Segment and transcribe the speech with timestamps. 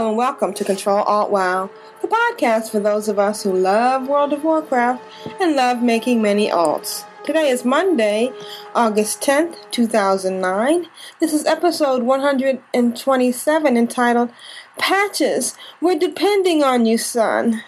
[0.00, 1.68] Hello and welcome to Control Alt WoW,
[2.00, 5.04] the podcast for those of us who love World of Warcraft
[5.38, 7.04] and love making many alts.
[7.22, 8.32] Today is Monday,
[8.74, 10.86] August 10th, 2009.
[11.20, 14.32] This is episode 127 entitled
[14.78, 15.54] Patches.
[15.82, 17.62] We're depending on you, son.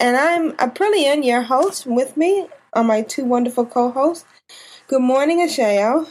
[0.00, 1.84] And I'm Aprillian, your host.
[1.84, 4.24] With me are my two wonderful co-hosts.
[4.86, 6.08] Good morning, Ashayo.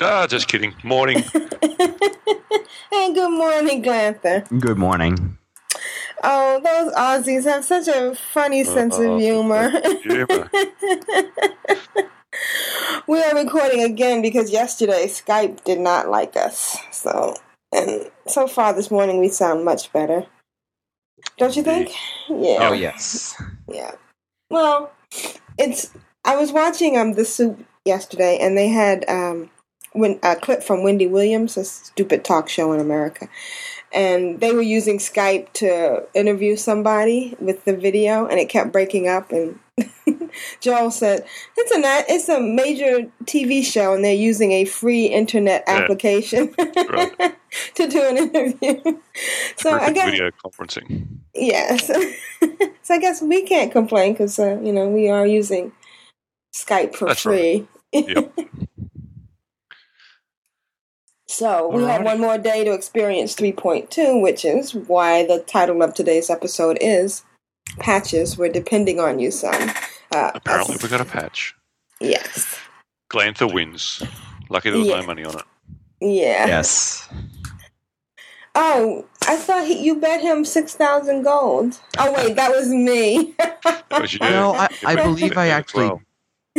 [0.00, 0.74] Ah, just kidding.
[0.82, 1.18] Morning.
[2.92, 4.46] and good morning, Glanthur.
[4.58, 5.38] Good morning.
[6.24, 9.70] Oh, those Aussies have such a funny sense of Oh, humor.
[10.02, 10.50] humor.
[13.06, 16.76] we are recording again because yesterday Skype did not like us.
[16.90, 17.36] So,
[17.72, 20.26] and so far this morning we sound much better.
[21.36, 21.90] Don't you think?
[22.28, 22.68] Yeah.
[22.68, 23.40] Oh yes.
[23.68, 23.92] Yeah.
[24.50, 24.92] Well,
[25.58, 25.90] it's.
[26.24, 29.50] I was watching um the soup yesterday, and they had um
[29.92, 33.28] when a clip from Wendy Williams, a stupid talk show in America,
[33.92, 39.08] and they were using Skype to interview somebody with the video, and it kept breaking
[39.08, 39.30] up.
[39.32, 39.58] And
[40.60, 41.26] Joel said,
[41.56, 45.74] "It's a it's a major TV show, and they're using a free internet Yeah.
[45.74, 47.36] application Right.
[47.74, 48.98] to do an interview."
[49.58, 51.06] So I guess video conferencing.
[51.34, 51.86] Yes.
[52.82, 55.70] so I guess we can't complain because, uh, you know, we are using
[56.54, 57.68] Skype for That's free.
[57.92, 58.32] Yep.
[61.42, 62.04] So we have Alrighty.
[62.04, 67.24] one more day to experience 3.2, which is why the title of today's episode is
[67.80, 68.38] Patches.
[68.38, 69.70] We're depending on you, son.
[70.14, 71.52] Uh, Apparently, us- we got a patch.
[72.00, 72.56] Yes.
[73.10, 74.00] Glanthur wins.
[74.50, 75.00] Lucky there was Yeah.
[75.00, 75.44] no money on it.
[76.00, 76.46] Yeah.
[76.46, 77.08] Yes.
[78.54, 81.80] Oh, I thought he, you bet him 6,000 gold.
[81.98, 83.34] Oh, wait, that was me.
[83.64, 84.20] That was you.
[84.20, 86.02] No, I, I believe I actually well.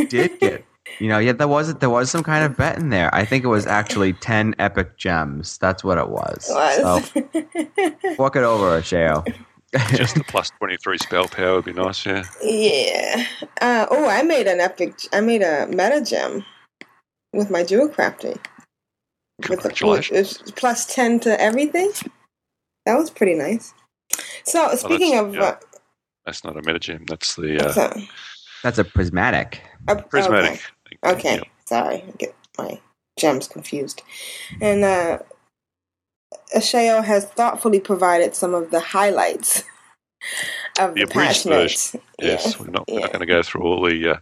[0.09, 0.65] did get.
[0.99, 3.13] You know, yeah, there was it there was some kind of bet in there.
[3.15, 5.57] I think it was actually ten epic gems.
[5.57, 6.45] That's what it was.
[6.45, 8.17] So was.
[8.19, 9.25] walk it over, Sheo.
[9.95, 12.23] Just the plus 23 spell power would be nice, yeah.
[12.43, 13.25] Yeah.
[13.59, 14.93] Uh, oh, I made an epic.
[15.11, 16.45] I made a meta gem
[17.33, 18.37] with my jewel crafting.
[19.49, 20.43] With the- Congratulations.
[20.55, 21.91] plus ten to everything.
[22.85, 23.73] That was pretty nice.
[24.43, 25.41] So speaking that's- of, yeah.
[25.43, 25.55] uh,
[26.25, 27.05] That's not a meta gem.
[27.07, 28.01] That's the uh, so,
[28.63, 29.61] That's a prismatic.
[29.87, 30.61] uh, prismatic.
[31.05, 31.35] Okay, okay.
[31.35, 31.47] Yep.
[31.65, 32.79] sorry, I get my
[33.19, 34.01] gems confused.
[34.61, 35.19] And uh,
[36.55, 39.63] Ashayo has thoughtfully provided some of the highlights
[40.79, 41.95] of The the, patch notes.
[42.19, 42.53] Yes, Yeah.
[42.65, 42.99] we're not, yeah.
[42.99, 44.17] not going to go through all the uh,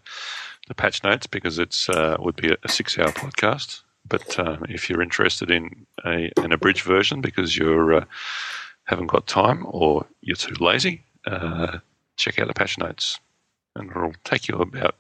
[0.68, 3.82] the patch notes because it's uh, would be a six hour podcast.
[4.08, 8.06] But uh, if you're interested in a, an abridged version because you're uh,
[8.86, 11.78] haven't got time or you're too lazy, uh,
[12.18, 13.20] check out the patch notes,
[13.76, 14.96] and it'll take you about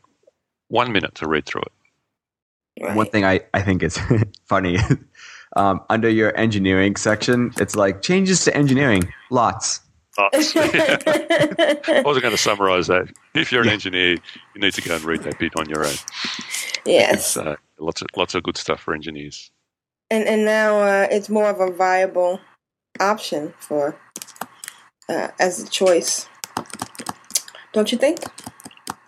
[0.69, 2.83] one minute to read through it.
[2.83, 2.95] Right.
[2.95, 3.99] One thing I, I think is
[4.45, 4.77] funny.
[5.55, 9.11] um, under your engineering section, it's like changes to engineering.
[9.29, 9.81] Lots.
[10.17, 10.53] Lots.
[10.55, 13.07] I wasn't going to summarize that.
[13.33, 13.73] If you're an Yeah.
[13.73, 14.11] engineer,
[14.55, 15.95] you need to go and read that bit on your own.
[16.85, 17.37] yes.
[17.37, 19.51] Uh, lots of lots of good stuff for engineers.
[20.09, 22.39] and and now uh, it's more of a viable
[22.99, 23.95] option for
[25.09, 26.27] uh, as a choice.
[27.73, 28.19] Don't you think?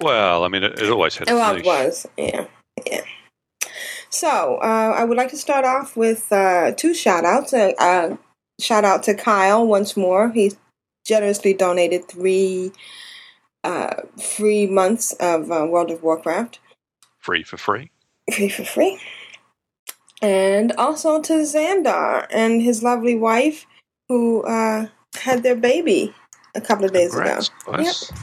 [0.03, 1.29] Well, I mean, it, it always had.
[1.29, 2.45] well, it was, yeah,
[2.85, 3.01] yeah.
[4.09, 7.53] So uh, I would like to start off with uh, two shout outs.
[7.53, 8.17] Uh, uh,
[8.59, 10.29] shout out to Kyle once more.
[10.29, 10.51] He
[11.05, 12.71] generously donated three
[13.63, 16.59] uh, free months of uh, World of Warcraft.
[17.19, 17.89] free for free.
[18.33, 18.99] free for free.
[20.21, 23.65] And also to Xandar and his lovely wife
[24.09, 26.13] who uh, had their baby
[26.55, 27.77] a couple of days Congrats, ago.
[27.77, 28.11] guys.
[28.11, 28.19] Yep,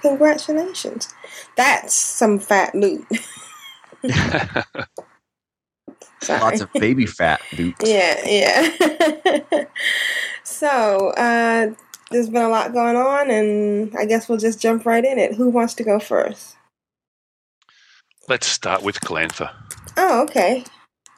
[0.00, 1.12] congratulations.
[1.56, 3.06] That's some fat loot.
[6.22, 6.40] Sorry.
[6.40, 7.74] Lots of baby fat, dude.
[7.84, 9.64] Yeah, yeah.
[10.44, 11.74] so, uh,
[12.10, 15.34] there's been a lot going on, and I guess we'll just jump right in it.
[15.34, 16.56] Who wants to go first?
[18.28, 19.50] Let's start with Glanthur.
[19.96, 20.64] Oh, okay.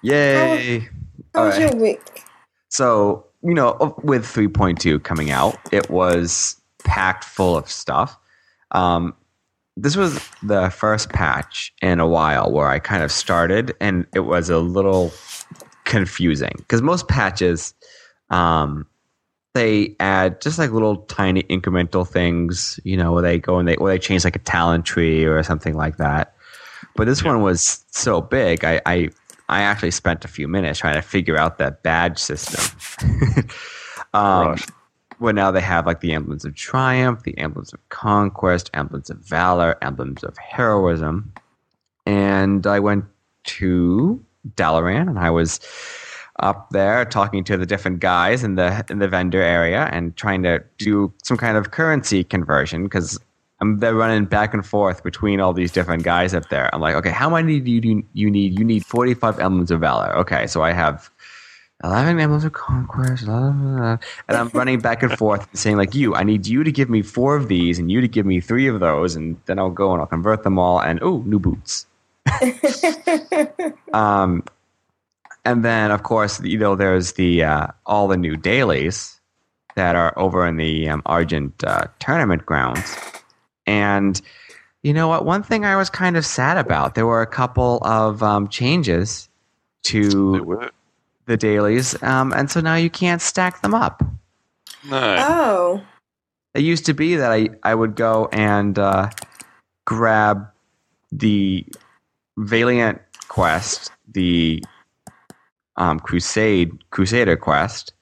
[0.02, 0.88] Yay.
[1.34, 1.70] How All was right.
[1.70, 2.22] your week?
[2.70, 8.16] So, you know, with 3.2 coming out, it was packed full of stuff.
[8.74, 9.14] Um,
[9.76, 14.20] this was the first patch in a while where I kind of started, and it
[14.20, 15.12] was a little
[15.84, 17.74] confusing because most patches,
[18.30, 18.86] um,
[19.54, 23.76] they add just like little tiny incremental things, you know, where they go and they
[23.76, 26.34] or they change like a talent tree or something like that.
[26.96, 29.10] But this one was so big, I, I
[29.48, 32.78] I actually spent a few minutes trying to figure out that badge system.
[34.14, 34.56] um,
[35.18, 39.18] Where now they have like the emblems of triumph, the emblems of conquest, emblems of
[39.18, 41.32] valor, emblems of heroism.
[42.06, 43.04] And I went
[43.44, 44.22] to
[44.56, 45.60] Dalaran and I was
[46.40, 50.42] up there talking to the different guys in the in the vendor area and trying
[50.42, 53.18] to do some kind of currency conversion because
[53.60, 56.74] I'm they're running back and forth between all these different guys up there.
[56.74, 58.58] I'm like, okay, how many do you do you need?
[58.58, 60.14] You need 45 emblems of valor.
[60.16, 61.08] Okay, so I have
[61.82, 63.98] 11 emblems of conquest, blah, blah, blah.
[64.28, 67.02] and I'm running back and forth saying like, you, I need you to give me
[67.02, 69.92] four of these and you to give me three of those, and then I'll go
[69.92, 70.80] and I'll convert them all.
[70.80, 71.86] And oh, new boots.
[73.92, 74.44] um,
[75.44, 79.20] and then of course, you know, there's the uh, all the new dailies
[79.74, 82.96] that are over in the um, Argent uh, tournament grounds.
[83.66, 84.20] And
[84.82, 85.24] you know what?
[85.24, 89.28] One thing I was kind of sad about, there were a couple of um, changes
[89.84, 90.70] There to were.
[91.26, 94.02] The dailies, um, and so now you can't stack them up.
[94.88, 95.16] No.
[95.18, 95.82] Oh.
[96.54, 99.10] It used to be that I, I would go and uh,
[99.86, 100.46] grab
[101.10, 101.66] the
[102.36, 104.62] Valiant quest, the
[105.76, 107.92] um, Crusade Crusader quest,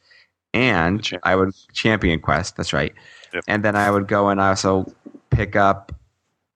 [0.53, 2.57] and I would champion quest.
[2.57, 2.93] That's right.
[3.33, 3.45] Yep.
[3.49, 4.93] And then I would go and I also
[5.31, 5.93] pick up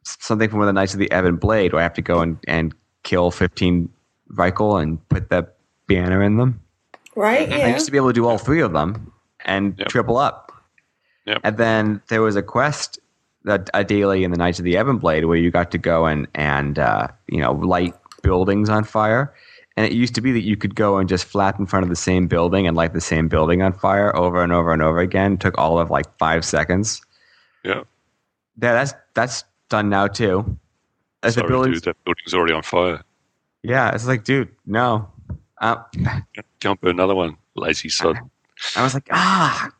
[0.04, 2.20] something from one of the Knights of the Ebon Blade, where I have to go
[2.20, 3.88] and, and kill fifteen
[4.32, 5.48] Reichel and put the
[5.86, 6.60] banner in them.
[7.14, 7.50] Right?
[7.50, 9.12] I used to be able to do all three of them
[9.44, 9.88] and Yep.
[9.88, 10.52] triple up.
[11.26, 11.40] Yep.
[11.44, 12.98] And then there was a quest,
[13.44, 16.04] that a daily in the Knights of the Ebon Blade, where you got to go
[16.06, 19.32] and and uh, you know light buildings on fire.
[19.76, 21.90] And it used to be that you could go and just flat in front of
[21.90, 25.00] the same building and light the same building on fire over and over and over
[25.00, 25.34] again.
[25.34, 27.02] It took all of like five seconds.
[27.62, 27.82] Yeah.
[28.60, 30.58] Yeah, that's that's done now too.
[31.22, 31.94] As the Sorry, buildings, dude.
[31.94, 33.02] That building's already on fire.
[33.62, 35.08] yeah, it's like, dude, no.
[35.60, 35.76] Uh,
[36.60, 37.36] Can't another one.
[37.54, 38.18] Lazy sod.
[38.74, 39.70] I was like, ah.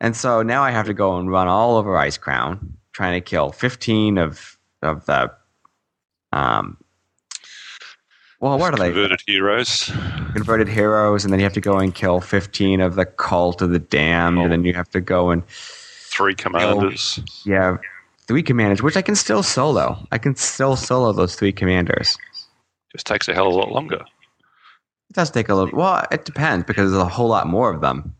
[0.00, 2.58] And so now I have to go and run all over Icecrown,
[2.92, 5.30] trying to kill 15 of of the
[6.32, 6.76] um
[8.40, 8.86] well, what are they?
[8.90, 9.92] Converted heroes.
[10.32, 13.68] Converted heroes, and then you have to go and kill 15 of the cult of
[13.70, 17.20] the damned, and then you have to go and Three commanders.
[17.44, 17.76] yeah,
[18.26, 20.06] three commanders, which I can still solo.
[20.10, 22.16] I can still solo those three commanders.
[22.92, 24.04] Just takes a hell of a lot longer.
[25.10, 25.76] It does take a little.
[25.76, 28.14] Well, it depends because there's a whole lot more of them.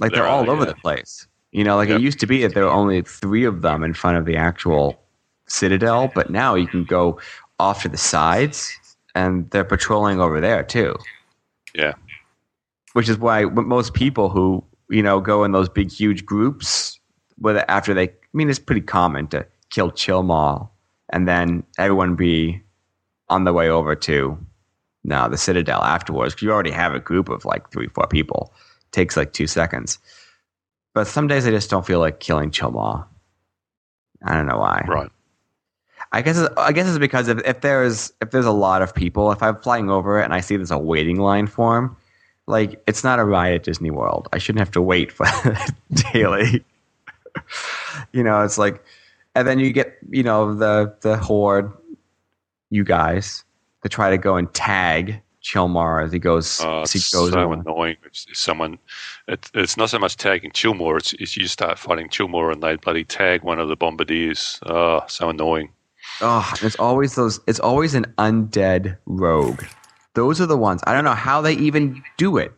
[0.00, 0.70] Like There they're all over yeah.
[0.70, 1.26] the place.
[1.52, 2.00] You know, like Yep.
[2.00, 4.36] it used to be that there were only three of them in front of the
[4.36, 5.00] actual
[5.46, 7.20] citadel, but now you can go
[7.60, 8.72] off to the sides,
[9.14, 10.96] and they're patrolling over there too.
[11.74, 11.92] Yeah.
[12.94, 16.98] Which is why most people who you know go in those big, huge groups,
[17.36, 20.68] whether after they, I mean, it's pretty common to kill Chillmaw,
[21.10, 22.60] and then everyone be
[23.28, 24.38] on the way over to
[25.04, 26.34] no, the Citadel afterwards.
[26.34, 28.52] 'cause you already have a group of like three, four people.
[28.92, 29.98] takes like two seconds.
[30.94, 33.06] But some days I just don't feel like killing Chillmaw.
[34.24, 34.84] I don't know why.
[34.86, 35.10] Right.
[36.12, 38.94] I guess it's, I guess it's because if, if there's if there's a lot of
[38.94, 41.96] people, if I'm flying over it and I see there's a waiting line for him,
[42.46, 44.28] like it's not a ride at Disney World.
[44.32, 45.26] I shouldn't have to wait for
[46.12, 46.62] daily.
[48.12, 48.84] you know, it's like,
[49.34, 51.72] and then you get you know the the horde,
[52.68, 53.42] you guys,
[53.82, 57.32] to try to go and tag Chillmaw as he goes Oh, as he it's goes
[57.32, 57.60] so on.
[57.60, 57.96] annoying.
[58.04, 58.78] It's, it's someone.
[59.28, 60.98] It, it's not so much tagging Chillmaw.
[60.98, 64.60] It's, it's you start fighting Chillmaw and they bloody tag one of the bombardiers.
[64.66, 65.70] Oh, so annoying.
[66.20, 67.40] Oh, it's always those.
[67.46, 69.64] It's always an undead rogue.
[70.14, 70.80] Those are the ones.
[70.86, 72.52] I don't know how they even do it.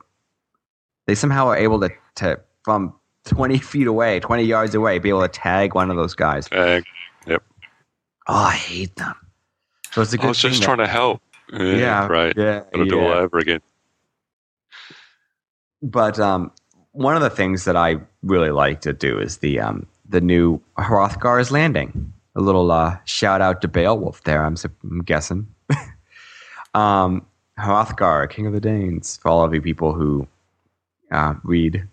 [1.07, 2.93] They somehow are able to, to from
[3.25, 6.49] twenty feet away, twenty yards away, be able to tag one of those guys.
[6.49, 6.85] Tag.
[7.26, 7.43] Yep.
[8.26, 9.14] Oh, I hate them.
[9.94, 11.22] So it's a good I was just thing trying to help.
[11.52, 12.34] Yeah, yeah, right.
[12.36, 13.60] Yeah, Got to do it all over again.
[15.82, 16.50] But um,
[16.90, 20.60] one of the things that I really like to do is the um, the new
[20.78, 22.12] Hrothgar's Landing.
[22.34, 24.44] A little uh, shout out to Beowulf there.
[24.44, 25.46] I'm, I'm guessing.
[26.74, 27.24] um,
[27.56, 30.26] Hrothgar, King of the Danes, for all of you people who
[31.12, 31.86] uh, read.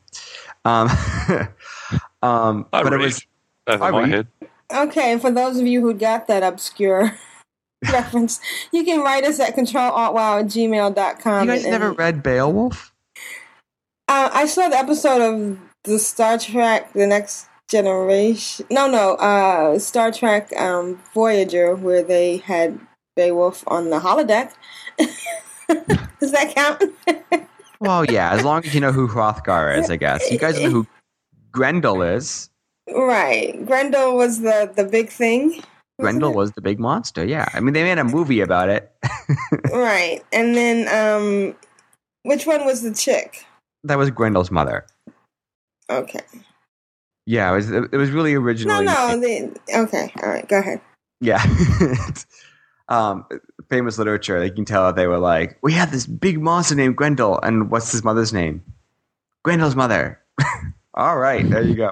[0.65, 0.89] Um,
[2.24, 2.93] um, I but read.
[2.93, 3.25] it was
[3.67, 4.10] Over I my read.
[4.10, 4.27] head.
[4.74, 7.15] Okay, for those of you who got that obscure
[7.92, 8.40] reference,
[8.72, 11.48] you can write us at controlaltwow at gmail.com.
[11.48, 12.94] you guys and- never read Beowulf?
[14.08, 18.66] Uh, I saw the episode of the Star Trek: The Next Generation.
[18.70, 22.78] No, no, uh, Star Trek um, Voyager, where they had
[23.16, 24.52] Beowulf on the holodeck.
[26.20, 26.84] Does that count?
[27.82, 30.30] Well, yeah, as long as you know who Hrothgar is, I guess.
[30.30, 30.88] You guys know who
[31.52, 32.48] Grendel is.
[32.96, 33.66] right.
[33.66, 35.64] Grendel was the the big thing.
[36.00, 37.26] Grendel was the big monster.
[37.26, 38.92] Yeah, I mean they made a movie about it.
[39.72, 40.22] right.
[40.34, 41.56] And then um,
[42.24, 43.46] which one was the chick?
[43.84, 44.86] that was Grendel's mother.
[45.90, 46.22] Okay.
[47.26, 47.72] Yeah, it was.
[47.72, 48.82] It was really original.
[48.82, 49.20] No, no.
[49.20, 50.12] The, okay.
[50.22, 50.48] All right.
[50.48, 50.82] Go ahead.
[51.20, 51.44] Yeah.
[52.90, 53.26] um,
[53.70, 54.44] famous literature.
[54.44, 57.70] You can tell that they were like, we have this big monster named Grendel, and
[57.70, 58.64] what's his mother's name?
[59.44, 60.20] Grendel's mother.
[60.94, 61.92] All right, there you go.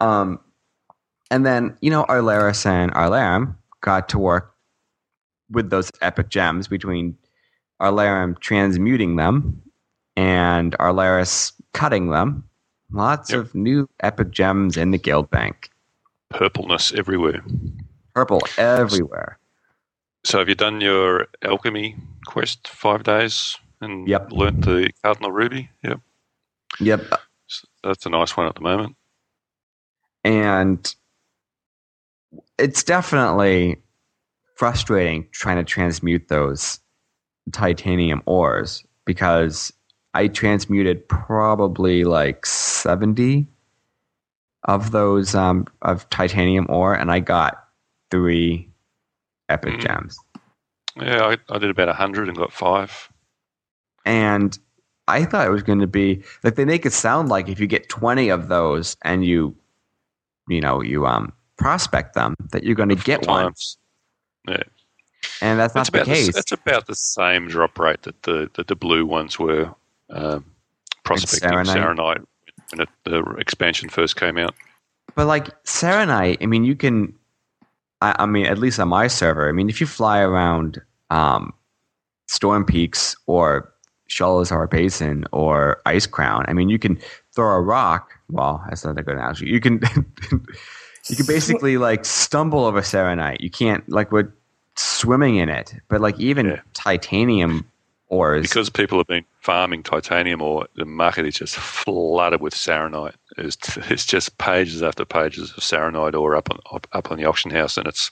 [0.00, 0.40] Um,
[1.30, 4.54] and then you know Arlaris and Arlaram got to work
[5.50, 7.16] with those epic gems between
[7.80, 9.62] Arlaram transmuting them
[10.16, 12.48] and Arlaris cutting them.
[12.92, 13.40] Lots Yep.
[13.40, 15.70] of new epic gems in the guild bank.
[16.30, 17.44] Purpleness everywhere.
[18.14, 19.38] Purple everywhere.
[20.24, 24.32] So have you done your alchemy quest five days and Yep.
[24.32, 25.70] learnt the cardinal ruby?
[25.82, 26.00] Yep.
[26.80, 27.00] Yep.
[27.48, 28.96] So that's a nice one at the moment.
[30.24, 30.94] And
[32.58, 33.76] it's definitely
[34.56, 36.80] frustrating trying to transmute those
[37.52, 39.72] titanium ores because
[40.14, 43.46] I transmuted probably like 70
[44.64, 47.64] of those um, of titanium ore and I got
[48.10, 48.70] three
[49.48, 49.80] epic Mm.
[49.80, 50.18] gems.
[50.96, 53.12] Yeah, I, I did about hundred and got five.
[54.06, 54.58] And
[55.08, 57.66] I thought it was going to be like they make it sound like if you
[57.66, 59.54] get 20 of those and you,
[60.48, 63.52] you know, you um prospect them that you're going to get one.
[64.48, 64.62] Yeah,
[65.40, 66.34] And that's, that's not the about the, case.
[66.34, 69.74] that's about the same drop rate that the that the blue ones were
[70.10, 70.44] um,
[71.04, 71.74] prospecting Saronite.
[71.74, 72.26] Saronite
[72.70, 74.54] when it, the expansion first came out.
[75.14, 77.14] But like Saronite, I mean, you can.
[78.02, 81.54] I, I mean, at least on my server, I mean, if you fly around um,
[82.28, 83.72] Storm Peaks or
[84.10, 86.98] Sholazar Basin or Icecrown, I mean, you can
[87.34, 88.12] throw a rock.
[88.30, 89.46] Well, that's not a good analogy.
[89.46, 89.80] You can.
[91.08, 93.40] you can basically like stumble over Saronite.
[93.40, 94.32] You can't like we're
[94.76, 96.60] swimming in it, but like even Yeah.
[96.74, 97.64] titanium
[98.08, 98.42] ores.
[98.42, 103.14] Because people have been farming titanium ore, the market is just flooded with Saronite.
[103.36, 107.24] It's, it's just pages after pages of Saronite ore up on up, up on the
[107.24, 108.10] auction house, and it's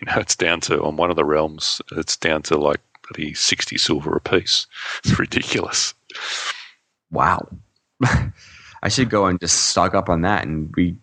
[0.00, 2.80] you know it's down to on one of the realms, it's down to like
[3.16, 4.66] the sixty silver a piece.
[5.04, 5.94] It's ridiculous.
[7.10, 7.48] Wow.
[8.82, 10.96] I should go and just stock up on that and we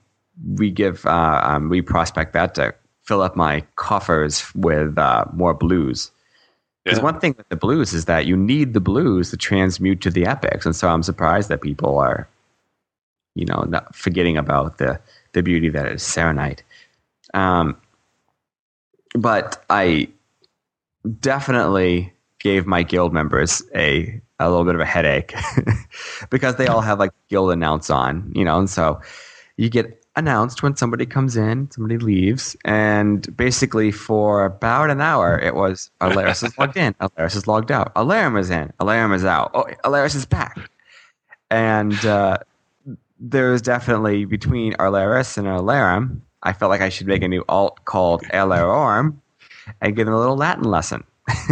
[0.56, 5.54] we give uh, um, we prospect that to fill up my coffers with uh, more
[5.54, 6.12] blues.
[6.86, 7.04] Because Yeah.
[7.04, 10.26] one thing with the blues is that you need the blues to transmute to the
[10.26, 12.28] epics, and so I'm surprised that people are,
[13.36, 15.00] you know, not forgetting about the
[15.34, 16.62] the beauty that is Saronite.
[17.34, 17.78] Um,
[19.16, 20.10] but I
[21.20, 25.34] definitely gave my guild members a a little bit of a headache
[26.32, 29.00] because they all have like guild announce on, you know, and so
[29.58, 35.40] you get announced when somebody comes in, somebody leaves, and basically for about an hour
[35.40, 39.26] it was Alaris is logged in, Alaris is logged out, Alarum is in, Alarum is
[39.26, 40.70] out, oh Alaris is back,
[41.50, 42.38] and uh,
[43.32, 47.86] was definitely between Alaris and Alarum, I felt like I should make a new alt
[47.86, 49.22] called Alarum
[49.80, 51.04] and give them a little Latin lesson.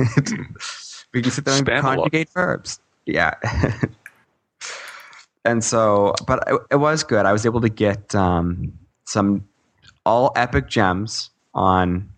[1.14, 2.80] we can sit there and Spam conjugate verbs.
[3.06, 3.36] Yeah.
[5.46, 7.26] and so, but it, it was good.
[7.26, 8.72] I was able to get um,
[9.06, 9.48] some
[10.06, 12.10] all epic gems on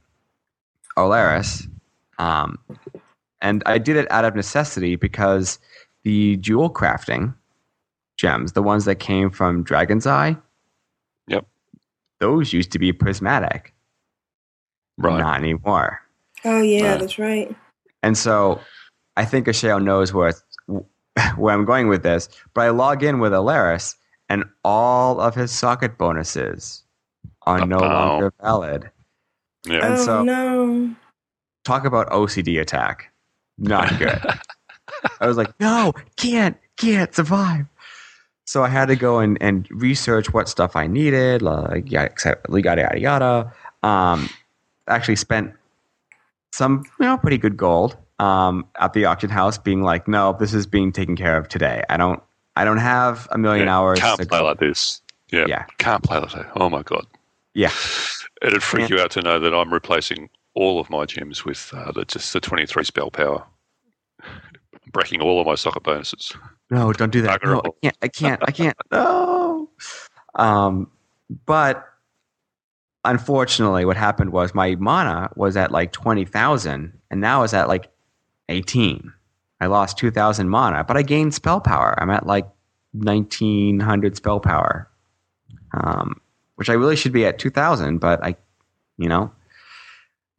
[0.97, 1.67] Olaris.
[2.19, 2.57] Um,
[3.41, 5.59] and I did it out of necessity because
[6.03, 7.33] the jewel crafting
[8.17, 10.37] gems, the ones that came from Dragon's Eye,
[11.27, 11.45] Yep.
[12.19, 13.73] those used to be prismatic.
[14.97, 15.19] Right.
[15.19, 16.01] Not anymore.
[16.45, 16.99] Oh yeah, Right.
[16.99, 17.55] that's right.
[18.03, 18.59] And so
[19.17, 20.50] I think Ashayo knows where, it's-
[21.37, 23.95] where I'm going with this, but I log in with Alaris
[24.29, 26.83] and all of his socket bonuses
[27.43, 27.87] are no Uh-oh.
[27.87, 28.91] longer valid.
[29.65, 29.85] Yeah.
[29.85, 30.95] And oh so- no.
[31.63, 33.11] Talk about OCD attack.
[33.59, 34.19] Not good.
[35.19, 37.65] I was like, no, can't, can't survive.
[38.45, 42.09] So I had to go and, and research what stuff I needed, like yeah,
[42.49, 43.53] yada yada yada.
[43.83, 44.29] Um,
[44.87, 45.53] actually spent
[46.51, 50.53] some you know pretty good gold um, at the auction house, being like, no, this
[50.53, 51.83] is being taken care of today.
[51.89, 52.21] I don't
[52.55, 53.99] I don't have a million Yeah, hours.
[53.99, 54.45] Can't to play go.
[54.45, 55.01] like this.
[55.31, 55.45] Yeah.
[55.47, 55.65] Yeah.
[55.77, 56.51] Can't play like that.
[56.55, 57.05] Oh my god.
[57.53, 57.71] Yeah.
[58.41, 58.97] It'd freak Yeah.
[58.97, 62.33] you out to know that I'm replacing all of my gems with uh, the, just
[62.33, 63.43] the 23 spell power.
[64.91, 66.33] Breaking all of my socket bonuses.
[66.69, 67.41] No, don't do that.
[67.43, 67.97] No, I can't.
[68.01, 68.43] I can't.
[68.47, 68.77] I can't.
[68.91, 69.69] No.
[70.35, 70.89] Um,
[71.45, 71.85] but
[73.05, 77.67] unfortunately, what happened was my mana was at like twenty thousand, and now it's at
[77.67, 77.89] like
[78.51, 79.13] eighteen.
[79.61, 81.93] I lost 2,000 mana, but I gained spell power.
[82.01, 82.47] I'm at like
[82.93, 84.89] 1,900 spell power,
[85.73, 86.19] um,
[86.55, 88.35] which I really should be at 2,000, but I,
[88.97, 89.31] you know,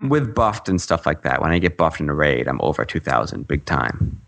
[0.00, 2.84] with buffed and stuff like that, when I get buffed in a raid, I'm over
[2.84, 4.20] 2,000 big time.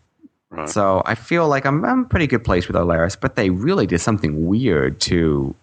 [0.50, 0.68] Right.
[0.68, 3.50] So I feel like I'm, I'm in a pretty good place with Olaris, but they
[3.50, 5.56] really did something weird to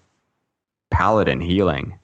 [0.90, 1.98] Paladin healing.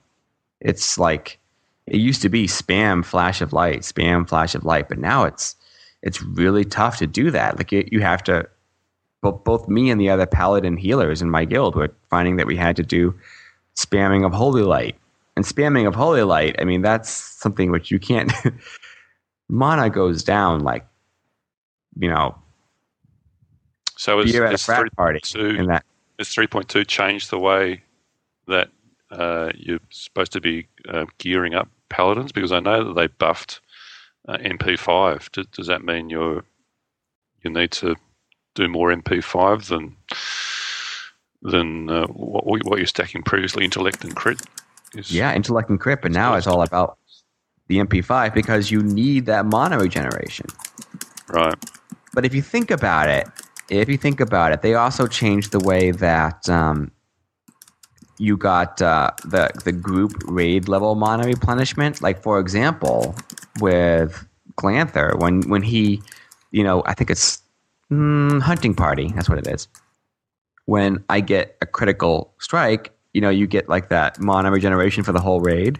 [0.62, 1.38] It's like
[1.86, 5.54] it used to be spam flash of light, spam flash of light, but now it's
[6.02, 7.56] it's really tough to do that.
[7.58, 8.48] Like you, you have to.
[9.20, 12.54] Both, both me and the other Paladin healers in my guild were finding that we
[12.54, 13.12] had to do
[13.76, 14.94] spamming of holy light
[15.34, 16.54] and spamming of holy light.
[16.60, 18.32] I mean, that's something which you can't.
[19.48, 20.86] mana goes down like,
[21.96, 22.36] you know,
[23.96, 25.20] So is, beer at a is frat party.
[25.20, 25.84] 3.2 In that
[26.18, 27.82] Has 3.2 changed the way
[28.46, 28.68] that
[29.10, 32.32] uh, you're supposed to be uh, gearing up paladins?
[32.32, 33.60] Because I know that they buffed
[34.28, 35.32] uh, MP5.
[35.32, 36.44] Does, does that mean you're
[37.42, 37.96] you need to
[38.54, 39.96] do more MP5 than
[41.42, 44.40] than uh, what, what you're stacking previously, intellect and crit?
[44.94, 46.98] Is, Yeah, intellect and crit, but now it's all about
[47.68, 50.46] the MP5 because you need that mana regeneration.
[51.28, 51.54] Right.
[52.14, 53.28] But if you think about it,
[53.68, 56.90] if you think about it, they also changed the way that um,
[58.18, 62.02] you got uh, the the group raid level mana replenishment.
[62.02, 63.14] Like for example,
[63.60, 66.02] with Glanthur, when when he,
[66.50, 67.40] you know, I think it's
[67.90, 69.12] mm, hunting party.
[69.14, 69.68] That's what it is.
[70.66, 75.12] When I get a critical strike, you know, you get like that mana regeneration for
[75.12, 75.78] the whole raid.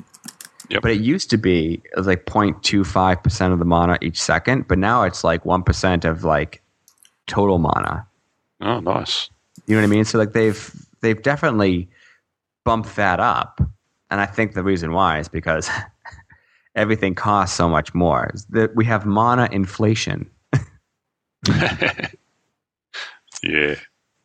[0.70, 0.82] Yep.
[0.82, 4.68] But it used to be it was like 0.25 percent of the mana each second,
[4.68, 6.62] but now it's like one percent of like
[7.26, 8.06] total mana.
[8.60, 9.30] Oh, nice.
[9.66, 10.04] You know what I mean?
[10.04, 11.88] So like they've they've definitely
[12.64, 13.60] bumped that up,
[14.10, 15.68] and I think the reason why is because
[16.74, 18.30] everything costs so much more.
[18.50, 20.30] That we have mana inflation.
[23.42, 23.74] yeah.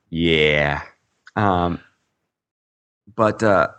[0.10, 0.82] Yeah.
[1.36, 1.80] Um,
[3.16, 3.70] but uh,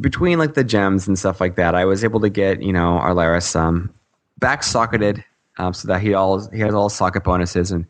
[0.00, 3.00] between like the gems and stuff like that, I was able to get you know
[3.02, 3.92] Arlaris um,
[4.38, 5.24] back socketed
[5.58, 7.86] um, so that he all he has all socket bonuses and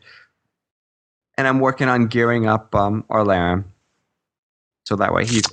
[1.37, 3.65] and I'm working on gearing up um, Arlarim
[4.85, 5.43] so that way he's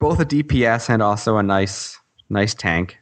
[0.00, 2.98] both a DPS and also a nice nice tank.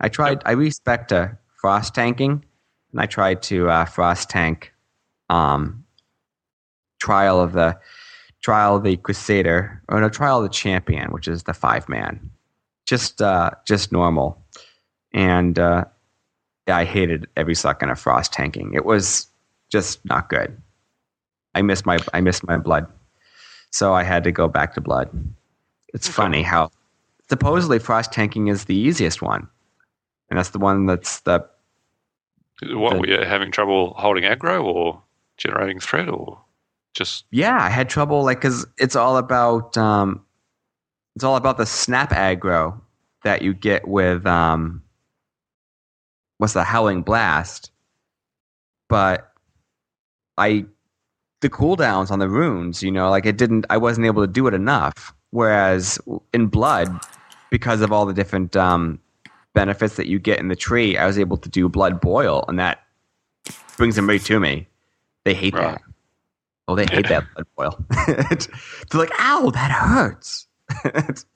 [0.00, 2.44] I tried I respecced uh, frost tanking
[2.90, 4.72] and I tried to uh, frost tank
[5.30, 5.84] um,
[7.00, 7.78] trial of the
[8.42, 12.30] trial of the crusader or no trial of the champion which is the five man.
[12.84, 14.44] Just uh just normal.
[15.14, 15.84] And uh
[16.66, 18.74] i hated every second of frost tanking.
[18.74, 19.28] It was
[19.70, 20.60] just not good.
[21.54, 22.88] I missed my i missed my blood
[23.72, 25.08] so i had to go back to blood.
[25.94, 26.70] It's funny how
[27.28, 29.46] supposedly frost tanking is the easiest one.
[30.30, 31.44] And that's the one that's the
[32.62, 35.02] What The- were you having trouble holding aggro or
[35.36, 36.40] generating threat or
[36.94, 40.24] just Yeah, I had trouble like because it's all about um,
[41.14, 42.80] it's all about the snap aggro
[43.24, 44.82] that you get with um,
[46.38, 47.70] what's the howling blast.
[48.88, 49.30] But
[50.38, 50.64] I
[51.42, 53.66] the cooldowns on the runes, you know, like it didn't.
[53.68, 55.12] I wasn't able to do it enough.
[55.30, 55.98] Whereas
[56.32, 56.88] in blood,
[57.50, 58.98] because of all the different um,
[59.54, 62.58] benefits that you get in the tree, I was able to do blood boil, and
[62.58, 62.82] that
[63.76, 64.66] brings them right to me.
[65.24, 65.74] They hate Right.
[65.74, 65.82] that.
[66.68, 67.84] Oh, they hate that blood boil.
[68.06, 70.46] They're like, "Ow, that hurts."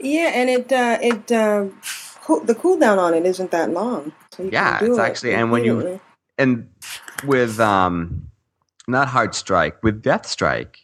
[0.00, 1.66] Yeah, and it uh, it uh,
[2.22, 4.12] cool, the cooldown on it isn't that long.
[4.32, 6.00] So you can Yeah, do it's it actually- and when you-
[6.36, 6.68] and
[7.24, 8.28] with um,
[8.88, 10.78] not heart strike, with death strike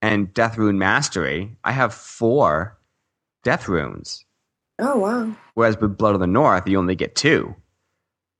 [0.00, 2.76] and death rune mastery, I have four
[3.44, 4.24] death runes.
[4.78, 7.54] oh wow Whereas with blood of the north, you only get two.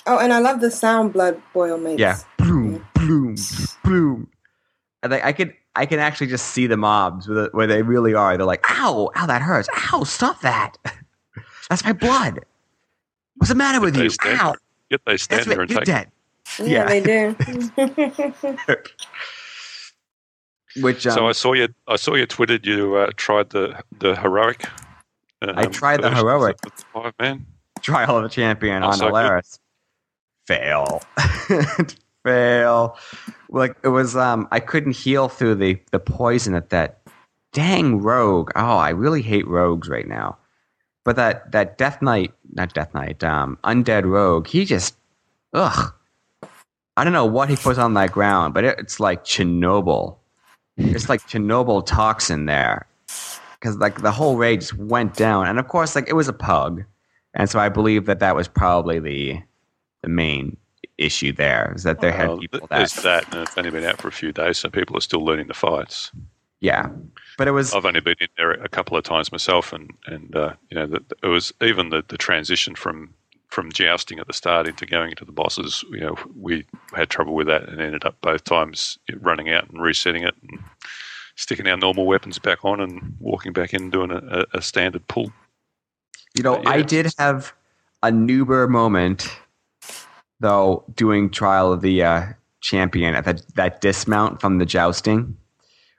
[0.07, 2.01] oh, and I love the sound blood boil makes.
[2.01, 3.37] Yeah, bloom, bloom,
[3.85, 4.29] bloom.
[5.03, 7.83] And I, I could, I can actually just see the mobs where, the, where they
[7.83, 8.37] really are.
[8.37, 9.69] They're like, "Ow, ow, that hurts!
[9.93, 10.77] Ow, stop that!
[11.69, 12.41] That's my blood.
[13.37, 14.11] What's the matter with they you?
[14.11, 14.55] stand, Ow,
[14.91, 16.11] yet they stand that's there and You're take dead."
[16.59, 16.87] Yeah, Yeah.
[16.87, 17.37] they do.
[20.81, 21.69] Which um, So I saw you.
[21.87, 24.65] I saw you tweeted you uh, tried the the heroic.
[25.43, 26.57] Um, I tried the heroic.
[26.93, 27.47] Five man.
[27.83, 29.43] trial of a champion on so good.
[30.47, 31.03] Fail.
[32.25, 32.97] Fail.
[33.51, 37.01] Like it was um I couldn't heal through the the poison at that
[37.53, 38.51] dang rogue.
[38.57, 40.39] Oh, I really hate rogues right now.
[41.05, 44.97] But that that Death Knight, not Death Knight, um Undead Rogue, he just
[45.53, 45.93] ugh.
[46.97, 50.17] I don't know what he puts on that ground, but it, it's like Chernobyl.
[50.77, 52.87] It's like Chernobyl toxin there.
[53.61, 56.33] Cuz like the whole raid just went down and of course like it was a
[56.33, 56.85] pug.
[57.35, 59.41] And so I believe that that was probably the
[60.03, 60.57] the main
[60.99, 63.85] issue there is that there had people th- there's that that, and it's only been
[63.85, 66.11] out for a few days, so people are still learning the fights.
[66.61, 66.89] yeah,
[67.39, 70.35] but it was I've only been in there a couple of times myself, and and
[70.37, 73.15] uh, you know, the, it was even the, the transition from
[73.53, 75.85] from jousting at the start into going into the bosses.
[75.91, 79.81] You know, we had trouble with that, and ended up both times running out and
[79.81, 80.59] resetting it, and
[81.37, 85.07] sticking our normal weapons back on, and walking back in and doing a, a, standard
[85.07, 85.31] pull.
[86.35, 87.53] You know, yeah, I did have
[88.03, 89.31] a Nuber moment,
[90.41, 92.25] though, doing Trial of the uh,
[92.63, 95.37] Champion at that, that dismount from the jousting,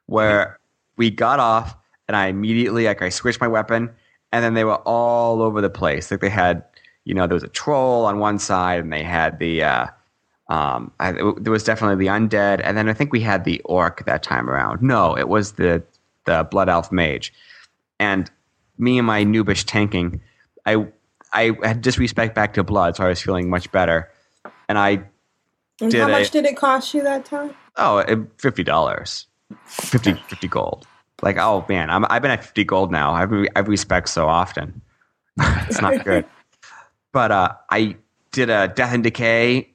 [0.07, 0.59] where
[0.97, 3.91] we got off and I immediately, like, I switched my weapon
[4.31, 6.09] and then they were all over the place.
[6.09, 6.63] Like, they had,
[7.05, 9.87] you know, there was a troll on one side and they had the, uh,
[10.49, 14.05] um, I, there was definitely the undead, and then I think we had the orc
[14.05, 14.81] that time around.
[14.81, 15.81] No, it was the
[16.25, 17.33] the blood elf mage,
[17.97, 18.29] and
[18.77, 20.21] me and my noobish tanking,
[20.65, 20.85] I
[21.31, 24.11] I had disrespect back to blood, so I was feeling much better,
[24.67, 25.03] and I
[25.81, 27.55] And Did how much did it cost you that time?
[27.77, 28.03] oh
[28.37, 29.25] fifty dollars,
[29.65, 30.85] 50, 50 gold.
[31.21, 33.13] Like oh man, I'm I've been at fifty gold now.
[33.13, 34.81] I've I've respecced so often,
[35.39, 36.25] it's not good.
[37.13, 37.95] But uh, I
[38.31, 39.69] did a death and decay,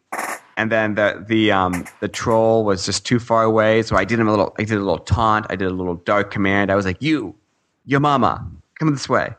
[0.59, 4.18] and then the the um the troll was just too far away, so I did
[4.18, 4.55] him a little.
[4.59, 5.46] I did a little taunt.
[5.48, 6.70] I did a little dark command.
[6.70, 7.35] I was like, "You,
[7.87, 8.44] your mama,
[8.79, 9.35] come this way,"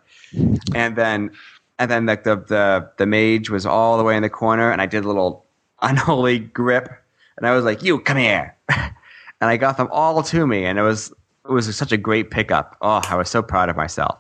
[0.74, 1.32] and then
[1.78, 4.82] and then like the the the mage was all the way in the corner, and
[4.82, 5.46] I did a little
[5.82, 6.90] unholy grip,
[7.38, 8.94] and I was like, "You, come here," and
[9.42, 11.12] I got them all to me, and it was
[11.46, 12.78] it was such a great pickup.
[12.82, 14.18] Oh, I was so proud of myself.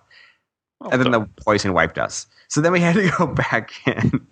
[0.92, 2.28] and then the poison wiped us.
[2.50, 4.28] So then we had to go back in.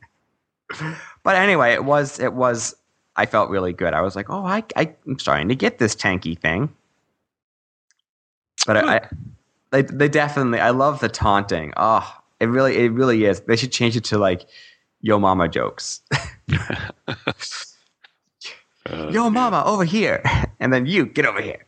[1.24, 2.76] but anyway, it was it was.
[3.16, 3.96] I felt really good.
[3.96, 6.70] I was like, oh, I, I I'm starting to get this tanky thing.
[8.68, 9.10] But I, I
[9.72, 10.60] they they definitely.
[10.60, 11.74] I love the taunting.
[11.78, 12.08] Oh,
[12.40, 13.40] it really it really is.
[13.42, 14.46] They should change it to like,
[15.02, 16.02] yo mama jokes.
[19.12, 20.22] Yo mama over here,
[20.60, 21.66] and then you get over here.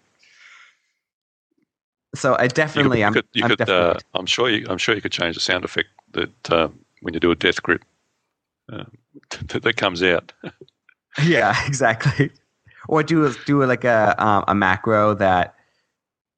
[2.16, 3.86] So I You definitely, I'm, could- you I'm could, definitely.
[3.86, 7.14] uh, I'm sure you, I'm sure you could change the sound effect that um, when
[7.14, 7.84] you do a death grip
[8.72, 8.84] uh,
[9.48, 10.32] that, that comes out.
[11.24, 12.32] Yeah, exactly.
[12.88, 15.56] Or do do like a um, a macro that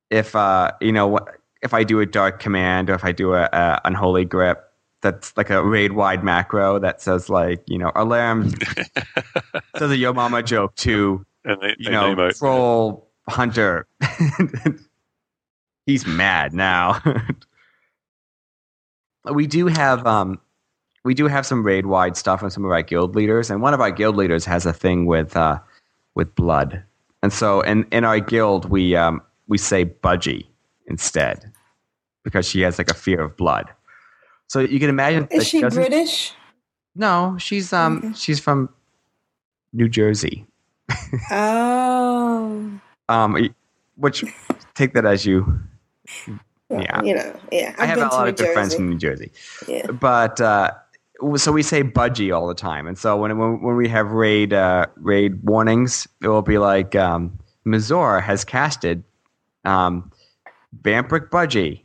[0.10, 1.20] if uh you know
[1.62, 4.64] if I do a dark command or if I do a, a unholy grip
[5.02, 8.52] that's like a raid wide macro that says like you know alarm
[9.78, 12.38] says a yo mama joke to And they, you they know emote.
[12.38, 13.88] troll hunter
[15.86, 17.00] he's mad now
[19.34, 20.40] we do have um
[21.04, 23.74] we do have some raid wide stuff on some of our guild leaders and one
[23.74, 25.60] of our guild leaders has a thing with uh
[26.16, 26.84] with blood
[27.24, 30.46] and so in in our guild we um we say budgie
[30.88, 31.52] instead
[32.24, 33.70] because she has like a fear of blood
[34.48, 36.34] so you can imagine Is she British?
[36.96, 38.14] no she's um Okay.
[38.14, 38.70] she's from
[39.74, 40.46] new jersey
[41.32, 42.72] Oh.
[43.10, 43.50] um
[43.96, 44.24] which
[44.76, 45.60] take that as you
[46.70, 47.02] Well, Yeah.
[47.04, 47.76] You know, yeah.
[47.78, 49.32] I I've have been a lot of good friends from New Jersey,
[49.68, 49.88] Yeah.
[49.92, 50.72] but uh,
[51.36, 54.54] so we say budgie all the time, and so when when, when we have raid
[54.54, 59.04] uh, raid warnings, it will be like um, Mazor has casted
[59.66, 60.12] um,
[60.82, 61.82] Vampiric Budgie,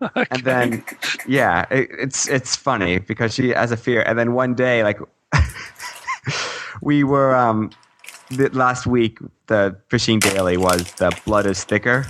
[0.30, 0.84] and then
[1.28, 4.98] yeah, it, it's it's funny because she has a fear, and then one day like
[6.82, 7.85] we were um the,
[8.52, 12.04] last week the fishing daily was the blood is thicker,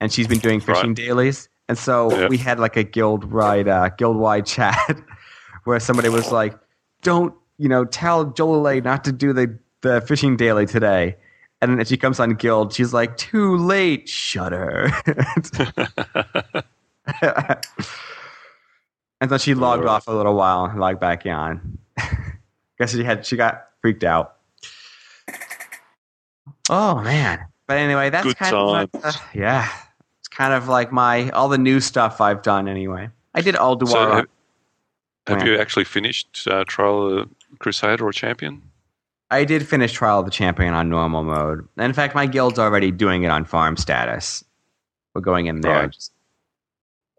[0.00, 0.96] and she's been doing fishing Right.
[0.96, 2.28] dailies, and so Yeah.
[2.28, 4.98] we had like a guild wide uh, guild wide chat
[5.64, 6.58] where somebody was like,
[7.02, 11.16] "Don't you know tell Jolene not to do the the fishing daily today."
[11.60, 14.90] And then she comes on guild, she's like, "Too late, shudder."
[19.20, 21.78] and so she logged off a little while and logged back on.
[22.78, 24.36] Guess she had she got freaked out.
[26.70, 27.46] Oh man!
[27.66, 29.68] But anyway, that's Good kind of like, uh, yeah.
[30.20, 33.08] It's kind of like my all the new stuff I've done anyway.
[33.34, 33.88] I did Ulduar.
[33.88, 34.26] So have,
[35.26, 38.62] have you actually finished uh, Trial of Crusader or Champion?
[39.30, 41.66] I did finish Trial of the Champion on normal mode.
[41.76, 44.44] And in fact, my guild's already doing it on farm status.
[45.14, 45.80] We're going in there.
[45.80, 45.90] Right.
[45.90, 46.12] Just-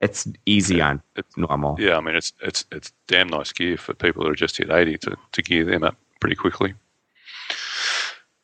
[0.02, 1.76] It's easy on It's- normal.
[1.80, 4.70] Yeah, I mean it's it's it's damn nice gear for people that are just hit
[4.70, 6.74] eighty to, to gear them up pretty quickly.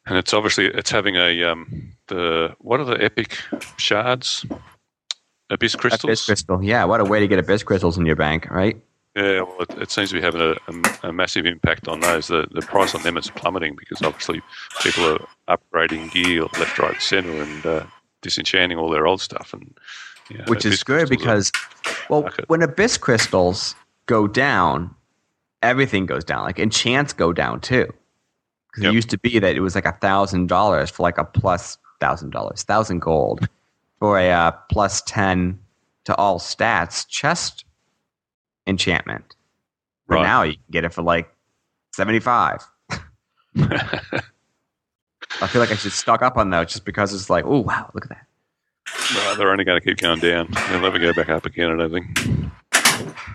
[0.05, 3.37] And it's obviously it's having a um the what are the epic
[3.77, 4.45] shards?
[5.49, 6.03] Abyss crystals.
[6.03, 6.63] Abyss crystal.
[6.63, 8.81] Yeah, what a way to get abyss crystals in your bank, right?
[9.15, 12.27] Yeah, well, it, it seems to be having a, a, a massive impact on those.
[12.27, 14.41] The the price on them is plummeting because obviously
[14.81, 17.85] people are upgrading gear left, right, centre, and uh,
[18.21, 19.53] disenchanting all their old stuff.
[19.53, 19.77] And
[20.37, 21.51] know, Which is good because,
[22.09, 22.47] well, market.
[22.49, 24.93] when abyss crystals go down,
[25.61, 26.43] everything goes down.
[26.43, 27.91] Like enchants go down too.
[28.71, 28.91] Because Yep.
[28.91, 31.77] it used to be that it was like a thousand dollars for like a plus
[31.99, 33.47] thousand dollars, thousand gold
[33.99, 35.59] for a uh, plus ten
[36.05, 37.65] to all stats chest
[38.67, 39.35] enchantment.
[40.07, 40.23] But Right.
[40.23, 41.29] now you can get it for like
[41.93, 42.65] seventy five.
[45.41, 47.91] I feel like I should stock up on those just because it's like, oh wow,
[47.93, 48.25] look at that.
[49.15, 50.47] Right, they're only going to keep going down.
[50.69, 53.31] They'll never go back up again, I don't think.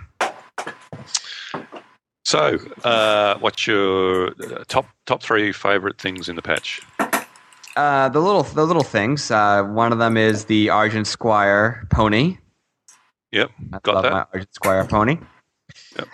[2.27, 6.81] So, uh, what's your uh, top top three favorite things in the patch?
[7.77, 9.31] Uh, the little the little things.
[9.31, 12.39] Uh, one of them is the Argent Squire pony.
[13.31, 14.13] Yep, I love that.
[14.13, 15.19] my Argent Squire pony.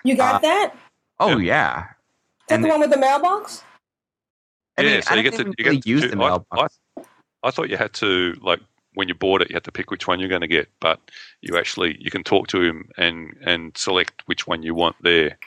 [0.04, 0.74] You got Uh, that?
[1.18, 1.44] Oh Yeah.
[1.46, 1.78] yeah.
[1.80, 1.86] Is
[2.48, 3.64] that and the the- one with the mailbox?
[4.76, 6.08] I mean, yeah, so I you get to think you we really get use to,
[6.08, 6.78] the I- mailbox.
[6.98, 7.02] I,
[7.44, 8.60] I thought you had to like
[8.92, 11.00] when you bought it, you had to pick which one you're going to get, but
[11.40, 15.38] you actually you can talk to him and and select which one you want there.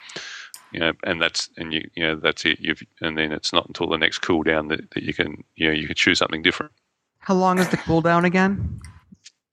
[0.72, 2.58] You know, and that's and you you know that's it.
[2.60, 5.72] You've and then it's not until the next cooldown that, that you can you know
[5.72, 6.72] you can choose something different.
[7.20, 8.80] How long is the cooldown again?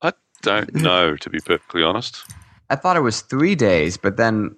[0.01, 2.23] I don't know to be perfectly honest.
[2.69, 4.55] I thought it was three days, but then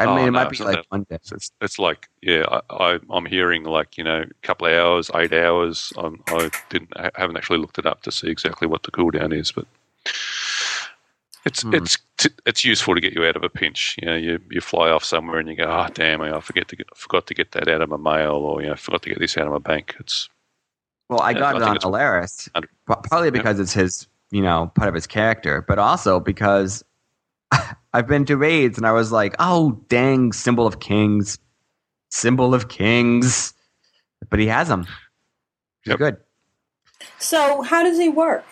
[0.00, 1.16] I Oh, mean it no, might be like that- one day.
[1.16, 2.60] It's, it's, it's like yeah, I,
[2.94, 5.92] I I'm hearing like you know a couple of hours, eight hours.
[5.96, 9.32] I'm, I didn't I haven't actually looked it up to see exactly what the cooldown
[9.32, 9.66] is, but
[11.44, 11.74] it's Hmm.
[11.74, 11.98] it's
[12.46, 13.96] it's useful to get you out of a pinch.
[14.00, 16.76] You know, you you fly off somewhere and you go, oh damn, I forget to
[16.76, 19.18] get, forgot to get that out of my mail, or you know, forgot to get
[19.18, 19.94] this out of my bank.
[20.00, 20.28] It's
[21.08, 24.06] Well, I got I it think on it's Alaris, under- pa- partly because it's his,
[24.30, 26.84] you know, part of his character, but also because
[27.94, 31.38] I've been to raids and I was like, oh dang, symbol of kings,
[32.10, 33.54] symbol of kings,
[34.28, 34.80] but he has them.
[34.80, 34.88] Which
[35.86, 35.98] is Yep.
[35.98, 36.16] good.
[37.18, 38.44] So how does he work?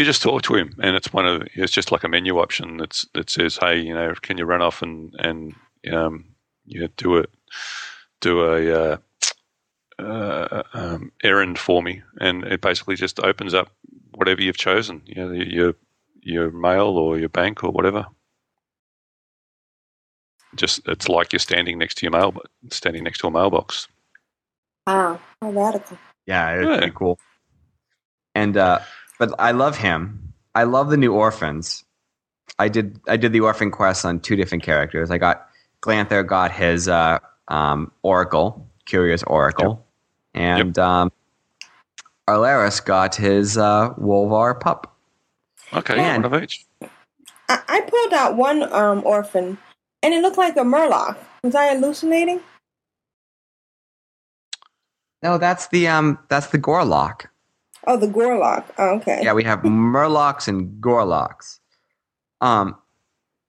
[0.00, 2.78] You just talk to him, and it's one of it's just like a menu option
[2.78, 5.56] that's that says, hey, you know, can you run off and and
[5.92, 6.26] um,
[6.66, 7.26] you know, do a
[8.20, 8.98] do a uh,
[10.00, 13.70] uh, um, errand for me, and it basically just opens up
[14.14, 15.74] whatever you've chosen, you know, your
[16.22, 18.06] your mail or your bank or whatever.
[20.56, 22.34] Just it's like you're standing next to your mail,
[22.70, 23.88] standing next to a mailbox.
[24.86, 25.98] Wow, how radical.
[26.26, 26.76] Yeah, it's Yeah.
[26.76, 27.18] pretty cool.
[28.34, 28.80] And uh,
[29.20, 30.32] but I love him.
[30.54, 31.84] I love the new orphans.
[32.58, 35.12] I did I did the orphan quest on two different characters.
[35.12, 35.46] I got
[35.82, 39.86] Glanthur got his uh, um, Oracle, Curious Oracle,
[40.34, 41.12] and um,
[42.26, 44.96] Arlaris got his uh, Wolvar pup.
[45.72, 46.22] Okay, Man.
[46.22, 46.64] one of each.
[47.48, 49.58] I, I pulled out one um, orphan,
[50.02, 51.16] and it looked like a Murloc.
[51.44, 52.40] Was I hallucinating?
[55.22, 57.26] No, that's the um that's the Gorloc.
[57.86, 58.64] Oh, the Gorloc.
[58.78, 59.20] Oh, okay.
[59.22, 61.58] Yeah, we have Murlocs and Gorlocs.
[62.40, 62.76] Um,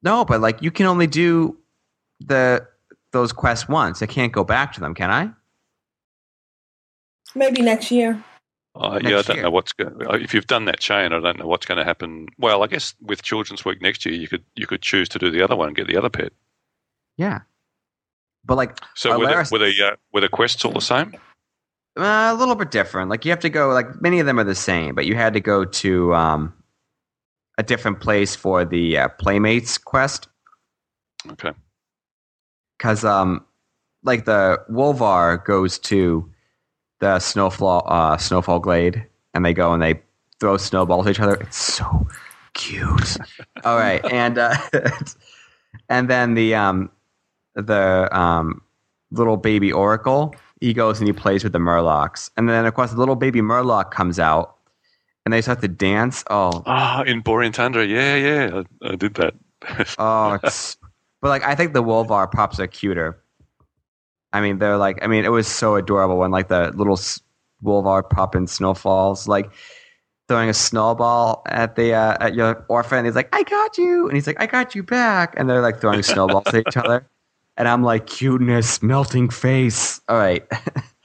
[0.03, 1.57] no, but like you can only do
[2.19, 2.67] the
[3.11, 4.01] those quests once.
[4.01, 5.31] I can't go back to them, can I?
[7.35, 8.23] Maybe next year.
[8.73, 9.43] Uh, Next yeah, I don't year.
[9.43, 9.95] know what's going.
[10.21, 12.27] If you've done that chain, I don't know what's going to happen.
[12.37, 15.29] Well, I guess with Children's Week next year, you could you could choose to do
[15.29, 16.31] the other one and get the other pet.
[17.17, 17.41] Yeah,
[18.45, 21.13] but like So were the, were the uh, were the quests all the same?
[21.97, 23.09] Uh, a little bit different.
[23.09, 23.69] Like you have to go.
[23.69, 26.53] Like many of them are the same, but you had to go to um
[27.57, 30.27] a different place for the uh, Playmates quest
[31.29, 31.51] Okay.
[32.77, 33.45] because um
[34.03, 36.27] like the Wolvar goes to
[36.99, 40.01] the snowfall uh, snowfall glade and they go and they
[40.39, 41.35] throw snowballs at each other.
[41.35, 42.07] It's so
[42.53, 43.17] cute.
[43.63, 44.55] All right, and uh,
[45.89, 46.89] and then the um
[47.55, 48.61] the um
[49.11, 52.29] little baby oracle he goes and he plays with the murlocs.
[52.37, 54.55] And then of course the little baby murloc comes out
[55.25, 56.23] and they start to dance.
[56.29, 56.63] Oh.
[56.65, 59.33] Ah, in Borean Tundra, yeah, yeah, I, I did that.
[59.99, 63.21] Oh, but like I think the Wolvar pops are cuter.
[64.33, 67.19] I mean, they're like I mean, it was so adorable when like the little s-
[67.63, 69.51] Wolvar pop in snowfalls, like
[70.27, 73.05] throwing a snowball at the uh, at your orphan.
[73.05, 75.79] He's like, "I got you," and he's like, "I got you back," and they're like
[75.79, 77.05] throwing snowballs at each other,
[77.61, 80.43] and I'm like, "Cuteness, melting face." All right,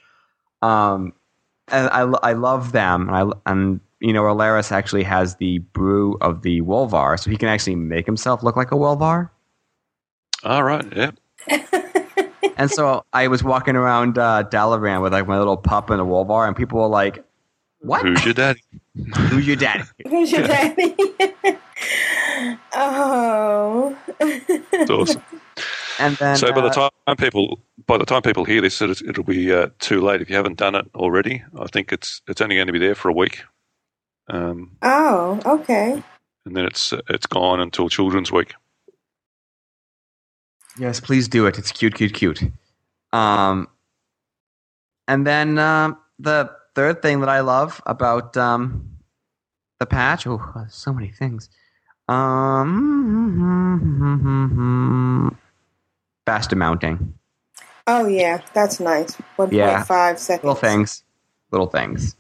[0.62, 1.12] um,
[1.68, 6.16] and I I love them, and I and you know, Alaris actually has the brew
[6.22, 9.28] of the Wolvar, so he can actually make himself look like a Wolvar.
[10.44, 11.10] All right, yeah.
[12.58, 16.04] And so I was walking around uh, Dalaran with like my little pup and a
[16.04, 17.22] Wolvar, and people were like,
[17.80, 18.00] "What?
[18.00, 18.62] Who's your daddy?
[19.28, 20.96] Who's your daddy?" Who's your daddy?
[22.72, 23.94] oh.
[24.20, 25.22] It's awesome.
[25.98, 29.08] And then so by the uh, time people by the time people hear this, it'll,
[29.08, 30.20] it'll be uh, too late.
[30.20, 32.94] If you haven't done it already, I think it's it's only going to be there
[32.94, 33.44] for a week,
[34.28, 36.02] um, oh, okay.
[36.44, 38.54] and then it's it's gone until Children's Week.
[40.78, 41.58] Yes, please do it.
[41.58, 42.42] It's cute, cute, cute.
[43.12, 43.68] Um,
[45.08, 48.98] and then um, the third thing that I love about um,
[49.80, 50.26] the patch.
[50.26, 51.48] Oh, so many things.
[52.08, 52.76] Um,
[56.26, 57.14] faster mounting.
[57.86, 59.14] Oh yeah, that's nice.
[59.36, 59.84] One point Yeah.
[59.84, 60.44] five seconds.
[60.44, 61.04] Little things.
[61.52, 62.16] Little things.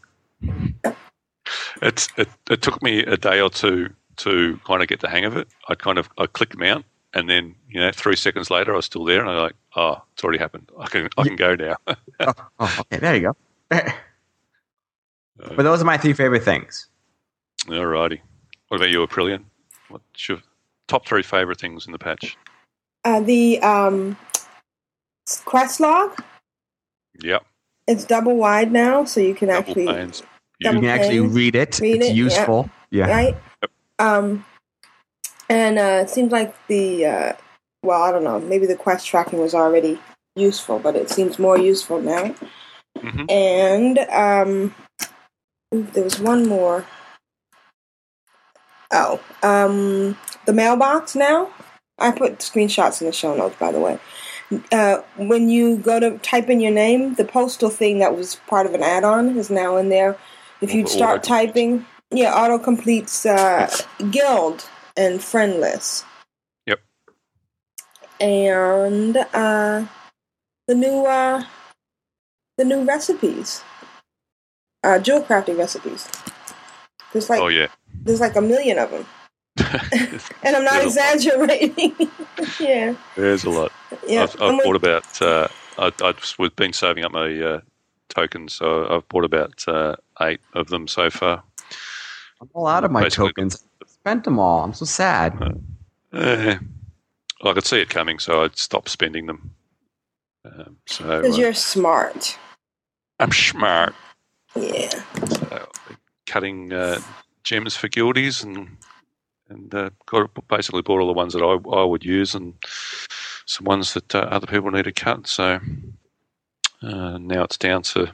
[1.82, 5.24] It's it, it took me a day or two to kind of get the hang
[5.24, 5.48] of it.
[5.68, 8.86] I kind of I clicked mount, and then you know three seconds later I was
[8.86, 10.70] still there, and I'm like, oh, it's already happened.
[10.78, 11.76] I can I can go now.
[12.20, 12.98] Oh, oh, okay.
[12.98, 13.36] There you go.
[13.70, 13.90] Uh,
[15.54, 16.86] but those are my three favorite things.
[17.66, 18.20] Alrighty.
[18.68, 19.44] What about you, Aprillian?
[19.88, 20.38] What's your
[20.88, 22.38] top three favorite things in the patch?
[23.06, 24.16] Uh, the um,
[25.44, 26.20] quest log.
[27.22, 27.46] Yep.
[27.86, 30.24] It's double wide now, so you can Double actually panes.
[30.58, 31.78] You Double can actually read it.
[31.78, 32.14] Read it's it, yeah.
[32.14, 32.68] useful.
[32.90, 33.06] Yeah.
[33.06, 33.36] right?
[34.00, 34.44] Um,
[35.48, 37.32] and uh, it seems like the uh,
[37.84, 38.40] well, I don't know.
[38.40, 40.00] Maybe the quest tracking was already
[40.34, 42.34] useful, but it seems more useful now.
[42.98, 43.30] Mhm.
[43.30, 44.74] And um,
[45.72, 46.84] ooh, there was one more.
[48.90, 51.52] Oh, um, the mailbox now.
[51.98, 53.98] I put screenshots in the show notes, by the way.
[54.70, 58.66] Uh, when you go to type in your name, the postal thing that was part
[58.66, 60.16] of an add-on is now in there.
[60.60, 63.70] If you start typing, yeah, auto completes uh,
[64.10, 66.04] guild and friend list.
[66.66, 66.80] Yep.
[68.20, 69.86] And uh,
[70.66, 71.44] the new uh,
[72.56, 73.62] the new recipes,
[74.82, 76.08] uh, jewel crafting recipes.
[77.12, 77.68] There's like Oh yeah.
[78.02, 79.06] there's like a million of them,
[79.58, 81.14] and I'm not There's a lot.
[81.14, 81.94] exaggerating.
[82.60, 83.72] yeah, There's a lot.
[84.06, 84.24] yeah.
[84.24, 85.22] I've, And I've when- bought about.
[85.22, 87.60] Uh, I, I've been saving up my uh,
[88.08, 91.42] tokens, so I've bought about uh, eight of them so far.
[92.40, 93.62] I'm all out of my Basically- tokens.
[93.86, 94.62] Spent them all.
[94.62, 95.58] I'm so sad.
[96.12, 96.56] Eh,
[97.44, 99.50] I could see it coming, so I'd stop spending them.
[100.44, 102.38] Um, so Because uh, you're smart.
[103.18, 103.94] I'm smart.
[104.54, 104.90] Yeah.
[105.28, 105.68] So,
[106.26, 107.00] cutting uh,
[107.42, 108.76] gems for guildies and
[109.48, 109.90] and uh,
[110.48, 112.54] basically bought all the ones that I, I would use and
[113.46, 115.26] some ones that uh, other people need to cut.
[115.26, 115.60] So
[116.82, 118.10] uh, now it's down to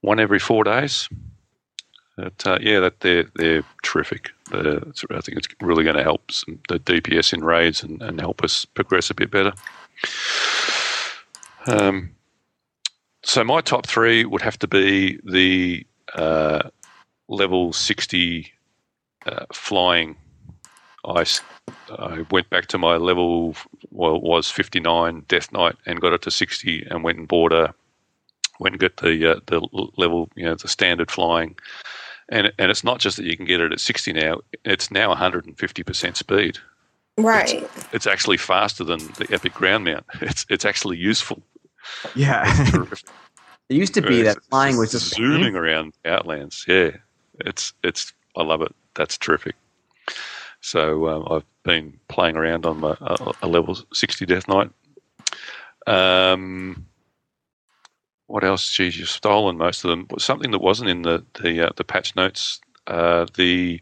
[0.00, 1.08] one every four days.
[2.16, 4.30] But, uh, yeah, that they're they're terrific.
[4.52, 8.20] It's, I think it's really going to help some, the DPS in raids and, and
[8.20, 9.54] help us progress a bit better.
[11.66, 12.14] Um,
[13.24, 16.68] so my top three would have to be the uh,
[17.28, 18.52] level sixty
[19.24, 20.16] uh, flying.
[21.04, 21.40] I, s-
[21.90, 23.54] I went back to my level
[23.90, 27.26] well it was fifty nine Death Knight and got it to sixty and went and
[27.28, 27.74] bought a
[28.60, 29.60] went and got the uh, the
[29.96, 31.56] level you know the standard flying.
[32.28, 35.12] And, and it's not just that you can get it at 60 now, it's now
[35.14, 36.56] 150% speed.
[37.18, 37.68] Right.
[37.92, 40.06] It's actually faster than the Epic Ground Mount.
[40.22, 41.42] It's, it's actually useful.
[42.14, 42.44] Yeah.
[43.68, 46.64] it used to be It's- that flying was just zooming around Outlands.
[46.66, 46.92] Yeah,
[47.40, 48.74] it's it's I love it.
[48.94, 49.56] That's terrific.
[50.62, 54.70] So um, I've been playing around on my, a, a level sixty Death Knight.
[55.86, 56.86] Um,
[58.28, 58.72] what else?
[58.72, 60.06] Geez, you've stolen most of them.
[60.18, 62.60] Something that wasn't in the the, uh, the patch notes.
[62.86, 63.80] Uh, the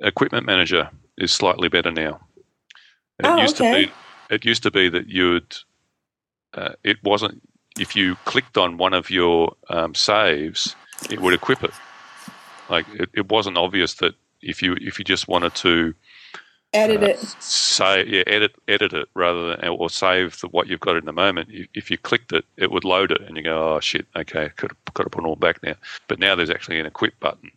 [0.00, 2.20] equipment manager is slightly better now.
[3.18, 3.82] It Oh, used okay.
[3.82, 4.34] to be.
[4.34, 5.56] It used to be that you'd.
[6.54, 7.40] Uh, it wasn't
[7.78, 10.74] if you clicked on one of your um, saves,
[11.10, 11.70] it would equip it.
[12.68, 15.94] Like it, it wasn't obvious that if you if you just wanted to
[16.74, 17.18] Edit uh, it.
[17.40, 21.12] say yeah edit edit it rather than or save the, what you've got in the
[21.12, 21.48] moment.
[21.50, 24.50] If, if you clicked it, it would load it, and you go, oh shit, okay,
[24.56, 25.74] could have got to put it all back now.
[26.08, 27.50] But now there's actually an equip button,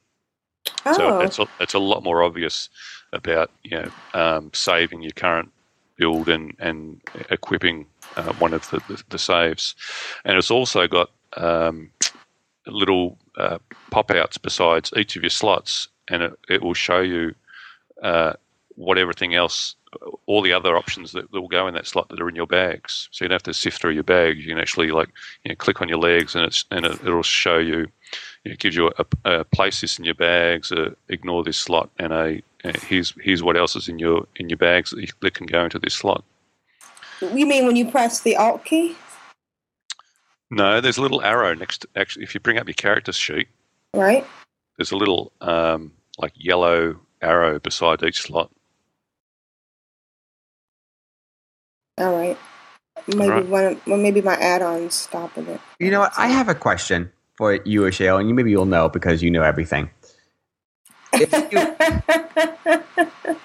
[0.86, 2.69] Oh, so it's a, it's a lot more obvious
[3.13, 5.52] about you know um, saving your current
[5.97, 9.76] build and and equipping uh, one of the, the, the saves,
[10.26, 11.89] and it's also got um,
[12.67, 13.58] little uh,
[13.89, 17.34] pop outs besides each of your slots, and it, it will show you
[18.02, 18.34] uh,
[18.76, 19.76] what everything else,
[20.26, 22.47] all the other options that, that will go in that slot that are in your
[22.47, 23.09] bags.
[23.11, 24.39] So you don't have to sift through your bags.
[24.39, 25.09] You can actually like
[25.43, 27.88] you know, click on your legs, and it's and it, it'll show you.
[28.43, 32.11] It gives you a, a place this in your bags, uh, ignore this slot, and
[32.13, 35.34] a uh, here's here's what else is in your in your bags that, you, that
[35.34, 36.24] can go into this slot.
[37.22, 38.95] you mean when you press the Alt key?
[40.49, 41.82] No, there's a little arrow next.
[41.82, 43.47] To, actually, if you bring up your character sheet,
[43.93, 44.26] Right.
[44.78, 48.51] there's a little um, like yellow arrow beside each slot.
[52.02, 52.38] All right.
[53.08, 53.45] Maybe Right.
[53.45, 53.64] one.
[53.66, 55.62] Of, well, maybe my add-ons stopping it.
[55.80, 56.14] You know what?
[56.18, 59.43] I have a question for you, Ashale, and you maybe you'll know because you know
[59.43, 59.89] everything.
[61.14, 61.52] If you,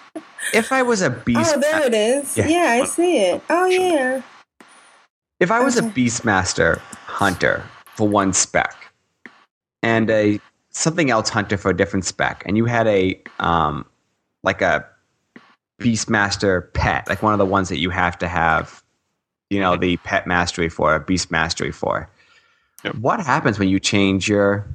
[0.55, 2.37] if I was a beast, Oh, there it is.
[2.37, 2.49] Yeah.
[2.49, 3.43] Yeah, I see it.
[3.51, 4.23] Oh, yeah.
[5.41, 5.91] if I was a Okay.
[5.91, 7.63] beastmaster hunter
[7.95, 8.75] for one spec,
[9.83, 10.41] and a
[10.71, 13.85] something else hunter for a different spec, and you had a um
[14.45, 14.87] like a
[15.79, 18.83] beastmaster pet, like one of the ones that you have to have,
[19.51, 22.09] you know, the pet mastery for, a beast mastery for.
[22.85, 22.97] Yep.
[22.97, 24.66] What happens when you change your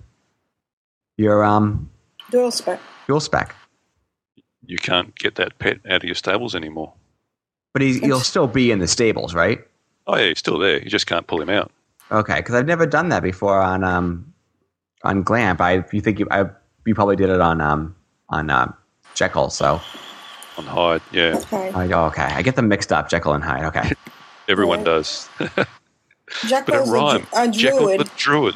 [1.18, 1.89] your um
[2.30, 2.80] Dual spec.
[3.08, 3.56] dual spec?
[4.66, 6.93] You can't get that pet out of your stables anymore.
[7.74, 9.60] But he, he'll still be in the stables, right?
[10.08, 10.82] Oh yeah, he's still there.
[10.82, 11.72] You just can't pull him out.
[12.12, 14.34] Okay, because I've never done that before on um
[15.04, 15.62] on Glamp.
[15.62, 16.45] I you think you I
[16.86, 17.95] you probably did it on um
[18.30, 18.74] on um
[19.16, 19.49] Jekyll.
[19.49, 19.82] So
[20.62, 21.72] On Hyde, yeah, Okay.
[21.74, 23.09] I, oh, okay, I get them mixed up.
[23.09, 23.64] Jekyll and Hyde.
[23.66, 23.91] Okay,
[24.47, 24.86] everyone Yeah.
[24.86, 25.30] does.
[25.38, 25.57] but
[26.43, 27.28] it Jekyll's a, rhymed.
[27.32, 28.55] dru- a Jekyll the druid.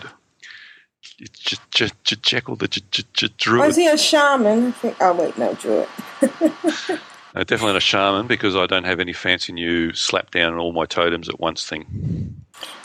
[1.01, 4.73] J- j- j- Jekyll the j- j- j- Or is he a shaman?
[4.99, 5.87] Oh, wait, no, druid.
[7.33, 10.71] No, definitely not a shaman because I don't have any fancy new slap down all
[10.71, 12.33] my totems at once thing,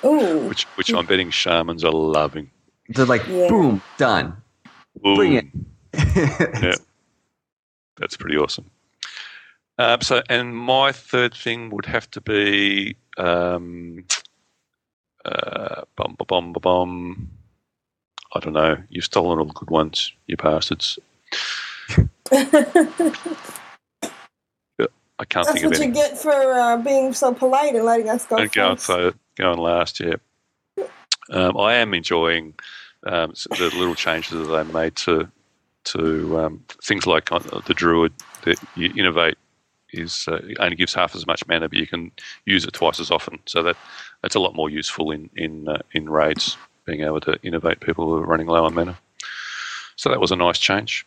[0.04, 0.40] Ooh.
[0.48, 2.50] which which I'm betting shamans are loving.
[2.88, 3.46] they're like Yeah.
[3.48, 4.36] boom, done.
[5.00, 5.44] Bring it.
[6.64, 6.74] yeah,
[7.96, 8.68] that's pretty awesome.
[9.81, 14.05] Um, so, and my third thing would have to be um,
[15.24, 17.31] uh, bum bum ba bum.
[18.35, 18.76] I don't know.
[18.91, 20.99] You've stolen all the good ones, you bastards.
[22.31, 22.37] I
[25.24, 28.26] can't That's think of what you get for uh, being so polite and letting us
[28.26, 28.85] go And go first.
[28.85, 30.16] so going last, yeah.
[31.31, 32.53] Um, I am enjoying
[33.07, 35.26] um, the little changes that they made to
[35.85, 38.12] to um, things like uh, the druid
[38.43, 39.37] that you innervate
[39.93, 42.12] is uh, only gives half as much mana, but you can
[42.45, 43.38] use it twice as often.
[43.47, 43.76] So that
[44.22, 48.07] that's a lot more useful in in uh, in raids, being able to innervate people
[48.07, 48.99] who are running low on mana.
[49.97, 51.07] So that was a nice change.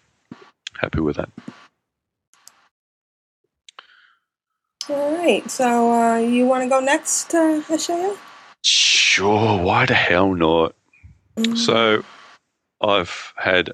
[0.77, 1.29] Happy with that.
[4.89, 5.49] All right.
[5.49, 8.17] So uh, you want to go next, uh, Ashayo?
[8.63, 10.75] Sure, why the hell not?
[11.37, 11.57] Mm.
[11.57, 12.03] So
[12.81, 13.71] I've had,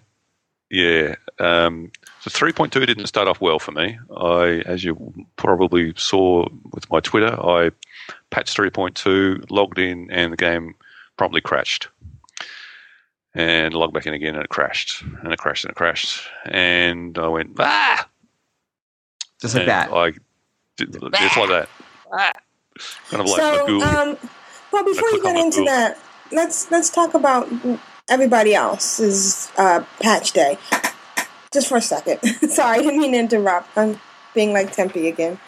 [0.70, 3.97] yeah, um, so 3.2 didn't start off well for me.
[4.15, 7.72] I, as you probably saw with my Twitter, I
[8.30, 10.76] patched 3.2, logged in, and the game
[11.17, 11.88] promptly crashed.
[13.34, 17.17] And logged back in again, and it crashed, and it crashed, and it crashed, and
[17.17, 18.07] I went ah,
[19.39, 19.93] Just like and that.
[19.93, 20.13] I
[20.78, 21.70] did, just like that,
[22.11, 22.32] ah.
[23.09, 24.17] kind of like so, um,
[24.74, 25.65] well, before you get into Magoo.
[25.65, 25.99] that,
[26.32, 27.47] let's let's talk about
[28.10, 30.57] everybody else's uh, patch day.
[31.53, 32.20] Just for a second.
[32.49, 33.76] Sorry, I didn't mean to interrupt.
[33.78, 33.99] I'm
[34.36, 35.39] being like Tempe again.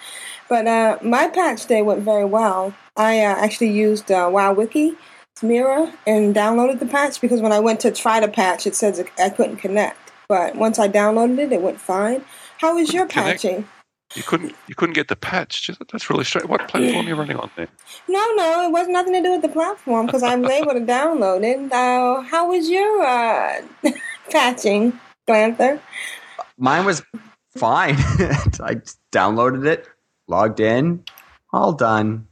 [0.49, 2.73] But uh, my patch day went very well.
[2.97, 4.97] I uh, actually used uh, WowWiki
[5.43, 9.03] Mira and downloaded the patch because when I went to try the patch, it says
[9.17, 10.11] I couldn't connect.
[10.27, 12.23] But once I downloaded it, it went fine.
[12.59, 13.41] How is your Connect?
[13.41, 13.67] patching?
[14.15, 15.69] You couldn't you couldn't get the patch.
[15.91, 16.47] That's really strange.
[16.47, 17.69] What platform are you running on there?
[18.09, 20.81] No, no, it was nothing to do with the platform because I was able to
[20.81, 21.71] download it.
[21.71, 23.61] Uh, how was your uh,
[24.31, 25.79] patching, Glanthur?
[26.57, 27.03] Mine was
[27.55, 27.95] fine.
[27.97, 28.81] I
[29.13, 29.87] downloaded it,
[30.27, 31.03] logged in,
[31.53, 32.27] all done.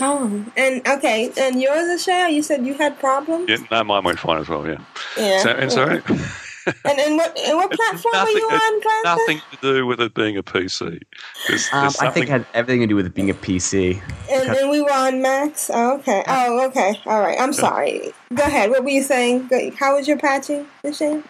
[0.00, 3.48] Oh, and okay, and yours, Ashayo, you said you had problems.
[3.48, 4.66] Yeah, no, mine went fine as well.
[4.66, 4.82] Yeah.
[5.16, 5.38] Yeah.
[5.38, 6.00] So, and so
[6.66, 9.04] and, and what and what platform were nothing, you on, it's Glanthur?
[9.04, 11.00] nothing to do with it being a PC.
[11.48, 14.00] There's, Um, there's I think it had everything to do with it being a PC.
[14.30, 15.70] And, and we were on Macs.
[15.72, 16.22] Oh, okay.
[16.26, 17.00] Oh, okay.
[17.06, 17.38] All right.
[17.40, 18.12] I'm sorry.
[18.34, 18.70] Go ahead.
[18.70, 19.50] What were you saying?
[19.78, 21.22] How was your patching, Ashayo?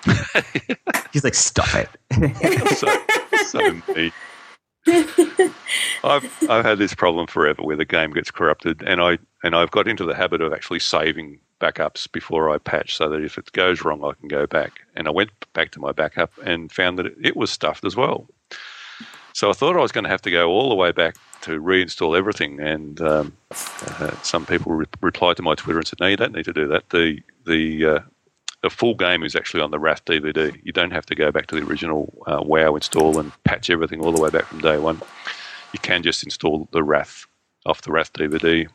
[1.12, 1.88] He's like, stuff it.
[2.76, 2.88] so,
[3.46, 4.12] so me.
[6.04, 9.70] I've I've had this problem forever where the game gets corrupted, and I and I've
[9.70, 13.52] got into the habit of actually saving backups before I patch, so that if it
[13.52, 14.80] goes wrong, I can go back.
[14.94, 18.26] And I went back to my backup and found that it, was stuffed as well.
[19.32, 21.60] So I thought I was going to have to go all the way back to
[21.60, 22.60] reinstall everything.
[22.60, 26.34] And um, uh, some people re- replied to my Twitter and said, "No, you don't
[26.34, 26.90] need to do that.
[26.90, 27.98] The the uh,
[28.64, 30.58] the full game is actually on the Wrath DVD.
[30.64, 34.00] You don't have to go back to the original uh, WoW install and patch everything
[34.00, 35.02] all the way back from day one.
[35.74, 37.26] You can just install the Wrath
[37.66, 38.66] off the Wrath DVD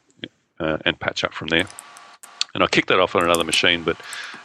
[0.59, 1.65] uh, and patch up from there.
[2.53, 3.99] And I kicked that off on another machine, but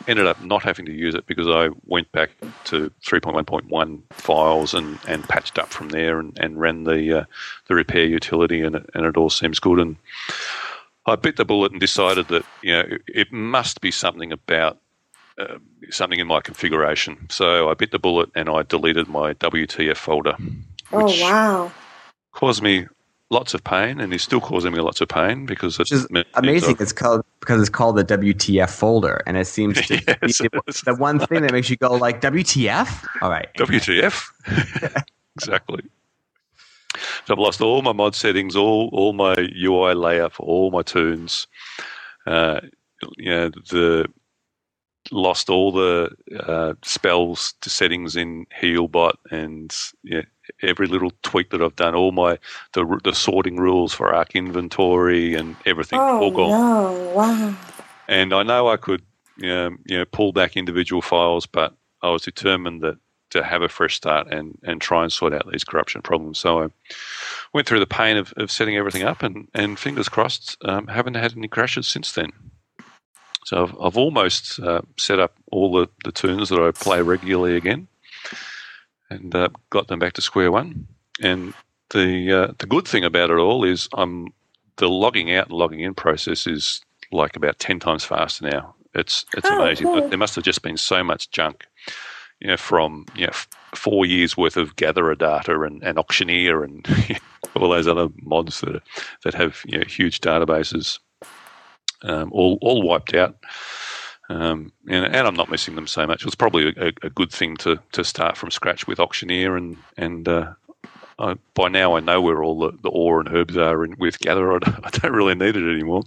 [0.08, 2.30] ended up not having to use it because I went back
[2.64, 7.24] to 3.1.1 files and, and patched up from there and, and ran the uh,
[7.66, 9.78] the repair utility, and it, and it all seems good.
[9.78, 9.96] And
[11.04, 14.78] I bit the bullet and decided that you know it, it must be something about
[15.38, 15.58] uh,
[15.90, 17.26] something in my configuration.
[17.30, 20.36] So I bit the bullet and I deleted my WTF folder,
[20.92, 21.72] Oh which wow.
[22.32, 22.86] caused me
[23.30, 26.26] lots of pain and is still causing me lots of pain because it is means
[26.34, 26.70] amazing.
[26.74, 30.46] I've- It's called because it's called the WTF folder, and it seems to Yes, be
[30.46, 30.80] it is.
[30.82, 33.06] the one thing that makes you go like WTF.
[33.22, 35.04] All right, WTF?
[35.36, 35.82] exactly.
[37.24, 40.82] So I've lost all my mod settings, all all my UI layout for all my
[40.82, 41.48] toons.
[42.26, 42.60] Uh,
[43.16, 44.06] you know, the
[45.10, 50.22] lost all the uh, spells to settings in Healbot and yeah,
[50.62, 52.38] every little tweak that I've done, all my
[52.72, 56.50] the the sorting rules for ArkInventory and everything, Oh all gone.
[56.50, 57.12] no!
[57.14, 57.56] Wow.
[58.08, 59.02] And I know I could,
[59.36, 62.98] you know, you know, pull back individual files, but I was determined that
[63.30, 66.38] to have a fresh start and, and try and sort out these corruption problems.
[66.38, 66.68] So I
[67.52, 71.14] went through the pain of, of setting everything up, and, and fingers crossed, um, haven't
[71.14, 72.30] had any crashes since then.
[73.44, 77.56] So I've, I've almost uh, set up all the, the toons that I play regularly
[77.56, 77.86] again,
[79.10, 80.86] and uh, got them back to square one.
[81.22, 81.54] And
[81.90, 84.28] the uh, the good thing about it all is I'm
[84.76, 86.80] the logging out and logging in process is
[87.12, 88.74] like about ten times faster now.
[88.94, 89.86] It's it's Oh, amazing.
[89.86, 90.08] cool.
[90.08, 91.66] There must have just been so much junk,
[92.40, 96.64] you know, from you know f- four years worth of gatherer data and, and auctioneer
[96.64, 96.86] and
[97.56, 98.82] all those other mods that are,
[99.24, 100.98] that have you know huge databases,
[102.04, 103.36] um, all all wiped out.
[104.30, 106.24] Um, and, and I'm not missing them so much.
[106.24, 110.26] It's probably a, a good thing to, to start from scratch with auctioneer and and
[110.26, 110.54] uh,
[111.18, 114.18] I, by now I know where all the, the ore and herbs are in, with
[114.20, 114.52] Gather.
[114.54, 116.04] I don't, really need it anymore.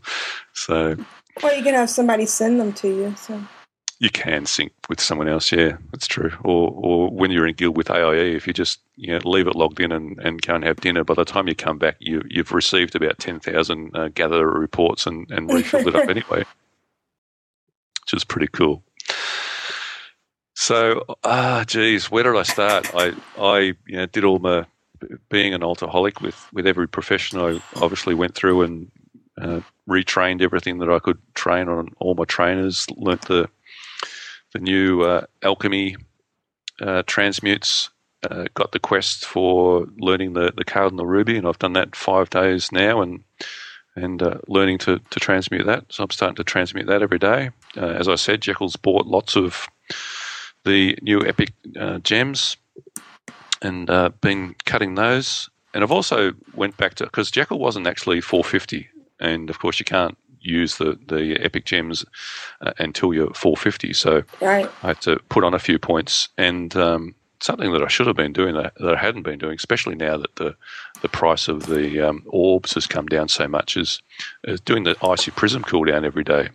[0.54, 0.98] So
[1.44, 3.16] Or you can have somebody send them to you.
[3.18, 3.42] So
[4.00, 5.52] you can sync with someone else.
[5.52, 6.32] Yeah, that's true.
[6.44, 9.56] Or or when you're in guild with AIE, if you just you know, leave it
[9.56, 12.22] logged in and, and go and have dinner, by the time you come back, you
[12.30, 16.40] you've received about ten thousand uh, Gather reports and and refilled it up anyway,
[18.04, 18.84] which is pretty cool.
[20.60, 22.94] So, ah, geez, where did I start?
[22.96, 24.66] I, I, you know, did all my
[25.30, 27.40] being an altaholic with with every profession.
[27.40, 28.92] I obviously went through and
[29.40, 32.88] uh, retrained everything that I could train on all my trainers.
[32.98, 33.48] Learnt the
[34.54, 35.98] the new uh, alchemy
[36.82, 37.90] uh, transmutes.
[38.30, 42.30] Uh, got the quest for learning the the cardinal ruby, and I've done that five
[42.30, 43.24] days now, and
[43.96, 45.86] and uh, learning to to transmute that.
[45.90, 47.52] So I'm starting to transmute that every day.
[47.76, 49.68] Uh, as I said, Jekyll's bought lots of
[50.66, 52.58] the new epic uh, gems
[53.62, 53.88] and
[54.22, 55.50] been cutting those.
[55.74, 58.90] And I've also went back to because Jekyll wasn't actually 450,
[59.20, 60.18] and of course you can't
[60.48, 62.06] use the the epic gems
[62.62, 63.94] uh, until you're 450.
[63.94, 64.70] So right.
[64.84, 66.76] I had to put on a few points and.
[66.76, 69.94] Um, Something that I should have been doing that, that I hadn't been doing, especially
[69.94, 70.56] now that the
[71.04, 74.02] the price of the um, orbs has come down so much, is,
[74.46, 76.50] is doing the icy prism cooldown every day.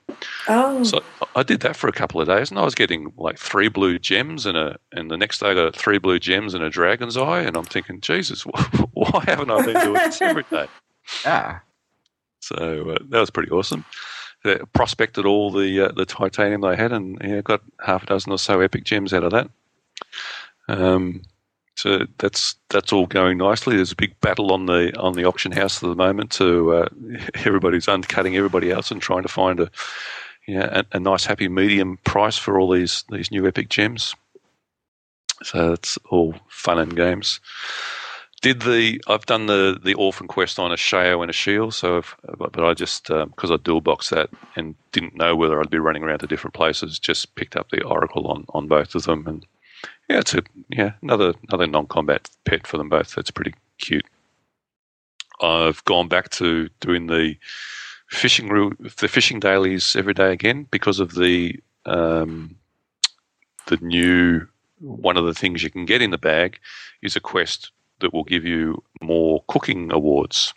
[0.49, 0.83] Oh.
[0.83, 1.01] So
[1.37, 4.01] I did that for a couple of days, and I was getting like three blue
[4.01, 7.17] gems, and a and the next day I got three blue gems and a dragon's
[7.17, 8.43] eye, and I'm thinking, Jesus,
[8.93, 10.67] why haven't I been doing this every day?
[11.25, 11.61] Yeah.
[12.43, 13.85] So uh, that was pretty awesome.
[14.45, 18.33] Uh, prospected all the uh, the titanium they had, and yeah, got half a dozen
[18.33, 19.49] or so epic gems out of that.
[20.69, 21.23] Um,
[21.77, 23.77] so that's that's all going nicely.
[23.77, 26.33] There's a big battle on the on the auction house at the moment.
[26.33, 26.89] To uh,
[27.35, 29.71] everybody's undercutting everybody else and trying to find a
[30.49, 34.17] yeah a, a nice happy medium price for all these these new epic gems.
[35.45, 37.41] So it's all fun and games.
[38.43, 41.99] Did the I've done the the orphan quest on a Shao and a Shield, so
[41.99, 45.79] I've, but I just because I dual boxed that and didn't know whether I'd be
[45.79, 49.29] running around to different places, just picked up the Oracle on, on both of them,
[49.29, 49.47] and
[50.11, 53.15] yeah, it's a yeah another another non combat pet for them both.
[53.15, 54.07] That's pretty cute.
[55.41, 57.37] I've gone back to doing the
[58.09, 58.49] fishing
[58.81, 62.57] the fishing dailies every day again because of the um,
[63.67, 64.49] the new
[64.81, 66.59] one of the things you can get in the bag
[67.03, 67.71] is a quest
[68.03, 70.53] that will give you more cooking awards.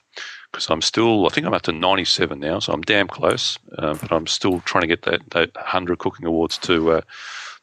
[0.51, 3.57] Because I'm still, I think I'm up to 97 now, so I'm damn close.
[3.77, 7.05] Uh, but I'm still trying to get that, that 100 cooking awards to, uh, to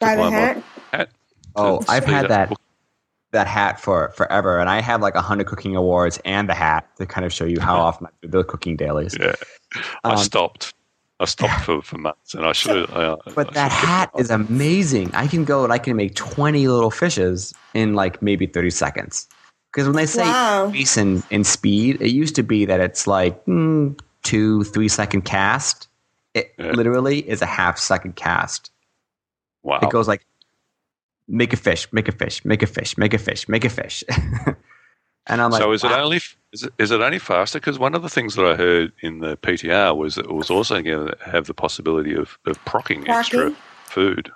[0.00, 0.62] buy my hat.
[0.92, 1.08] hat.
[1.56, 2.58] Oh, I've had that cook-
[3.32, 6.86] that hat for forever, and I have like a hundred cooking awards and the hat
[6.98, 9.16] to kind of show you how often I do the cooking dailies.
[9.18, 9.34] Yeah,
[10.04, 10.74] I Um, stopped.
[11.18, 12.90] I stopped for, for months, and I should.
[12.90, 15.14] Uh, But that hat is amazing.
[15.14, 19.26] I can go and I can make 20 little fishes in like maybe 30 seconds.
[19.72, 20.66] Because when they say Wow.
[20.66, 25.22] increase in, in speed, it used to be that it's like mm, two, three second
[25.22, 25.88] cast.
[26.34, 26.72] It Yeah.
[26.72, 28.70] literally is a half second cast.
[29.62, 29.78] wow.
[29.82, 30.26] It goes like
[31.28, 34.04] make a fish, make a fish, make a fish, make a fish, make a fish.
[35.26, 36.04] and I'm like, so is it wow.
[36.04, 36.20] only
[36.52, 37.58] is it, is it only faster?
[37.58, 40.50] Because one of the things that I heard in the PTR was that it was
[40.50, 43.54] also going to have the possibility of of procking extra
[43.86, 44.30] food.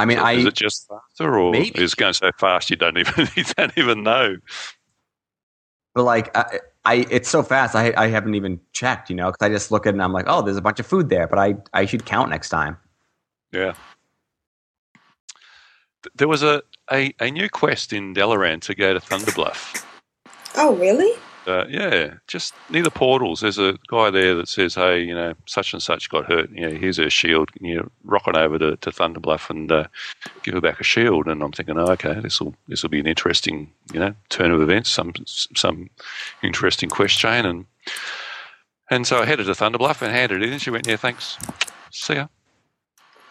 [0.00, 1.80] I mean, So I is it just faster, or Maybe.
[1.80, 4.36] is it going so fast you don't even you don't even know?
[5.94, 7.74] But like, I, I it's so fast.
[7.74, 10.12] I I haven't even checked, you know, because I just look at it and I'm
[10.12, 12.76] like, oh, there's a bunch of food there, but I I should count next time.
[13.52, 13.74] Yeah.
[16.14, 19.84] There was a, a, a new quest in Dalaran to go to Thunderbluff.
[20.56, 21.12] Oh, really?
[21.46, 23.40] Uh, yeah, just near the portals.
[23.40, 26.50] There's a guy there that says, "Hey, you know, such and such got hurt.
[26.50, 27.50] You know, here's her shield.
[27.60, 29.86] You know, rock on over to, to Thunderbluff and uh,
[30.42, 33.00] give her back a shield." And I'm thinking, oh, okay, this will this will be
[33.00, 34.90] an interesting, you know, turn of events.
[34.90, 35.88] Some some
[36.42, 37.46] interesting quest chain.
[37.46, 37.64] And
[38.90, 40.52] and so I headed to Thunderbluff and handed it in.
[40.52, 41.38] And she went, "Yeah, thanks.
[41.90, 42.26] See ya."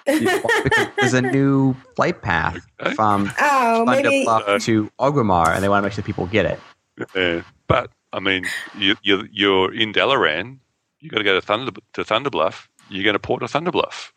[0.05, 2.95] there's a new flight path Okay.
[2.95, 4.25] from Oh, maybe.
[4.25, 6.59] Thunderbluff to Orgrimmar, and they want to make sure people get it.
[7.15, 8.45] Yeah, but I mean,
[8.77, 10.57] you, you, you're in Dalaran.
[10.99, 12.67] You've got to go to Thunder to Thunderbluff.
[12.89, 14.11] You're going to port to Thunderbluff.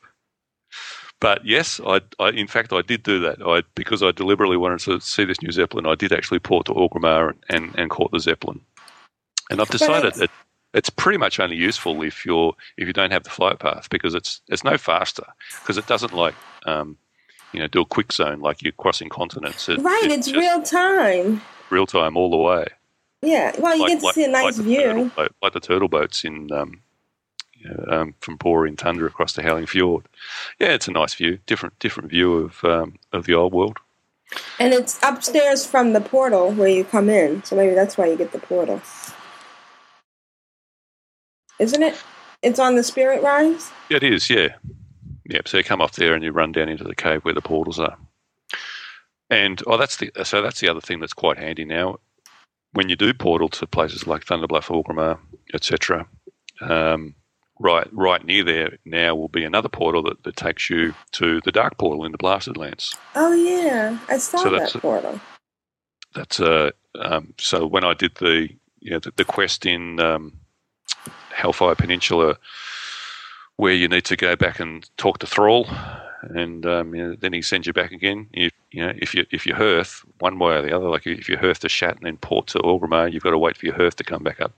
[1.21, 3.41] But yes, I, I in fact I did do that.
[3.47, 5.87] I because I deliberately wanted to see this new Zeppelin.
[5.87, 8.61] I did actually port to Orgrimmar and, and, and caught the Zeppelin.
[9.51, 10.31] And I've decided it's- that
[10.75, 14.15] it's pretty much only useful if you're if you don't have the flight path because
[14.15, 15.25] it's it's no faster
[15.61, 16.35] because it doesn't like
[16.67, 16.97] um,
[17.53, 19.69] you know do a quick zone like you're crossing continents.
[19.69, 21.43] It, Right, it's just real time.
[21.71, 22.67] real time all the way
[23.23, 23.53] Yeah.
[23.59, 25.11] Well, you get to see a nice the view.
[25.17, 26.83] Boat, like the turtle boats in um,
[27.89, 30.07] um, from Borean Tundra across the Howling Fjord.
[30.59, 33.79] Yeah, it's a nice view, different different view of um, of the old world.
[34.59, 37.45] And it's upstairs from the portal where you come in.
[37.45, 38.81] So maybe that's why you get the portal.
[41.59, 42.03] Isn't it?
[42.43, 43.71] It's on the Spirit Rise?
[43.89, 44.29] Yeah, it is.
[44.29, 44.49] Yeah,
[45.27, 45.43] yeah.
[45.47, 47.79] So you come off there and you run down into the cave where the portals
[47.79, 47.97] are.
[49.31, 51.99] And oh, that's the so that's the other thing that's quite handy now.
[52.73, 55.19] When you do portal to places like Thunderbluff, Orgrimmar,
[55.55, 56.07] etc.,
[56.61, 57.15] um,
[57.59, 61.53] right right near there now will be another portal that, that takes you to the
[61.53, 62.97] Dark Portal in the Blasted Lands.
[63.15, 63.99] Oh, yeah.
[64.09, 65.21] I saw So that portal.
[66.15, 66.71] that's uh
[67.01, 68.49] um, so when I did the
[68.81, 70.33] you know the, the quest in um,
[71.33, 72.37] Hellfire Peninsula,
[73.57, 75.67] where you need to go back and talk to Thrall,
[76.23, 78.29] and um, you know, then he sends you back again.
[78.33, 81.29] You, you know, if you if you hearth one way or the other, like if
[81.29, 83.75] you hearth to Shat and then port to Orgrimmar, you've got to wait for your
[83.77, 84.53] hearth to come back up.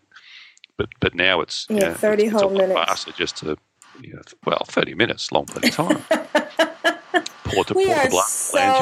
[0.77, 2.75] But but now it's you Yeah, know, 30 it's, it's whole lot minutes.
[2.89, 3.57] faster just to
[4.01, 6.05] you know, well thirty minutes, long plenty of time.
[7.45, 8.79] port to We port are to Blast Lands.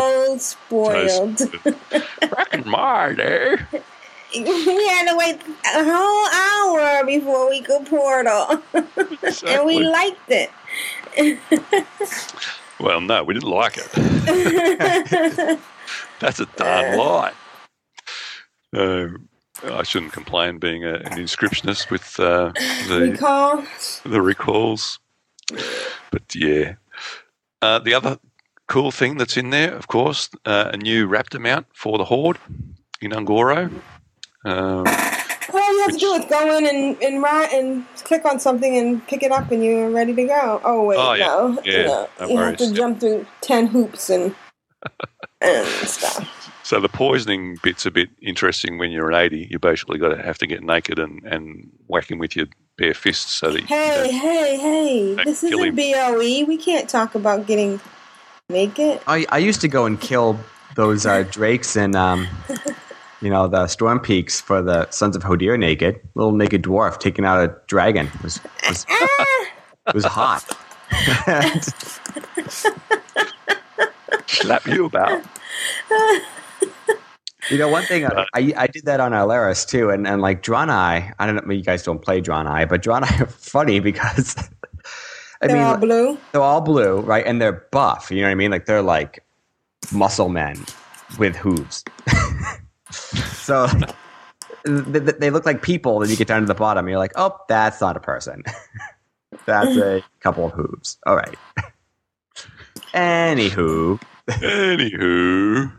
[0.47, 1.39] spoiled.
[2.31, 3.57] Back in my day.
[4.35, 5.41] we had to wait
[5.75, 6.29] a whole
[6.75, 8.63] hour before we could portal.
[9.47, 10.51] and we liked it.
[12.81, 15.61] Well, no, we didn't like it.
[16.21, 17.33] That's a darn lie.
[18.75, 19.29] Um,
[19.65, 22.53] I shouldn't complain being a, an inscriptionist with uh,
[22.89, 23.65] the Recall?
[24.05, 24.99] the recalls,
[26.11, 26.75] but yeah.
[27.61, 28.19] Uh, the other
[28.67, 32.39] cool thing that's in there, of course, uh, a new Raptor mount for the Horde
[33.01, 33.71] in Ungoro.
[34.45, 34.85] Um,
[35.53, 38.77] All you have to do is go in and and, write and click on something
[38.77, 40.61] and pick it up, and you're ready to go.
[40.65, 41.27] Oh wait, Oh, yeah.
[41.27, 42.09] no, Yeah, no.
[42.21, 42.73] no you have to worries.
[42.73, 44.35] jump through ten hoops and
[45.41, 46.61] and stuff.
[46.63, 49.49] so the poisoning bit's a bit interesting when you're an 80.
[49.51, 52.47] You basically got to have to get naked and, and whack him with your
[52.79, 55.15] bare fists so that you Hey, don't hey, hey!
[55.25, 56.45] This isn't BOE.
[56.47, 57.81] We can't talk about getting
[58.51, 59.01] naked.
[59.07, 60.39] I, I used to go and kill
[60.77, 62.29] those uh, drakes and um,
[63.23, 66.01] you know the storm peaks for the Sons of Hodir naked.
[66.15, 68.87] Little naked dwarf taking out a dragon it was was,
[69.89, 70.45] it was hot.
[74.27, 75.23] slap you about.
[77.51, 80.43] you know, one thing I, I, I did that on Alaris too, and, and like
[80.43, 84.37] Draenei, I don't know, you guys don't play Draenei, but Draenei are funny because
[85.41, 86.19] I They're mean, all blue.
[86.33, 87.25] they're all blue, right?
[87.27, 88.11] And they're buff.
[88.11, 88.51] You know what I mean?
[88.51, 89.25] Like they're like
[89.93, 90.57] muscle men
[91.19, 91.85] with hooves.
[92.93, 93.95] so like,
[94.65, 95.99] they, they look like people.
[95.99, 98.43] Then you get down to the bottom, and you're like, oh, that's not a person.
[99.47, 100.99] that's a couple of hooves.
[101.07, 101.37] All right.
[102.95, 105.73] Anywho, Anywho,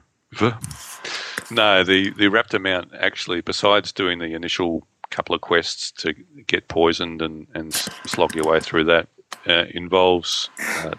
[1.51, 6.13] no, the the raptor mount actually, besides doing the initial couple of quests to
[6.47, 9.07] get poisoned and and slog your way through that,
[9.47, 10.95] uh, involves uh,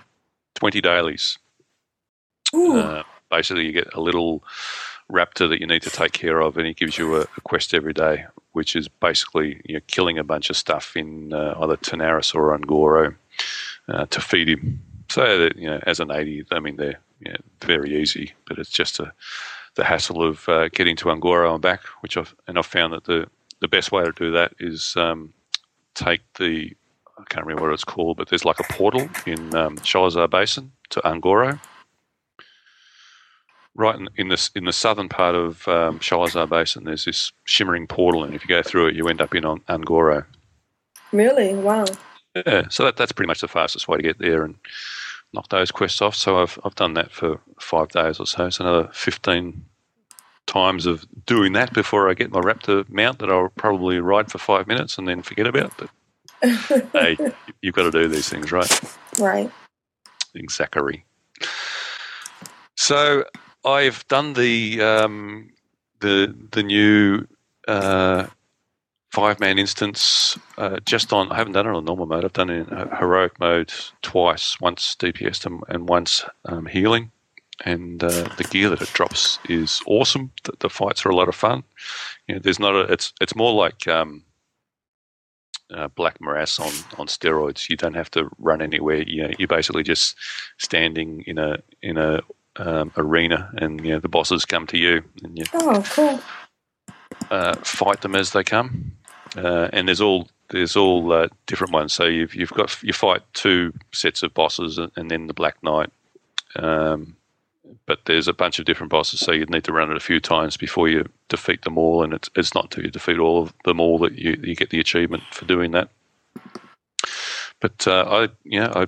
[0.54, 1.36] twenty dailies.
[2.54, 4.44] Ooh, Uh, basically, you get a little
[5.12, 7.74] raptor that you need to take care of, and he gives you a, a quest
[7.74, 11.76] every day, which is basically you know, killing a bunch of stuff in uh, either
[11.76, 13.14] Tanaris or Ungoro
[13.88, 14.82] uh, to feed him.
[15.10, 18.58] So that you know, as an eighty, I mean they're you know, very easy, but
[18.58, 19.12] it's just a,
[19.74, 21.82] the hassle of uh, getting to Ungoro and back.
[22.00, 23.26] Which I've and I've found that the
[23.60, 25.32] the best way to do that is um,
[25.94, 26.74] take the
[27.18, 29.76] I can't remember what it's called, but there's like a portal in um,
[30.30, 31.60] Basin to Ungoro
[33.74, 37.86] right in, in the in the southern part of um, Sholazar Basin, there's this shimmering
[37.86, 40.24] portal, and if you go through it, you end up in on Ungoro.
[41.12, 41.54] really?
[41.54, 41.86] Wow.
[42.34, 44.56] Yeah, so that, that's pretty much the fastest way to get there and
[45.32, 46.14] knock those quests off.
[46.16, 48.46] So I've I've done that for five days or so.
[48.46, 49.64] It's another 15,
[50.46, 54.38] times of doing that before I get my Raptor mount that I'll probably ride for
[54.38, 55.72] five minutes and then forget about.
[55.76, 55.90] But
[56.92, 57.16] hey,
[57.62, 58.96] you've got to do these things, right?
[59.18, 59.50] Right.
[60.34, 61.04] Exactly.
[62.76, 63.24] So
[63.64, 65.50] I've done the um,
[66.00, 67.26] the the new
[67.66, 68.26] uh,
[69.10, 71.30] five man instance uh, just on.
[71.32, 72.24] I haven't done it on normal mode.
[72.24, 74.60] I've done it in heroic mode twice.
[74.60, 77.10] Once DPS and, and once um, healing.
[77.64, 80.32] And uh, the gear that it drops is awesome.
[80.42, 81.62] The, the, fights are a lot of fun.
[82.26, 82.80] You know, there's not a.
[82.92, 84.24] It's it's more like um,
[85.72, 87.68] uh, Black Morass on, on steroids.
[87.70, 89.02] You don't have to run anywhere.
[89.02, 90.16] You know, you're basically just
[90.58, 92.20] standing in a in a
[92.56, 96.20] um, arena, and you know the bosses come to you, and you Oh, cool.
[97.30, 98.92] uh, fight them as they come.
[99.36, 101.92] Uh, and there's all there's all uh, different ones.
[101.92, 105.62] So you've you've got you fight two sets of bosses, and, and then the Black
[105.62, 105.90] Knight.
[106.56, 107.16] Um,
[107.86, 110.20] but there's a bunch of different bosses, so you'd need to run it a few
[110.20, 112.02] times before you defeat them all.
[112.04, 114.70] And it's it's not until you defeat all of them all that you you get
[114.70, 115.88] the achievement for doing that.
[117.60, 118.86] But uh, I yeah I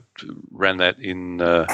[0.52, 1.66] ran that in uh,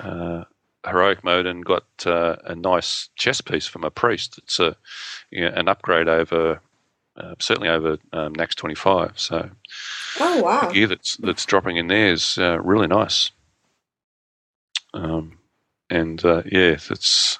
[0.00, 0.44] uh,
[0.86, 4.38] heroic mode and got uh, a nice chess piece from a priest.
[4.38, 4.76] It's a
[5.30, 6.60] you know, an upgrade over
[7.16, 9.12] uh, certainly over um, Nax 25.
[9.18, 9.50] So
[10.20, 10.66] Oh, wow.
[10.68, 13.30] the gear that's that's dropping in there is uh, really nice.
[14.92, 15.38] Um,
[15.90, 17.38] and uh, yeah, it's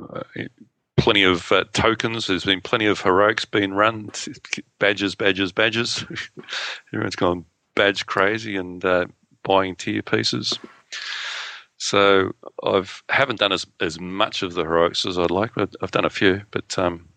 [0.00, 0.22] uh,
[0.96, 2.26] plenty of uh, tokens.
[2.26, 4.10] There's been plenty of heroics being run,
[4.78, 6.04] badges, badges, badges.
[6.92, 7.44] Everyone's gone
[7.74, 9.06] badge crazy and uh,
[9.42, 10.58] buying tier pieces.
[11.78, 15.54] So I've haven't done as as much of the heroics as I'd like.
[15.54, 17.08] But I've done a few, but um,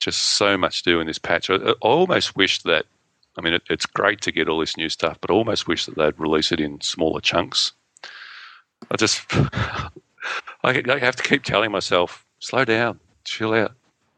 [0.00, 1.48] just so much to do in this patch.
[1.48, 2.86] I, I almost wish that.
[3.38, 5.86] I mean, it, it's great to get all this new stuff, but I almost wish
[5.86, 7.72] that they'd release it in smaller chunks.
[8.90, 9.90] I just, I,
[10.64, 13.72] I have to keep telling myself, slow down, chill out.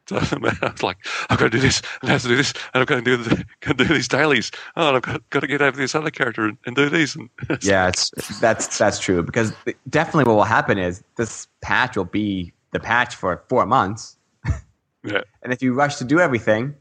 [0.07, 0.67] Doesn't matter.
[0.67, 0.99] It's like
[1.31, 3.03] I've got to do this, and I have to do this, and I've got to
[3.03, 4.51] do the, got to do these dailies.
[4.77, 7.17] Oh, and I've got, got to get over this other character and, and do these.
[7.17, 7.31] And
[7.63, 9.53] yeah, it's that's that's true because
[9.89, 14.17] definitely what will happen is this patch will be the patch for four months,
[15.05, 16.75] yeah, and if you rush to do everything,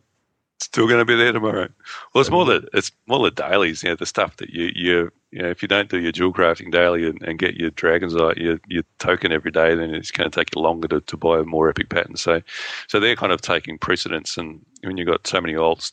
[0.58, 1.70] it's still going to be there tomorrow.
[2.14, 5.12] Well, it's more the it's more the dailies, you know, the stuff that you you
[5.34, 8.16] you know, if you don't do your jewel crafting daily and, and get your dragon's
[8.16, 11.18] eye, your your token every day, then it's going to take you longer to, to
[11.18, 12.16] buy more epic pattern.
[12.18, 12.42] So,
[12.88, 15.92] so they're kind of taking precedence, and when you've got so many alts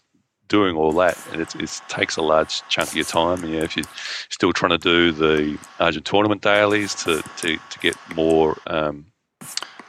[0.49, 3.43] doing all that, and it, it takes a large chunk of your time.
[3.43, 3.87] You know, if you're
[4.29, 8.59] still trying to do the Argent tournament dailies to to, to get more.
[8.67, 9.07] Um,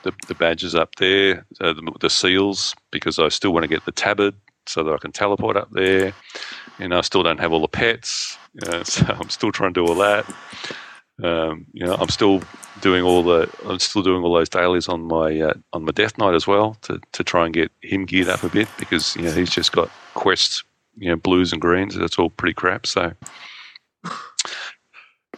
[0.04, 3.86] the, the badges up there, uh, the, the seals, because I still want to get
[3.86, 4.34] the tabard
[4.66, 6.14] so that I can teleport up there.
[6.82, 9.82] And I still don't have all the pets, you know, so I'm still trying to
[9.82, 10.26] do all that.
[11.24, 12.42] Um, you know, I'm still
[12.82, 16.18] doing all the, I'm still doing all those dailies on my uh, on my Death
[16.18, 19.22] Knight as well to, to try and get him geared up a bit because you
[19.24, 20.64] know he's just got quests,
[20.98, 21.96] you know, blues and greens.
[21.96, 22.88] That's all pretty crap.
[22.88, 23.14] So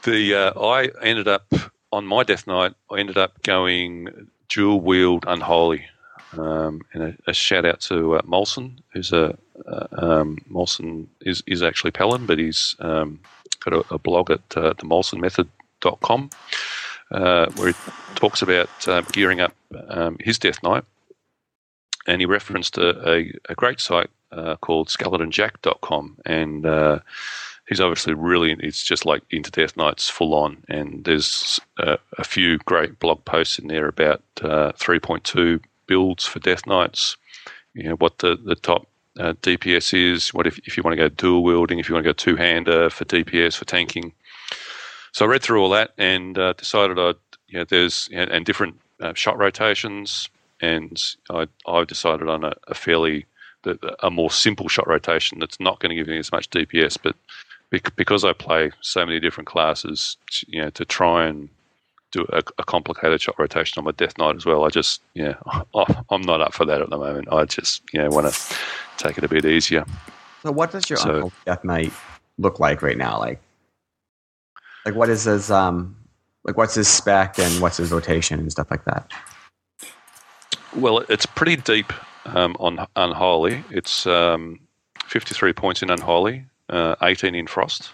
[0.03, 1.53] the uh, I ended up
[1.91, 2.73] on my Death Knight.
[2.89, 5.85] I ended up going dual wield unholy.
[6.37, 11.43] Um, and a, a, shout out to uh, Molson, who's a uh, um, Molson is,
[11.45, 13.19] is actually Pelin, but he's um,
[13.59, 16.29] got a, a, blog at uh, themolsonmethod.com
[17.11, 17.73] uh, where he
[18.15, 19.53] talks about uh, gearing up
[19.89, 20.83] um, his Death Knight.
[22.05, 26.17] And he referenced a, a, a great site uh, called skeletonjack.com.
[26.25, 26.99] And uh,
[27.69, 30.63] he's obviously really, it's just like into Death Knights full on.
[30.67, 37.15] And there's a few great blog posts in there about 3.2 builds for Death Knights.
[37.73, 38.87] You know what the the top
[39.19, 40.33] uh, DPS is.
[40.33, 41.79] What if if you want to go dual wielding?
[41.79, 44.13] If you want to go two hander for DPS for tanking.
[45.11, 47.15] So I read through all that and uh, decided I'd
[47.47, 50.29] you know there's and, and different uh, shot rotations,
[50.61, 53.25] and I I decided on a, a fairly
[54.01, 57.15] a more simple shot rotation that's not going to give me as much DPS, but
[57.69, 61.49] because I play so many different classes, you know, to try and
[62.13, 64.63] do a, a, complicated shot rotation on my Death Knight as well.
[64.63, 65.35] I just, yeah,
[65.73, 67.27] oh, I'm not up for that at the moment.
[67.31, 68.55] I just, you know, want to
[68.97, 69.83] take it a bit easier.
[70.43, 71.91] So, what does your so, Uncle Death Knight
[72.37, 73.19] look like right now?
[73.19, 73.41] Like,
[74.85, 75.97] like what is his, um,
[76.43, 79.11] like what's his spec and what's his rotation and stuff like that?
[80.75, 81.91] Well, it's pretty deep
[82.25, 83.63] um, on Unholy.
[83.69, 84.59] It's um,
[85.05, 87.91] 53 points in Unholy, uh, 18 in Frost.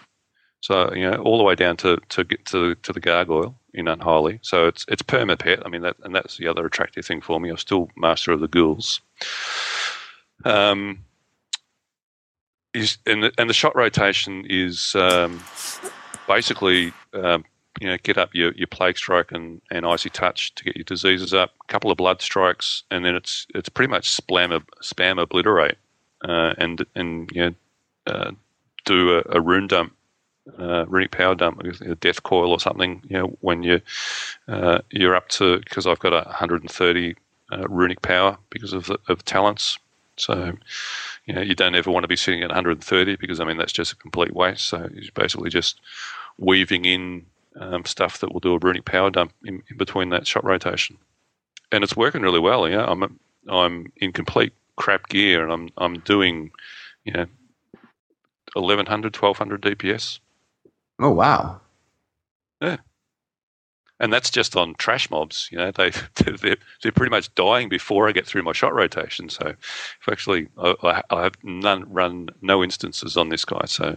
[0.62, 3.88] So you know, all the way down to to get to to the gargoyle in
[3.88, 4.38] Unholy.
[4.42, 5.64] So it's it's perma pet.
[5.64, 7.50] I mean that, and that's the other attractive thing for me.
[7.50, 9.00] I'm still master of the ghouls.
[10.44, 11.04] Um,
[12.72, 15.42] is and the, and the shot rotation is um,
[16.26, 17.44] basically um,
[17.80, 20.84] you know, get up your, your plague strike and, and icy touch to get your
[20.84, 21.52] diseases up.
[21.62, 25.78] A couple of blood strikes, and then it's it's pretty much spam spam obliterate,
[26.22, 27.54] uh, and and you know,
[28.06, 28.30] uh,
[28.84, 29.94] do a, a rune dump,
[30.58, 33.02] uh, runic power dump, a death coil or something.
[33.08, 33.80] You know, when you
[34.48, 37.14] uh, you're up to because I've got a 130
[37.52, 39.78] uh, runic power because of the, of talents.
[40.16, 40.52] So,
[41.24, 43.72] you know, you don't ever want to be sitting at 130 because I mean that's
[43.72, 44.64] just a complete waste.
[44.64, 45.80] So you're basically just
[46.38, 47.26] weaving in
[47.58, 50.96] um, stuff that will do a runic power dump in, in, between that shot rotation,
[51.72, 52.68] and it's working really well.
[52.68, 53.18] Yeah, I'm
[53.48, 56.52] I'm in complete crap gear, and I'm I'm doing,
[57.04, 57.26] you know,
[58.54, 60.20] 1100, 1200 DPS.
[61.00, 61.60] Oh wow!
[62.60, 62.76] Yeah,
[64.00, 65.48] and that's just on trash mobs.
[65.52, 69.28] You know, they they're, they're pretty much dying before I get through my shot rotation.
[69.28, 73.96] So, if actually I, I have none run no instances on this guy, so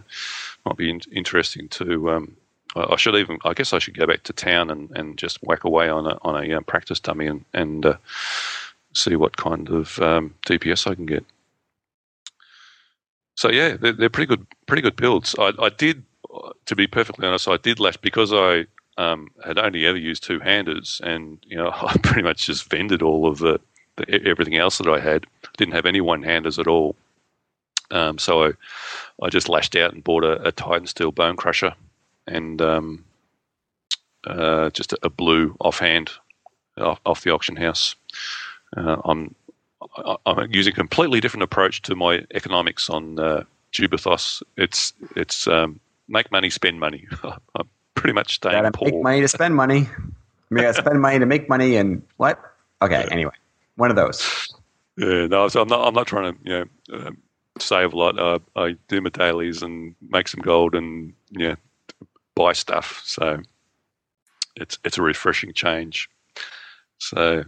[0.64, 2.36] might be in, interesting to um,
[2.76, 3.38] I should even.
[3.44, 6.18] I guess I should go back to town and, and just whack away on a
[6.22, 7.96] on a um, practice dummy and and uh,
[8.94, 11.24] see what kind of um, DPS I can get.
[13.36, 14.46] So yeah, they're, they're, pretty good.
[14.66, 15.34] Pretty good builds.
[15.38, 16.04] I, I did,
[16.66, 18.66] to be perfectly honest, I did lash because I
[18.96, 23.02] um, had only ever used two handers, and you know I pretty much just vended
[23.02, 23.60] all of the,
[23.96, 25.26] the everything else that I had.
[25.56, 26.96] Didn't have any one handers at all.
[27.90, 28.52] Um, so I,
[29.22, 31.74] I just lashed out and bought a, a Titan Steel Bone Crusher
[32.26, 33.04] and um,
[34.26, 36.10] uh, just a, a, blue offhand
[36.78, 37.94] off, off the auction house.
[38.76, 39.34] Uh, I'm
[40.26, 44.42] I'm using a completely different approach to my economics on uh, Jubei'Thos.
[44.56, 45.78] It's it's um,
[46.08, 47.06] make money, spend money.
[47.22, 48.90] I'm pretty much staying gotta poor.
[48.90, 49.88] Make money to spend money.
[50.50, 52.40] You gotta spend money to make money, and what?
[52.82, 53.12] Okay, yeah.
[53.12, 53.34] anyway,
[53.76, 54.48] one of those.
[54.96, 55.86] Yeah, no, so I'm not.
[55.86, 57.18] I'm not trying to, you know, um,
[57.58, 58.18] save a lot.
[58.18, 61.56] Uh, I do my dailies and make some gold, and yeah,
[62.34, 63.02] buy stuff.
[63.04, 63.40] So
[64.56, 66.08] it's it's a refreshing change.
[66.98, 67.44] So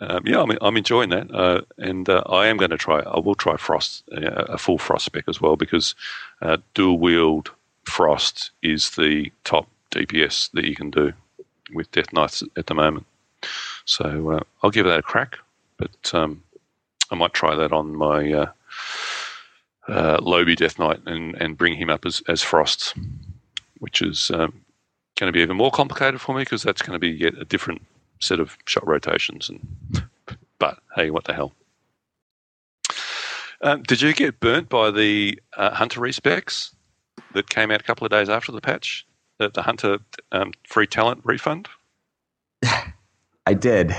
[0.00, 3.00] um, yeah, I'm, I'm enjoying that, uh, and uh, I am going to try.
[3.00, 5.94] I will try Frost, uh, a full Frost spec as well, because
[6.40, 7.50] uh, dual wield
[7.84, 11.12] Frost is the top DPS that you can do
[11.72, 13.06] with Death Knights at the moment.
[13.84, 15.38] So uh, I'll give that a crack,
[15.76, 16.42] but um,
[17.10, 18.52] I might try that on my uh,
[19.88, 22.94] uh, Death Knight and, and bring him up as, as Frost
[23.80, 24.64] which is um,
[25.18, 27.44] going to be even more complicated for me because that's going to be yet a
[27.44, 27.82] different
[28.20, 29.50] set of shot rotations.
[29.50, 30.06] And
[30.58, 31.52] but hey, what the hell?
[33.62, 36.72] Um, did you get burnt by the uh, Hunter respecs
[37.32, 39.06] that came out a couple of days after the patch?
[39.38, 39.98] The, the Hunter
[40.32, 41.68] um, free talent refund.
[43.46, 43.94] I did,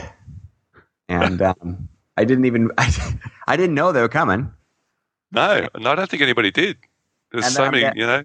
[1.09, 3.17] and um, I didn't even I,
[3.47, 4.51] I didn't know they were coming.
[5.31, 6.77] No, no, I don't think anybody did.
[7.31, 8.23] There's and so many, you know.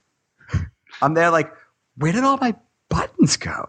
[1.00, 1.52] I'm there like,
[1.96, 2.54] where did all my
[2.88, 3.68] buttons go?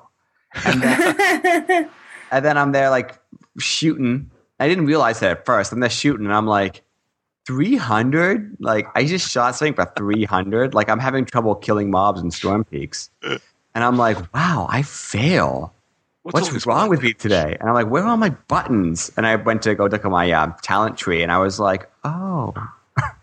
[0.66, 1.90] And then,
[2.32, 3.20] and then I'm there like
[3.60, 4.32] shooting.
[4.60, 5.72] I didn't realize that at first.
[5.72, 6.82] I'm there shooting and I'm like,
[7.48, 8.58] 300?
[8.60, 10.74] Like, I just shot something for 300.
[10.74, 13.10] Like, I'm having trouble killing mobs in Storm Peaks.
[13.24, 15.74] And I'm like, wow, I fail.
[16.24, 17.56] What's, What's wrong with me today?
[17.58, 19.10] And I'm like, where are all my buttons?
[19.16, 21.90] And I went to go look at my uh, talent tree and I was like,
[22.04, 22.54] oh,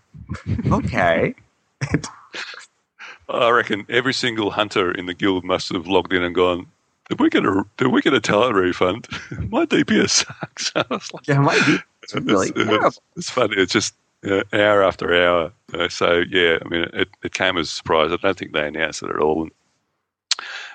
[0.72, 1.35] okay.
[3.29, 6.66] I reckon every single hunter in the guild must have logged in and gone,
[7.09, 9.07] did we get a did we get a talent refund?
[9.51, 10.72] my DPS sucks.
[10.75, 13.57] I was like, yeah, my DPS really it's, it's, funny.
[13.57, 13.95] It's just
[14.25, 15.53] you know, hour after hour.
[15.72, 18.12] Uh, so yeah, I mean, it, it came as a surprise.
[18.12, 19.43] I don't think they announced it at all.
[19.43, 19.53] And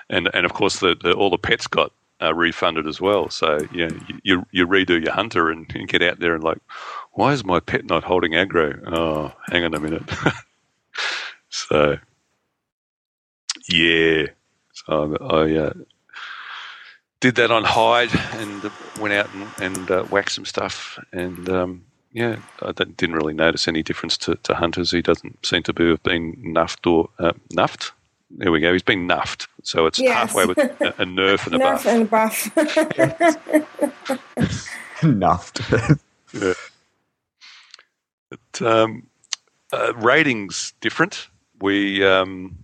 [0.08, 3.30] and, and of course, the, the, all the pets got uh, refunded as well.
[3.30, 6.58] So yeah, you, you, you redo your hunter and you get out there and like,
[7.12, 8.82] why is my pet not holding aggro?
[8.86, 10.02] Oh, hang on a minute.
[11.48, 11.98] so
[13.68, 14.26] yeah.
[14.72, 15.72] So I uh,
[17.20, 18.70] did that on Hyde and
[19.00, 20.98] went out and, and uh, whacked some stuff.
[21.12, 24.90] And um, yeah, I didn't really notice any difference to, to Hunters.
[24.90, 27.92] He doesn't seem to be have been nuffed or uh, nuffed.
[28.30, 28.72] There we go.
[28.72, 29.46] He's been nuffed.
[29.62, 30.14] So it's yes.
[30.14, 31.86] halfway with a, a nerf and a nerf buff.
[31.86, 32.54] and a buff.
[35.02, 35.98] nuffed.
[36.32, 36.54] yeah.
[38.30, 39.06] But, um,
[39.72, 41.28] uh, ratings different.
[41.60, 42.58] We um,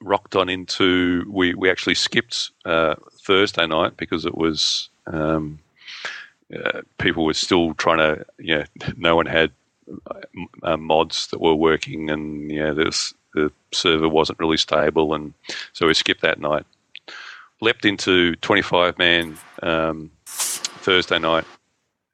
[0.00, 5.60] rocked on into we we actually skipped uh, Thursday night because it was um,
[6.54, 8.64] uh, people were still trying to yeah
[8.96, 9.50] no one had
[10.62, 15.32] uh, mods that were working and yeah this the server wasn't really stable and
[15.72, 16.66] so we skipped that night
[17.60, 21.44] leapt into 25 man um, Thursday night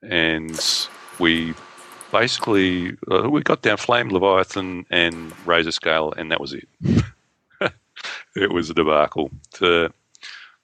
[0.03, 0.87] and
[1.19, 1.53] we
[2.11, 6.67] basically uh, we got down flame leviathan and razor scale and that was it
[8.35, 9.31] it was a debacle.
[9.55, 9.91] To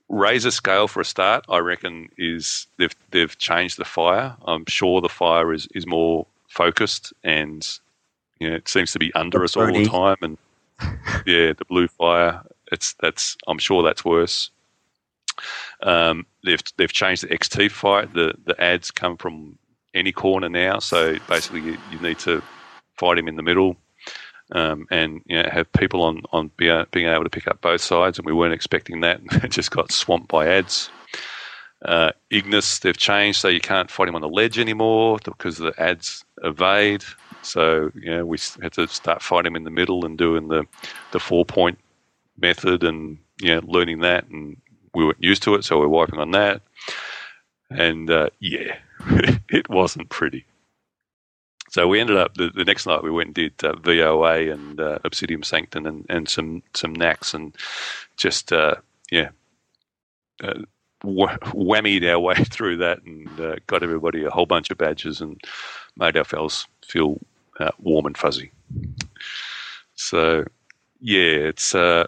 [0.10, 4.36] razor scale for a start, I reckon is they've they've changed the fire.
[4.46, 7.68] I'm sure the fire is is more focused and
[8.40, 10.18] you know, it seems to be under us all the time.
[10.22, 10.38] And
[11.26, 12.42] yeah, the blue fire.
[12.72, 14.50] It's that's I'm sure that's worse.
[15.82, 18.14] Um, they've they've changed the XT fight.
[18.14, 19.58] The the adds come from
[19.94, 22.42] any corner now, so basically you, you need to
[22.98, 23.78] fight him in the middle.
[24.52, 27.82] Um, and you know, have people on on be, being able to pick up both
[27.82, 29.22] sides, and we weren't expecting that.
[29.44, 30.90] It just got swamped by adds.
[31.84, 35.74] Uh, Ignis, they've changed so you can't fight him on the ledge anymore because the
[35.78, 37.04] adds evade.
[37.42, 40.66] So you know we had to start fighting him in the middle and doing the
[41.12, 41.80] the four point
[42.38, 44.58] method and you know learning that, and
[44.94, 46.62] we weren't used to it, so we're wiping on that.
[47.70, 48.78] And uh, yeah,
[49.50, 50.46] it wasn't pretty.
[51.76, 54.80] So we ended up the, the next night we went and did uh, VOA and
[54.80, 57.54] uh, Obsidian Sanctum and, and some some Naxx and
[58.16, 58.76] just uh,
[59.12, 59.32] yeah
[60.42, 60.60] uh,
[61.04, 65.20] wh- whammied our way through that and uh, got everybody a whole bunch of badges
[65.20, 65.42] and
[65.98, 67.20] made our fellas feel
[67.60, 68.52] uh, warm and fuzzy.
[69.96, 70.46] So
[71.02, 72.08] yeah, it's uh,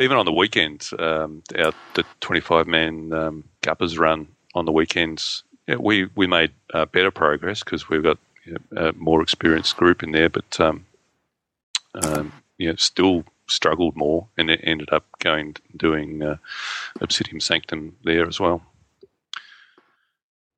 [0.00, 0.92] even on the weekends.
[0.98, 5.44] Um, our the twenty five man um, Gappers run on the weekends.
[5.68, 9.76] Yeah, we we made uh, better progress because we've got you know, a more experienced
[9.76, 10.86] group in there, but um,
[12.02, 12.32] um,
[12.76, 16.36] still struggled more, and it ended up going doing uh,
[17.00, 18.62] Obsidian Sanctum there as well.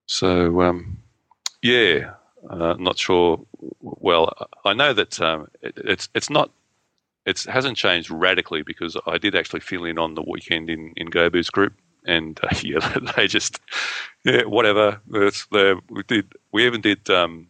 [0.06, 0.98] So um,
[1.62, 2.14] yeah,
[2.48, 3.40] uh, not sure.
[3.80, 4.32] Well,
[4.64, 6.50] I know that um, it, it's it's not
[7.24, 11.10] it hasn't changed radically because I did actually fill in on the weekend in in
[11.10, 11.74] Gobu's group,
[12.04, 13.60] and uh, yeah, they just
[14.24, 15.00] yeah whatever.
[15.12, 17.48] It's we did we even did um,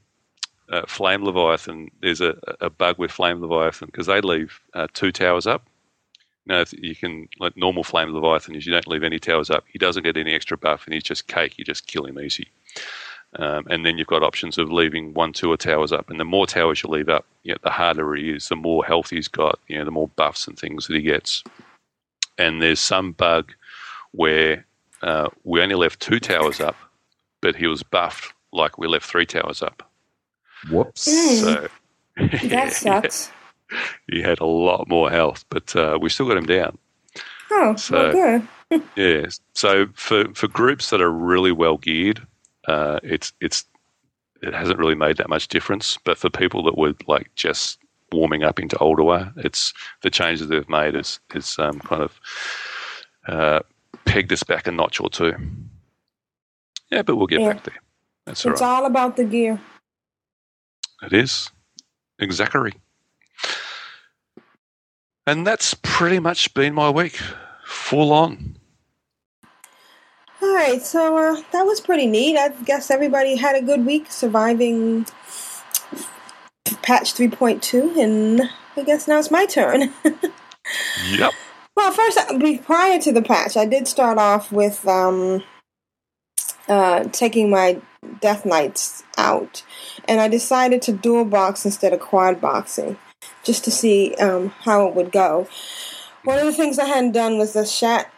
[0.70, 1.90] uh, Flame Leviathan.
[2.00, 5.66] There's a, a bug with Flame Leviathan because they leave uh, two towers up.
[6.46, 9.64] No, you can like normal Flame Leviathan is you don't leave any towers up.
[9.66, 11.58] He doesn't get any extra buff, and he's just cake.
[11.58, 12.48] You just kill him easy.
[13.38, 16.08] Um, and then you've got options of leaving one, two, or towers up.
[16.08, 19.28] And the more towers you leave up, the harder he is, the more health he's
[19.28, 21.42] got, you know, the more buffs and things that he gets.
[22.38, 23.52] And there's some bug
[24.12, 24.64] where
[25.02, 26.76] uh, we only left two towers up,
[27.42, 29.90] but he was buffed like we left three towers up.
[30.70, 31.08] Whoops.
[31.08, 31.40] Mm.
[31.40, 31.68] So
[32.48, 33.30] That sucks.
[34.10, 36.78] he had a lot more health, but uh, we still got him down.
[37.50, 38.48] Oh, So- good.
[38.96, 39.26] Yeah.
[39.54, 42.26] So for for groups that are really well geared,
[42.66, 43.64] uh, it's it's
[44.42, 45.96] it hasn't really made that much difference.
[46.04, 47.78] But for people that were like just
[48.10, 52.18] warming up into Ulduar, it's the changes they've made is is um, kind of
[53.28, 53.60] uh,
[54.04, 55.32] pegged us back a notch or two.
[56.90, 57.52] Yeah, but we'll get Yeah.
[57.52, 57.78] back there.
[58.24, 58.66] That's all It's right.
[58.68, 59.60] all about the gear.
[61.02, 61.50] It is
[62.18, 62.72] exactly.
[65.26, 67.18] And that's pretty much been my week,
[67.64, 68.56] full on.
[70.40, 72.36] All right, so uh, that was pretty neat.
[72.36, 75.06] I guess everybody had a good week surviving
[76.82, 78.42] patch 3.2, and
[78.76, 79.92] I guess now it's my turn.
[81.12, 81.32] Yep.
[81.76, 85.44] well, first, uh, prior to the patch, I did start off with um,
[86.66, 87.80] uh, taking my
[88.20, 89.62] Death Knights out,
[90.08, 92.98] and I decided to dual box instead of quad boxing,
[93.42, 95.48] just to see um, how it would go.
[96.24, 98.12] One of the things I hadn't done was the Shat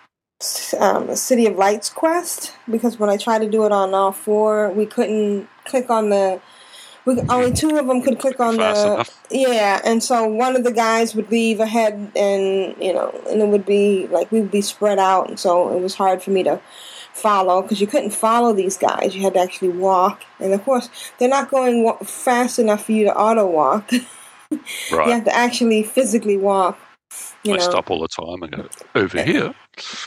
[0.79, 4.71] um, City of Lights quest because when I tried to do it on all four,
[4.71, 6.41] we couldn't click on the.
[7.05, 8.93] We, only two of them could click on Fast the.
[8.95, 9.27] enough.
[9.31, 13.49] Yeah, and so one of the guys would leave ahead, and you know, and it
[13.49, 16.43] would be like we would be spread out, and so it was hard for me
[16.45, 16.61] to
[17.19, 19.15] follow because you couldn't follow these guys.
[19.15, 20.89] You had to actually walk, and of course,
[21.19, 23.91] they're not going fast enough for you to auto walk.
[24.51, 24.61] you
[24.91, 26.79] have to actually physically walk.
[27.43, 29.55] You I know, stop all the time and go, over eh, here.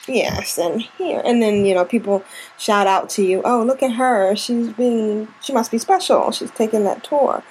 [0.08, 2.24] Yes, and here, and then you know people
[2.58, 3.42] shout out to you.
[3.44, 4.36] Oh, look at her!
[4.36, 6.32] She's being, she must be special.
[6.32, 7.44] She's taking that tour.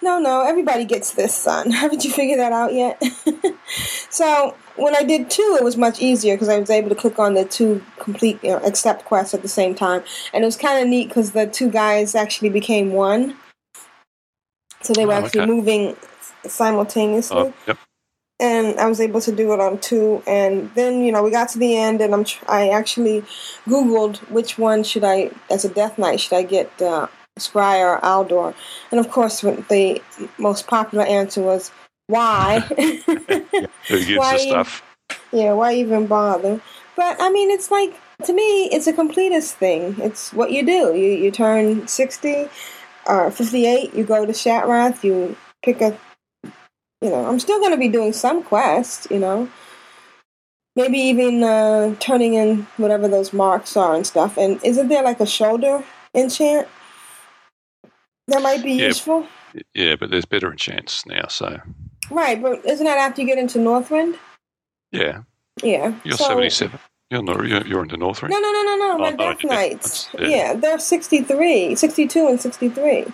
[0.00, 1.70] No, no, everybody gets this, son.
[1.82, 3.02] Haven't you figured that out yet?
[4.10, 7.18] so when I did two, it was much easier because I was able to click
[7.18, 10.56] on the two complete, you know, accept quests at the same time, and it was
[10.56, 13.36] kind of neat because the two guys actually became one.
[14.82, 15.50] So they were Oh, actually okay.
[15.50, 15.96] moving
[16.46, 17.76] simultaneously Oh, yep.
[18.38, 20.22] and I was able to do it on two.
[20.26, 23.22] And then you know we got to the end, and I'm tr- I actually
[23.66, 27.08] Googled which one should I as a Death Knight should I get uh,
[27.38, 28.54] Scry or Aldor,
[28.90, 30.02] and of course the
[30.38, 31.70] most popular answer was
[32.06, 32.60] why.
[33.88, 34.82] Who gives Why the stuff?
[35.32, 36.60] yeah, why even bother?
[36.96, 39.96] But I mean, it's like to me, it's a completist thing.
[40.00, 40.94] It's what you do.
[40.94, 42.48] You you turn sixty
[43.06, 43.94] or fifty eight.
[43.94, 45.04] You go to Shattrath.
[45.04, 45.96] You pick a.
[47.00, 49.06] You know, I'm still going to be doing some quests.
[49.10, 49.48] You know,
[50.74, 54.36] maybe even uh, turning in whatever those marks are and stuff.
[54.36, 55.84] And isn't there like a shoulder
[56.14, 56.66] enchant
[58.28, 58.86] that might be Yeah.
[58.88, 59.26] useful?
[59.74, 61.58] Yeah, but there's better enchants now, so
[62.10, 64.16] Right, but isn't that after you get into Northrend?
[64.92, 65.22] yeah.
[65.62, 65.92] Yeah.
[66.04, 66.78] You're so- 77.
[67.10, 68.30] You're, not, you're, you're into Northrend?
[68.30, 68.92] No, no, no, no, no.
[68.94, 70.08] Oh, My oh, Death Knights.
[70.18, 70.28] Yeah.
[70.28, 70.54] yeah.
[70.54, 73.06] they're 63, 62 and 63.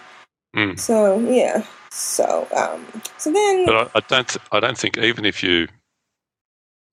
[0.57, 0.79] Mm.
[0.79, 1.65] So, yeah.
[1.91, 2.85] So, um,
[3.19, 4.29] so then, But I, I don't.
[4.29, 5.69] Th- I don't think even if you,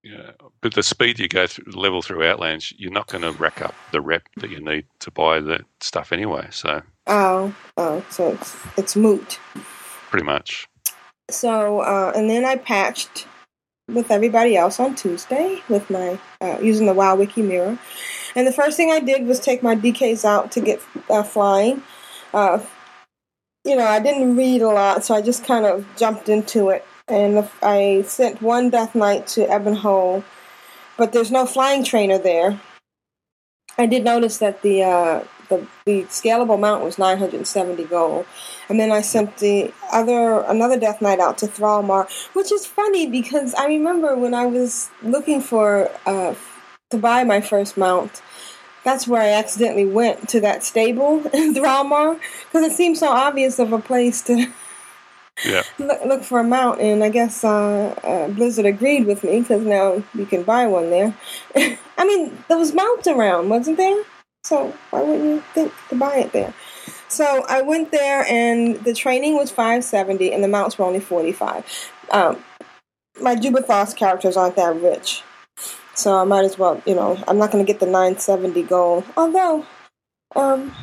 [0.03, 3.61] yeah, but the speed you go through level through Outlands, you're not going to rack
[3.61, 6.47] up the rep that you need to buy the stuff anyway.
[6.51, 9.39] So oh, oh, so it's, it's moot.
[10.09, 10.67] pretty much,
[11.29, 13.27] So, uh, and then I patched
[13.87, 17.77] with everybody else on Tuesday with my uh, using the WoW Wiki mirror.
[18.35, 21.83] And the first thing I did was take my DKs out to get uh, flying.
[22.33, 22.63] Uh,
[23.65, 26.85] you know, I didn't read a lot, so I just kind of jumped into it.
[27.07, 30.23] And I sent one Death Knight to Ebon Hold,
[30.97, 32.59] but there's no flying trainer there.
[33.77, 38.25] I did notice that the uh, the the scalable mount was 970 gold,
[38.69, 43.07] and then I sent the other another Death Knight out to Thrallmar, which is funny
[43.07, 46.33] because I remember when I was looking for uh,
[46.89, 48.21] to buy my first mount.
[48.83, 53.59] That's where I accidentally went to that stable in Thrallmar because it seemed so obvious
[53.59, 54.51] of a place to
[55.45, 55.63] yeah.
[55.79, 59.65] look, look for a mount, and I guess uh, uh, Blizzard agreed with me because
[59.65, 61.15] now you can buy one there.
[61.55, 64.03] I mean, there was mounts around, wasn't there?
[64.43, 66.53] So why wouldn't you think to buy it there?
[67.07, 70.99] So I went there, and the training was five seventy, and the mounts were only
[70.99, 71.65] forty five.
[72.11, 72.43] Um,
[73.21, 75.23] my Jubei'Thos characters aren't that rich,
[75.93, 78.63] so I might as well, you know, I'm not going to get the nine seventy
[78.63, 79.03] gold.
[79.15, 79.65] Although,
[80.35, 80.73] um,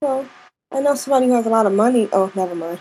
[0.00, 0.26] well,
[0.72, 2.08] I know somebody who has a lot of money.
[2.12, 2.80] Oh, never mind.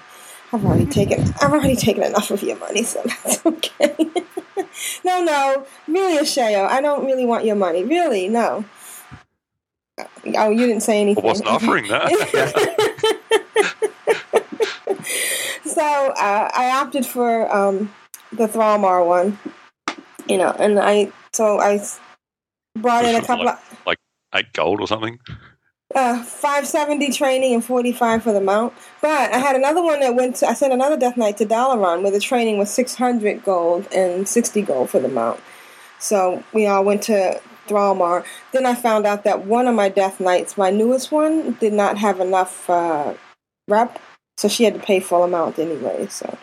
[0.53, 3.95] I've already taken I've already taken enough of your money, so that's okay.
[5.03, 7.83] no, no, really, Ashayo, I don't really want your money.
[7.83, 8.63] Really, no.
[10.35, 11.23] Oh, you didn't say anything.
[11.23, 12.09] I wasn't offering that.
[15.65, 17.93] so uh, I opted for um,
[18.31, 19.37] the Thrallmar one,
[20.27, 21.83] you know, and I so I
[22.79, 23.97] brought in a couple like- of like
[24.35, 25.19] eight gold or something.
[25.95, 28.73] uh, 570 training and 45 for the mount.
[29.01, 32.01] But I had another one that went to, I sent another Death Knight to Dalaran
[32.01, 35.39] where the training was 600 gold and 60 gold for the mount.
[35.99, 38.25] So we all went to Thrallmar.
[38.51, 41.97] Then I found out that one of my Death Knights, my newest one, did not
[41.97, 43.13] have enough uh,
[43.67, 43.99] rep.
[44.37, 46.07] So she had to pay full amount anyway.
[46.07, 46.37] So,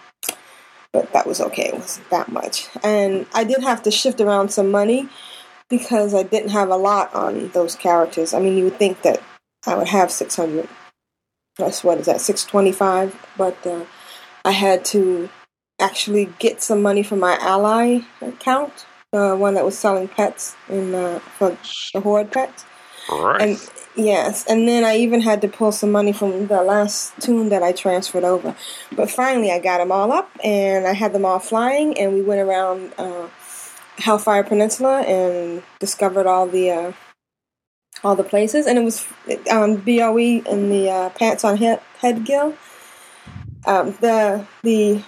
[0.93, 1.69] but that was okay.
[1.69, 2.69] It wasn't that much.
[2.83, 5.09] And I did have to shift around some money
[5.69, 8.35] because I didn't have a lot on those characters.
[8.35, 9.23] I mean, you would think that
[9.67, 10.69] I would have 600.
[11.57, 13.17] That's what is that, 625?
[13.37, 13.85] But uh,
[14.45, 15.29] I had to
[15.81, 20.95] actually get some money from my ally account, the one that was selling pets in
[20.95, 21.57] uh, for
[21.93, 22.65] the Horde pets.
[23.11, 23.43] Right.
[23.43, 27.49] And yes, and then I even had to pull some money from the last toon
[27.49, 28.55] that I transferred over.
[28.93, 32.23] But finally, I got them all up, and I had them all flying, and we
[32.23, 33.29] went around uh,
[33.99, 36.93] Hellfire Peninsula and discovered all the uh,
[38.05, 39.07] all the places, and it was
[39.51, 42.55] um, Boe and the uh, Pants on Head, head Gill.
[43.67, 45.03] Um, the the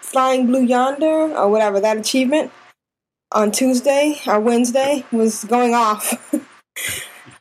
[0.00, 2.50] Flying Blue Yonder or whatever that achievement
[3.32, 6.12] on Tuesday or Wednesday was going off.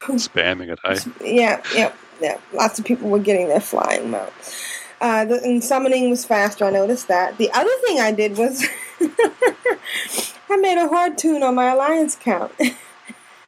[0.02, 1.36] Spamming it, hey?
[1.36, 2.38] yeah, yeah, yeah.
[2.54, 4.32] Lots of people were getting their flying mount.
[5.00, 6.66] Uh, the, and summoning was faster.
[6.66, 7.38] I noticed that.
[7.38, 8.66] The other thing I did was
[10.50, 12.52] I made a horde toon on my alliance count.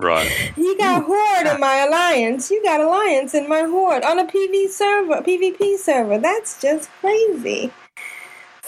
[0.02, 0.54] Right.
[0.56, 2.50] you got horde in my alliance.
[2.50, 6.18] You got alliance in my horde on a PV server, PvP server.
[6.18, 7.70] That's just crazy.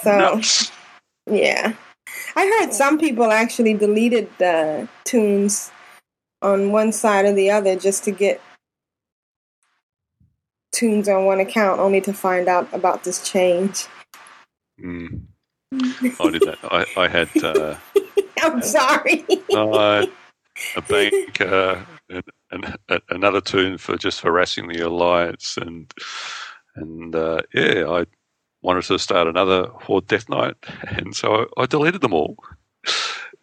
[0.04, 0.18] So.
[0.18, 0.72] Nuts.
[1.30, 1.74] Yeah.
[2.36, 5.72] I heard some people actually deleted the toons
[6.42, 8.42] on one side or the other just to get
[10.72, 13.86] toons on one account only to find out about this change.
[14.82, 15.22] Mm.
[15.74, 16.58] I did that.
[16.64, 17.76] I, I had uh,
[18.42, 19.26] I'm sorry.
[19.54, 20.06] uh,
[20.76, 21.78] a bank, uh,
[22.10, 25.92] and, and a- another toon for just harassing the alliance, and
[26.76, 28.06] and uh, yeah, I
[28.62, 30.56] wanted to start another Horde Death Knight,
[30.88, 32.38] and so I, I deleted them all.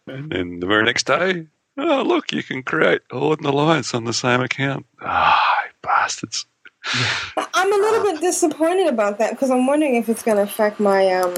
[0.06, 1.46] And then the very next day,
[1.76, 4.86] oh look, you can create Horde and Alliance on the same account.
[5.02, 5.42] Ah,
[5.82, 6.46] bastards!
[7.36, 10.80] I'm a little bit disappointed about that because I'm wondering if it's going to affect
[10.80, 11.34] my um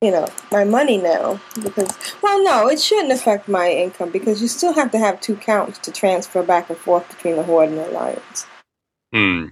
[0.00, 1.88] you know, my money now because
[2.22, 5.78] well no, it shouldn't affect my income because you still have to have two counts
[5.78, 8.46] to transfer back and forth between the Horde and the Alliance.
[9.12, 9.46] Hmm.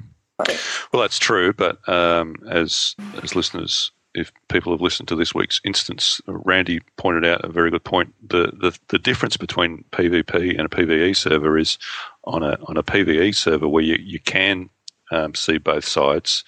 [0.92, 5.60] Well, that's true, but um, as as listeners if people have listened to this week's
[5.62, 8.14] instance, Randy pointed out a very good point.
[8.26, 11.78] The the, the difference between PvP and a PvE server is
[12.24, 14.70] on a on a PvE server where you you can
[15.12, 16.44] um, see both sides,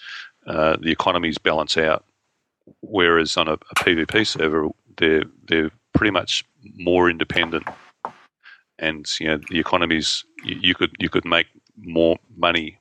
[0.47, 2.05] uh, the economies balance out.
[2.81, 6.44] Whereas on a, a PvP server, they're they're pretty much
[6.74, 7.65] more independent,
[8.78, 12.78] and you know the economies you, you could you could make more money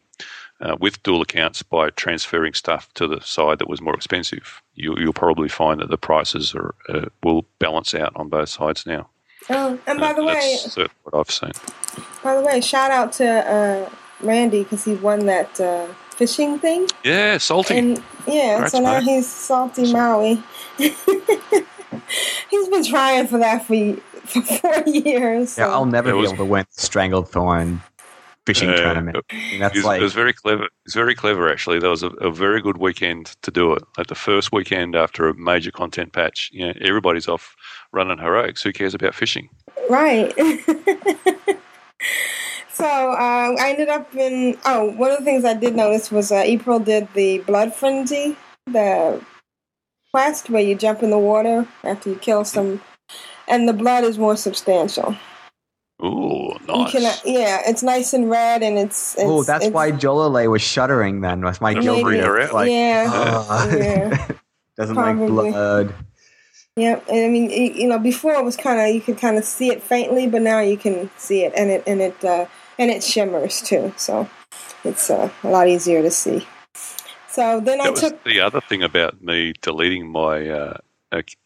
[0.62, 4.62] uh, with dual accounts by transferring stuff to the side that was more expensive.
[4.76, 8.86] You, will probably find that the prices are uh, will balance out on both sides
[8.86, 9.10] now.
[9.50, 11.52] Oh, and by Uh, the way, that's what I've seen.
[12.24, 13.90] by the way, shout out to uh,
[14.22, 16.88] Randy because he won that uh, fishing thing.
[17.04, 17.78] Yeah, salty.
[17.78, 19.04] And yeah, Congrats, so now mate.
[19.04, 20.44] he's salty Maui.
[22.50, 23.96] he's been trying for that for
[24.28, 25.52] for four years.
[25.52, 25.62] So.
[25.62, 27.80] Yeah, I'll never It be able to win Stranglethorn
[28.48, 29.18] fishing Uh, tournament.
[29.30, 30.69] I mean, that's It was, like it was very clever.
[30.86, 31.80] It's very clever, actually.
[31.80, 33.84] There was a, a very good weekend to do it.
[33.98, 37.56] Like the first weekend after a major content patch, you know, everybody's off
[37.91, 38.64] running heroics.
[38.64, 39.49] Who cares about fishing?
[39.90, 40.34] Right.
[42.72, 44.57] so uh, I ended up in.
[44.65, 48.38] Oh, one of the things I did notice was uh, April did the Blood Frenzy,
[48.65, 49.22] the
[50.11, 52.82] quest where you jump in the water after you kill some,
[53.48, 55.18] and the blood is more substantial.
[56.08, 56.92] Ooh, You nice.
[56.92, 59.14] can, uh, yeah, it's nice and red, and it's.
[59.16, 61.84] it's oh, that's it's- why Jolele was shuddering then with my Maybe.
[61.84, 62.54] Gilbert.
[62.54, 64.28] Like, yeah, "Ah." yeah.
[64.78, 65.52] doesn't like Probably.
[65.52, 65.94] blood.
[66.76, 69.38] Yeah, and I mean, y- you know, before it was kind of you could kind
[69.38, 72.46] of see it faintly, but now you can see it, and it and it uh,
[72.78, 74.30] and it shimmers too, so
[74.84, 76.46] it's uh, a lot easier to see.
[77.30, 80.78] So then I That was took the other thing about me deleting my uh,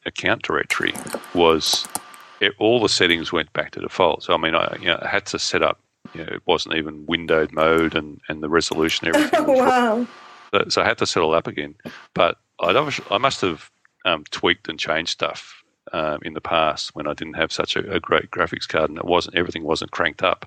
[0.05, 0.93] account directory
[1.33, 1.87] was
[2.41, 4.23] it, all the settings went back to default.
[4.23, 5.79] So I mean, I, you know, I had to set up.
[6.13, 9.45] You know, it wasn't even windowed mode, and, and the resolution, everything.
[9.47, 10.05] wow,
[10.53, 11.75] So- So I had to set it all up again.
[12.13, 12.75] But I'd
[13.09, 13.69] I must have
[14.05, 15.63] um, tweaked and changed stuff
[15.93, 18.97] um, in the past when I didn't have such a, a great graphics card and
[18.99, 20.45] it wasn't everything wasn't cranked up.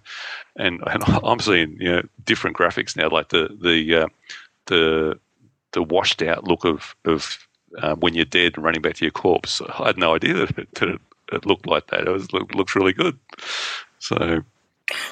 [0.57, 4.07] And, and I'm seeing you know different graphics now, like the the uh,
[4.67, 5.19] the
[5.73, 7.39] the washed out look of of
[7.83, 9.61] um, when you're dead and running back to your corpse.
[9.79, 11.01] I had no idea that it, that it,
[11.33, 12.07] it looked like that.
[12.07, 13.19] It was looked, looks really good.
[13.99, 14.45] So I'm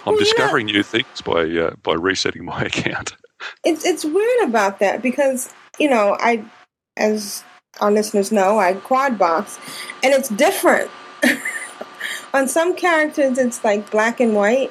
[0.07, 3.17] Well, discovering new things by uh, by resetting my account.
[3.65, 6.45] it's it's weird about that because you know I,
[6.97, 7.45] as
[7.81, 9.59] our listeners know, I quad box,
[10.03, 10.91] and it's different.
[12.35, 14.71] on some characters, it's like black and white,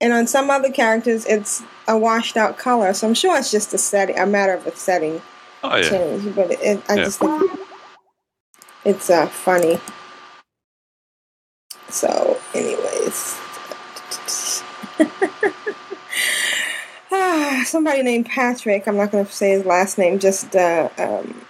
[0.00, 2.92] and on some other characters, it's a washed out color.
[2.94, 5.22] So I'm sure it's just a setting, a matter of a setting
[5.62, 5.88] Oh yeah.
[5.90, 6.34] change.
[6.34, 7.04] But it, I Yeah.
[7.04, 7.50] just think
[8.84, 9.80] it's uh, funny.
[11.96, 13.40] So, anyways.
[17.66, 21.40] Somebody named Patrick, I'm not going to say his last name, just uh, um,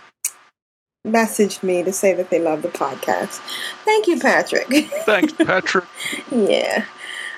[1.05, 3.41] messaged me to say that they love the podcast.
[3.85, 4.69] Thank you, Patrick.
[5.05, 5.87] Thanks, Patrick.
[6.31, 6.85] yeah.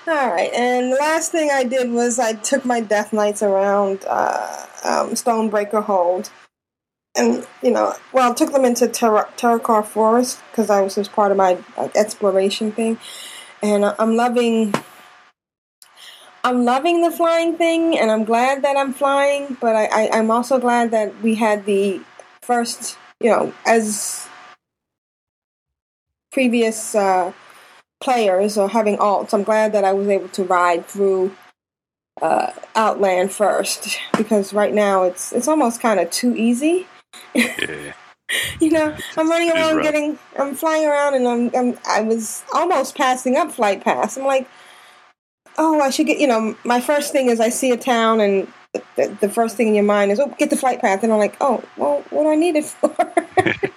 [0.07, 0.53] All right.
[0.53, 5.13] And the last thing I did was I took my Death Knights around uh, um,
[5.13, 6.31] Stonebreaker Hold.
[7.15, 11.13] And, you know, well, I took them into Ter- Terokkar Forest because I was just
[11.13, 12.99] part of my like, exploration thing.
[13.63, 14.75] And I'm loving.
[16.45, 19.57] I'm loving the flying thing, and I'm glad that I'm flying.
[19.61, 22.01] But I, I, I'm also glad that we had the
[22.41, 24.29] first, you know, as
[26.31, 27.33] previous uh,
[28.01, 29.35] players or having alts.
[29.35, 31.35] I'm glad that I was able to ride through
[32.23, 36.87] uh, Outland first because right now it's it's almost kind of too easy.
[37.35, 37.93] Yeah.
[38.61, 39.85] You know, I'm running around, rough.
[39.85, 44.19] getting, I'm flying around, and I'm, I'm I was almost passing up Flight Pass.
[44.19, 44.47] I'm like,
[45.57, 46.19] oh, I should get.
[46.19, 49.57] You know, my first thing is I see a town, and the, the, the first
[49.57, 52.05] thing in your mind is, oh, get the Flight Pass, and I'm like, oh, well,
[52.11, 52.95] what do I need it for?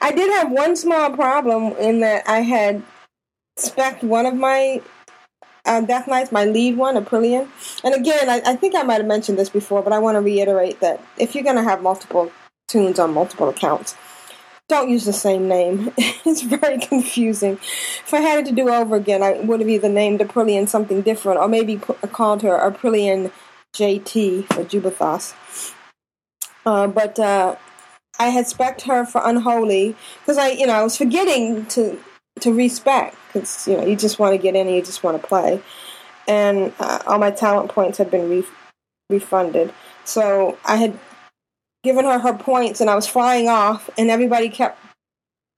[0.00, 2.82] I did have one small problem in that I had
[3.56, 4.80] spec one of my
[5.68, 7.48] uh, Death Knights, my lead one, Aprillian.
[7.84, 10.20] And again, I, I think I might have mentioned this before, but I want to
[10.20, 12.32] reiterate that if you're going to have multiple
[12.66, 13.96] toons on multiple accounts,
[14.68, 15.92] don't use the same name.
[15.98, 17.54] it's very confusing.
[17.54, 21.02] If I had it to do over again, I would have either named Aprillian something
[21.02, 23.32] different or maybe put, called her Aprillian
[23.74, 25.34] JT for Jubei'Thos.
[26.66, 27.56] Uh, but uh,
[28.18, 31.98] I had spec her for Unholy because I, you know, I was forgetting to
[32.42, 35.20] to respec because you know you just want to get in and you just want
[35.20, 35.62] to play,
[36.26, 38.46] and uh, all my talent points had been re-
[39.10, 39.72] refunded.
[40.04, 40.98] So I had
[41.82, 44.78] given her her points, and I was flying off, and everybody kept.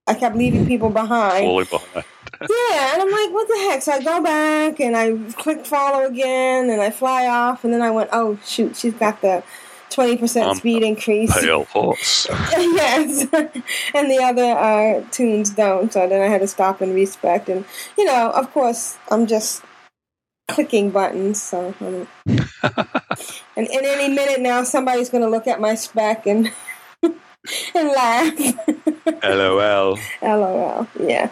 [0.06, 1.46] I kept leaving people behind.
[1.46, 2.04] Falling behind.
[2.48, 3.82] Yeah, and I'm like, what the heck?
[3.82, 7.82] So I go back and I click follow again and I fly off and then
[7.82, 9.42] I went, oh shoot, she's got the
[9.90, 11.32] twenty percent speed increase.
[11.40, 12.26] Pale horse.
[12.30, 13.20] yes,
[13.94, 15.92] and the other uh, toons don't.
[15.92, 17.48] So then I had to stop and respec.
[17.48, 17.64] And
[17.98, 19.62] you know, of course, I'm just
[20.48, 21.42] clicking buttons.
[21.42, 22.08] So, um,
[23.56, 26.52] and in any minute now, somebody's going to look at my spec and
[27.74, 28.34] and laugh.
[29.22, 29.98] LOL.
[30.22, 30.86] LOL.
[30.98, 31.30] Yeah.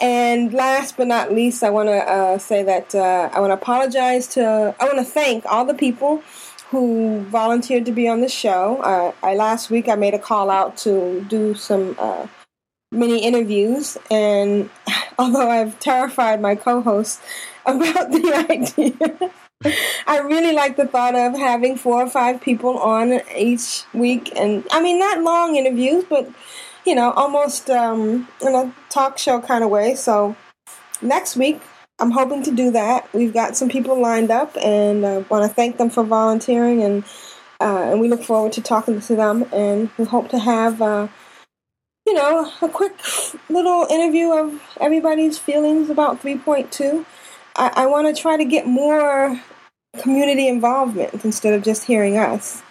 [0.00, 3.54] And last but not least, I want to uh, say that uh, I want to
[3.54, 4.74] apologize to.
[4.78, 6.22] I want to thank all the people
[6.74, 8.78] who volunteered to be on the show.
[8.82, 12.26] Uh, I last week I made a call out to do some uh,
[12.92, 14.68] mini interviews, and
[15.18, 17.20] although I've terrified my co-host
[17.66, 19.30] about the idea.
[20.06, 24.66] I really like the thought of having four or five people on each week, and
[24.70, 26.28] I mean not long interviews, but
[26.84, 29.94] you know, almost um, in a talk show kind of way.
[29.94, 30.36] So
[31.00, 31.60] next week,
[32.04, 33.08] I'm hoping to do that.
[33.14, 36.82] We've got some people lined up, and I uh, want to thank them for volunteering,
[36.82, 37.02] and
[37.62, 40.82] uh, and we look forward to talking to them, and we hope to have.
[40.82, 41.08] Uh,
[42.06, 42.92] you know, a quick
[43.48, 47.06] little interview of everybody's feelings about 3.2.
[47.56, 49.40] I, I want to try to get more
[49.96, 52.62] community involvement instead of just hearing us.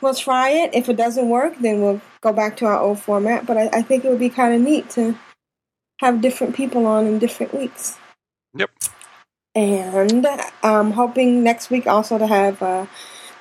[0.00, 0.74] We'll try it.
[0.74, 3.46] If it doesn't work, then we'll go back to our old format.
[3.46, 5.16] But I, I think it would be kind of neat to
[6.00, 8.00] have different people on in different weeks.
[8.54, 8.70] Yep.
[9.54, 10.26] And
[10.62, 12.86] I'm hoping next week also to have uh,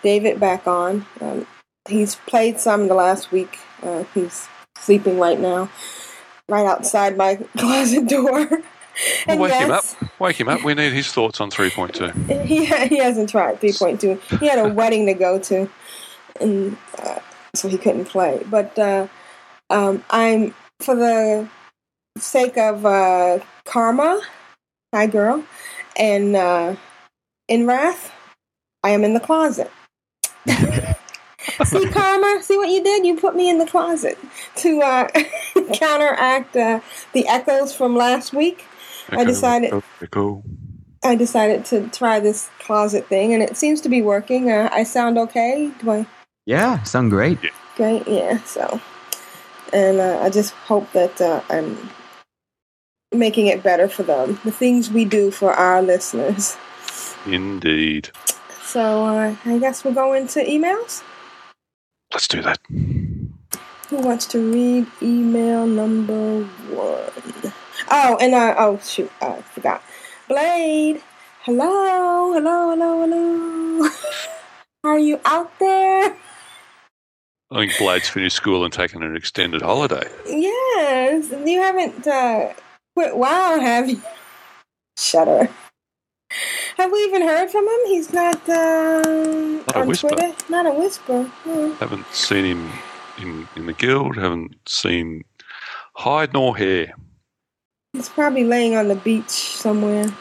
[0.03, 1.05] David back on.
[1.21, 1.47] Um,
[1.87, 3.59] he's played some the last week.
[3.81, 4.47] Uh, he's
[4.77, 5.69] sleeping right now,
[6.49, 8.47] right outside my closet door.
[9.25, 9.85] Well, wake him up.
[10.19, 10.63] Wake him up.
[10.63, 12.45] We need his thoughts on 3.2.
[12.45, 14.39] he he hasn't tried 3.2.
[14.39, 15.69] He had a wedding to go to,
[16.41, 17.19] and uh,
[17.55, 18.43] so he couldn't play.
[18.49, 19.07] But uh,
[19.69, 21.47] um, I'm for the
[22.17, 24.21] sake of uh, karma,
[24.93, 25.43] hi girl,
[25.97, 26.75] and uh,
[27.47, 28.11] in wrath,
[28.83, 29.71] I am in the closet.
[30.47, 33.05] see karma, see what you did?
[33.05, 34.17] You put me in the closet
[34.57, 35.07] to uh,
[35.73, 36.81] counteract uh,
[37.13, 38.65] the echoes from last week.
[39.09, 39.73] I decided-
[40.09, 40.43] Go.
[41.03, 44.51] I decided to try this closet thing, and it seems to be working.
[44.51, 45.71] Uh, I sound okay.
[45.79, 46.05] Do I?
[46.45, 47.39] Yeah, sound great.
[47.75, 48.37] Great, yeah.
[48.43, 48.79] So,
[49.73, 51.75] and uh, I just hope that uh, I'm
[53.11, 54.39] making it better for them.
[54.43, 56.57] The things we do for our listeners.
[57.25, 58.09] Indeed.
[58.63, 61.03] So uh, I guess we'll go into emails.
[62.13, 62.59] Let's do that.
[63.89, 67.53] Who wants to read email number one?
[67.89, 69.83] Oh, and uh, oh shoot, I forgot.
[70.27, 71.01] Blade,
[71.41, 73.89] hello, hello, hello, hello.
[74.83, 76.15] Are you out there?
[77.51, 80.09] I think Blade's finished school and taken an extended holiday.
[80.25, 82.53] Yes, you haven't uh,
[83.01, 84.01] quit WoW, have you?
[84.97, 85.49] Shudder.
[86.77, 87.79] Have we even heard from him?
[87.87, 90.09] He's not uh, a on whisper.
[90.09, 90.33] Twitter.
[90.49, 91.23] Not a whisper.
[91.79, 92.71] Haven't seen him
[93.17, 94.17] in, in the guild.
[94.17, 95.23] Haven't seen
[95.95, 96.93] hide nor hair.
[97.93, 100.13] He's probably laying on the beach somewhere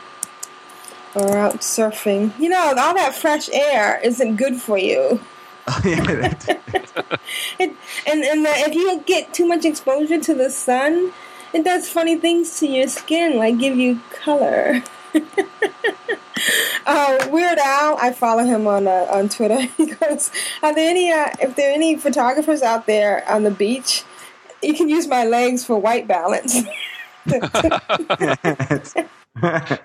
[1.15, 2.33] or out surfing.
[2.41, 5.21] You know, all that fresh air isn't good for you.
[5.69, 6.35] Oh, yeah,
[7.61, 7.71] It,
[8.07, 11.13] and and uh, if you get too much exposure to the sun,
[11.53, 14.83] it does funny things to your skin, like give you color.
[16.87, 19.61] uh, Weird Al, I follow him on uh, on Twitter.
[19.77, 20.31] He goes,
[20.63, 21.11] "Are there any?
[21.11, 24.05] Uh, if there are any photographers out there on the beach,
[24.63, 26.57] you can use my legs for white balance."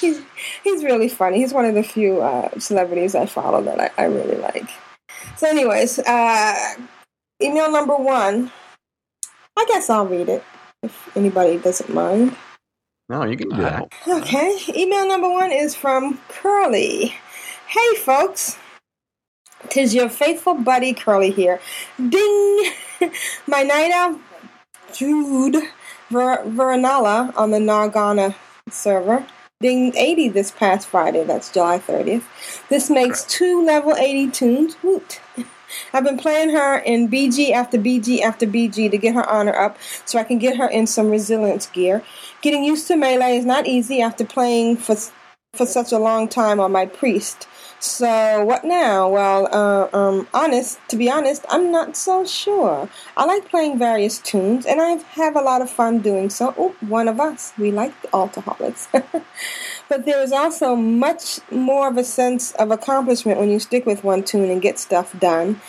[0.00, 0.22] he's
[0.64, 1.38] he's really funny.
[1.38, 4.70] He's one of the few uh, celebrities I follow that I, I really like.
[5.36, 6.74] So, anyways, uh,
[7.42, 8.52] email number one.
[9.56, 10.44] I guess I'll read it
[10.82, 12.36] if anybody doesn't mind.
[13.08, 13.92] no, you can do that.
[14.06, 17.14] Okay, email number one is from Curly.
[17.66, 18.56] Hey, folks.
[19.68, 21.60] Tis your faithful buddy Curly here.
[22.08, 22.72] Ding!
[23.46, 24.18] My night out
[24.94, 25.56] Jude
[26.10, 28.34] Ver- Veronella on the Nargana
[28.70, 29.26] server.
[29.60, 31.22] Ding 80 this past Friday.
[31.24, 32.24] That's July 30th.
[32.70, 34.76] This makes two level 80 toons.
[34.82, 35.20] Woot.
[35.92, 39.78] I've been playing her in BG after BG after BG to get her honor up
[40.04, 42.02] so I can get her in some resilience gear.
[42.42, 44.96] Getting used to melee is not easy after playing for
[45.54, 47.48] for such a long time on my priest.
[47.80, 49.08] So what now?
[49.08, 52.88] Well, uh, um, honest to be honest, I'm not so sure.
[53.16, 56.54] I like playing various toons, and I have a lot of fun doing so.
[56.58, 57.52] Oh, one of us.
[57.58, 58.86] We like the altaholics.
[59.90, 64.04] but there is also much more of a sense of accomplishment when you stick with
[64.04, 65.60] one toon and get stuff done.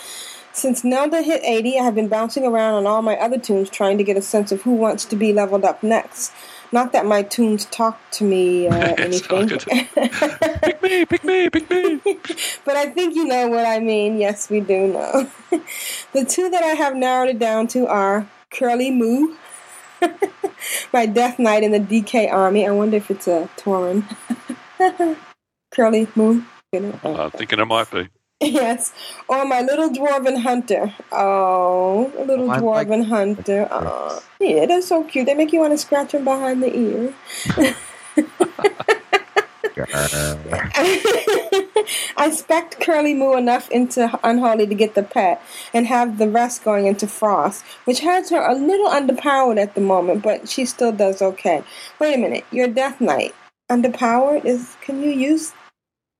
[0.53, 3.97] Since Nelda hit 80, I have been bouncing around on all my other toons trying
[3.97, 6.31] to get a sense of who wants to be leveled up next.
[6.71, 9.49] Not that my toons talk to me uh, anything.
[9.49, 11.99] pick me, pick me, pick me.
[12.65, 14.19] but I think you know what I mean.
[14.19, 15.29] Yes, we do know.
[16.13, 19.35] the two that I have narrowed it down to are Curly Moo,
[20.93, 22.67] my Death Knight in the DK Army.
[22.67, 24.03] I wonder if it's a Tauren.
[25.71, 26.45] Curly Moon.
[26.73, 28.07] You know, uh, I'm thinking it might be.
[28.43, 28.91] Yes,
[29.27, 30.91] or my little dwarven hunter.
[31.11, 33.67] Oh, a little Oh, I like- dwarven hunter.
[33.69, 35.27] Oh, yeah, they're so cute.
[35.27, 37.13] They make you want to scratch them behind the ear.
[42.17, 45.41] I specked Curly Moo enough into Unholy to get the pet,
[45.73, 49.81] and have the rest going into Frost, which has her a little underpowered at the
[49.81, 51.63] moment, but she still does okay.
[51.99, 53.33] Wait a minute, your Death Knight
[53.69, 54.75] underpowered is?
[54.81, 55.53] Can you use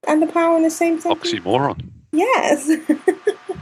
[0.07, 1.31] underpower in the same sentence?
[1.33, 1.89] Oxymoron.
[2.13, 2.65] Yes.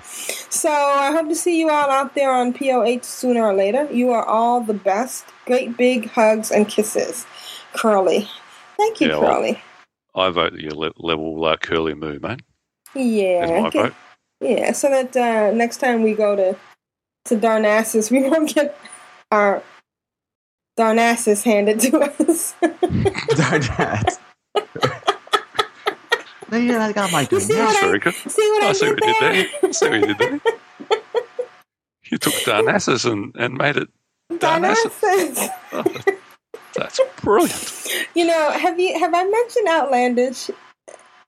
[0.49, 3.87] so I hope to see you all out there on POH sooner or later.
[3.91, 5.25] You are all the best.
[5.45, 7.25] Great big hugs and kisses.
[7.73, 8.27] Curly.
[8.77, 9.61] Thank you, Yeah, well- Curly.
[10.19, 12.41] I vote that you le- level uh, Curly Moo, mate.
[12.95, 13.45] Yeah.
[13.47, 13.81] That's my okay.
[13.83, 13.93] vote.
[14.41, 16.55] Yeah, so that uh, next time we go to
[17.25, 18.77] to Darnassus, we won't get
[19.31, 19.61] our
[20.77, 22.53] Darnassus handed to us.
[22.61, 24.17] Darn that.
[26.51, 28.13] no, yeah, I got my You see what That's I- very good.
[28.13, 29.33] See what I, I see did what you did there?
[29.33, 29.69] there.
[29.69, 30.39] I see what you did there.
[32.11, 33.89] You took Darnassus and, and made it
[34.31, 35.49] Darnassus.
[35.71, 36.17] Darnassus.
[36.79, 37.87] That's brilliant.
[38.15, 40.49] You know, have you have I mentioned Outlandish?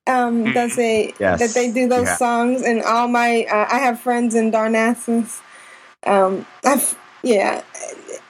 [0.07, 2.17] Um, does they Yes, that they do those you have.
[2.17, 5.41] songs and all my uh, I have friends in Darnassus.
[6.05, 7.61] Um, I've, yeah,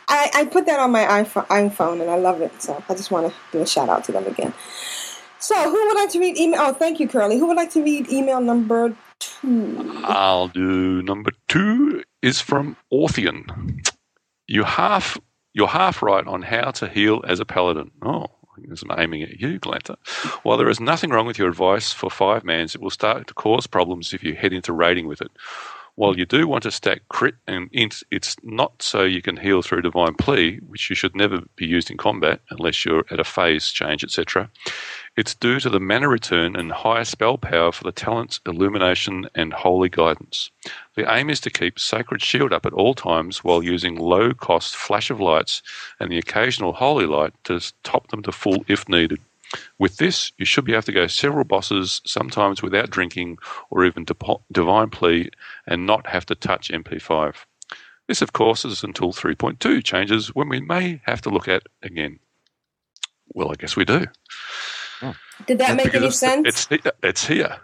[0.10, 2.62] I, I put that on my iPhone, iPhone and I love it.
[2.62, 4.54] So I just want to do a shout out to them again.
[5.40, 6.60] So who would like to read email?
[6.62, 7.40] Oh, thank you, Curly.
[7.40, 10.02] Who would like to read email number two?
[10.04, 13.88] I'll do number two is from Orthian.
[14.48, 15.18] You half
[15.54, 17.92] you're half right on how to heal as a paladin.
[18.02, 19.96] Oh, I'm aiming at you, Glanthur.
[20.44, 23.34] While there is nothing wrong with your advice for five mans, it will start to
[23.34, 25.32] cause problems if you head into raiding with it.
[25.96, 29.62] While you do want to stack crit and int, it's not so you can heal
[29.62, 33.26] through divine plea, which you should never be used in combat unless you're at a
[33.26, 34.50] phase change, etc.
[35.18, 39.52] It's due to the mana return and higher spell power for the talents Illumination and
[39.52, 40.52] Holy Guidance.
[40.96, 44.74] The aim is to keep Sacred Shield up at all times while using low cost
[44.74, 45.64] flash of lights
[46.00, 49.20] and the occasional Holy Light to top them to full if needed.
[49.78, 53.40] With this, you should be able to go several bosses, sometimes without drinking
[53.70, 54.06] or even
[54.50, 55.30] Divine Plea,
[55.68, 57.36] and not have to touch MP5.
[58.08, 62.20] This, of course, is until 3.2 changes when we may have to look at again.
[63.34, 64.06] Well, I guess we do.
[65.48, 66.48] Did that make any Because sense?
[66.48, 67.58] It's, it's, it's here.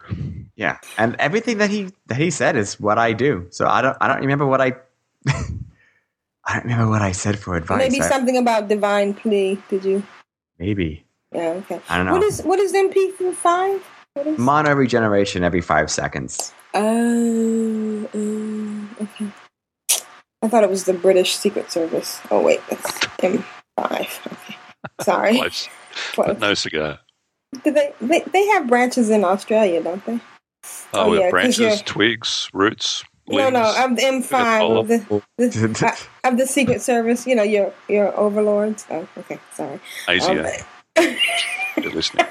[0.55, 3.47] Yeah, and everything that he that he said is what I do.
[3.51, 4.73] So I don't I don't remember what I
[5.27, 7.77] I don't remember what I said for advice.
[7.77, 9.61] Maybe I- something about divine plea.
[9.69, 10.03] Did you?
[10.57, 11.61] maybe Yeah.
[11.61, 11.79] Okay.
[11.89, 12.13] I don't know.
[12.13, 13.85] What is what is MP five?
[14.13, 14.39] What is?
[14.39, 16.53] mana regeneration every five seconds.
[16.73, 19.27] Oh, oh, okay.
[20.41, 22.19] I thought it was the British Secret Service.
[22.31, 23.43] Oh wait, that's M5.
[23.77, 24.55] Okay,
[25.01, 25.37] sorry.
[25.37, 25.69] Close,
[26.13, 26.27] Close.
[26.27, 26.99] but no cigar.
[27.63, 28.21] Do they, they?
[28.21, 30.19] They have branches in Australia, don't they?
[30.93, 33.53] Oh, Oh, we yeah, have 'cause branches, twigs, roots, No, limbs.
[33.53, 37.25] no, of the M5 of the, the uh, of the Secret Service.
[37.25, 38.85] You know, your your overlords.
[38.89, 39.79] Oh, okay, sorry.
[40.07, 40.45] ASIO.
[40.97, 41.15] Um,
[41.81, 42.25] You're listening.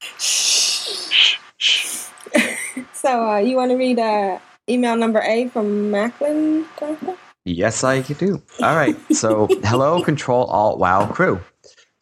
[0.00, 0.96] shh.
[1.08, 2.06] Shh, shh.
[2.92, 6.66] So, uh, you want to read uh, email number A from Macklin?
[6.78, 7.16] Jonathan?
[7.44, 8.42] Yes, I do.
[8.62, 8.96] All right.
[9.14, 11.40] So, hello, Control Alt Wow crew.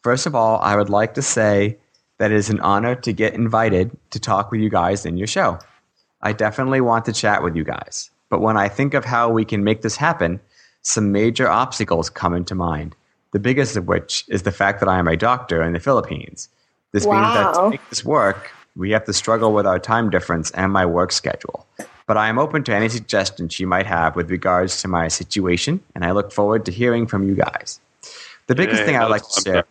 [0.03, 1.77] First of all, I would like to say
[2.17, 5.27] that it is an honor to get invited to talk with you guys in your
[5.27, 5.59] show.
[6.21, 8.09] I definitely want to chat with you guys.
[8.29, 10.39] But when I think of how we can make this happen,
[10.81, 12.95] some major obstacles come into mind.
[13.31, 16.47] The biggest of which is the fact that I am a doctor in the Philippines.
[16.93, 20.51] This means that to make this work, we have to struggle with our time difference
[20.51, 21.65] and my work schedule.
[22.07, 25.81] But I am open to any suggestions you might have with regards to my situation,
[25.95, 27.79] and I look forward to hearing from you guys.
[28.47, 29.65] The biggest Yeah, thing I'd like to time share.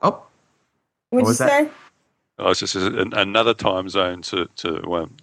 [0.00, 0.22] Oh, What'd
[1.10, 1.48] What you was that?
[1.50, 1.70] say?
[2.38, 5.16] Oh, it's just an, another time zone to to um,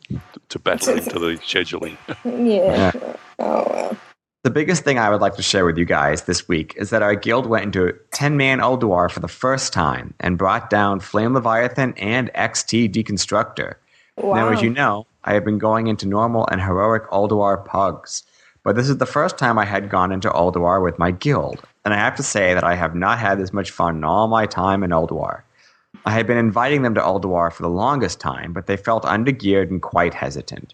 [0.50, 1.98] to battle into the scheduling.
[2.26, 2.92] Yeah.
[3.40, 3.98] Oh well.
[4.44, 7.02] The biggest thing I would like to share with you guys this week is that
[7.02, 11.34] our guild went into 10 man Ulduar for the first time and brought down Flame
[11.34, 13.76] Leviathan and XT Deconstructor.
[14.16, 14.36] Wow.
[14.36, 18.24] Now, as you know, I have been going into normal and heroic Ulduar pugs,
[18.64, 21.94] but this is the first time I had gone into Ulduar with my guild, and
[21.94, 24.46] I have to say that I have not had this much fun in all my
[24.46, 25.42] time in Ulduar.
[26.06, 29.70] I had been inviting them to Ulduar for the longest time, but they felt undergeared
[29.70, 30.74] and quite hesitant.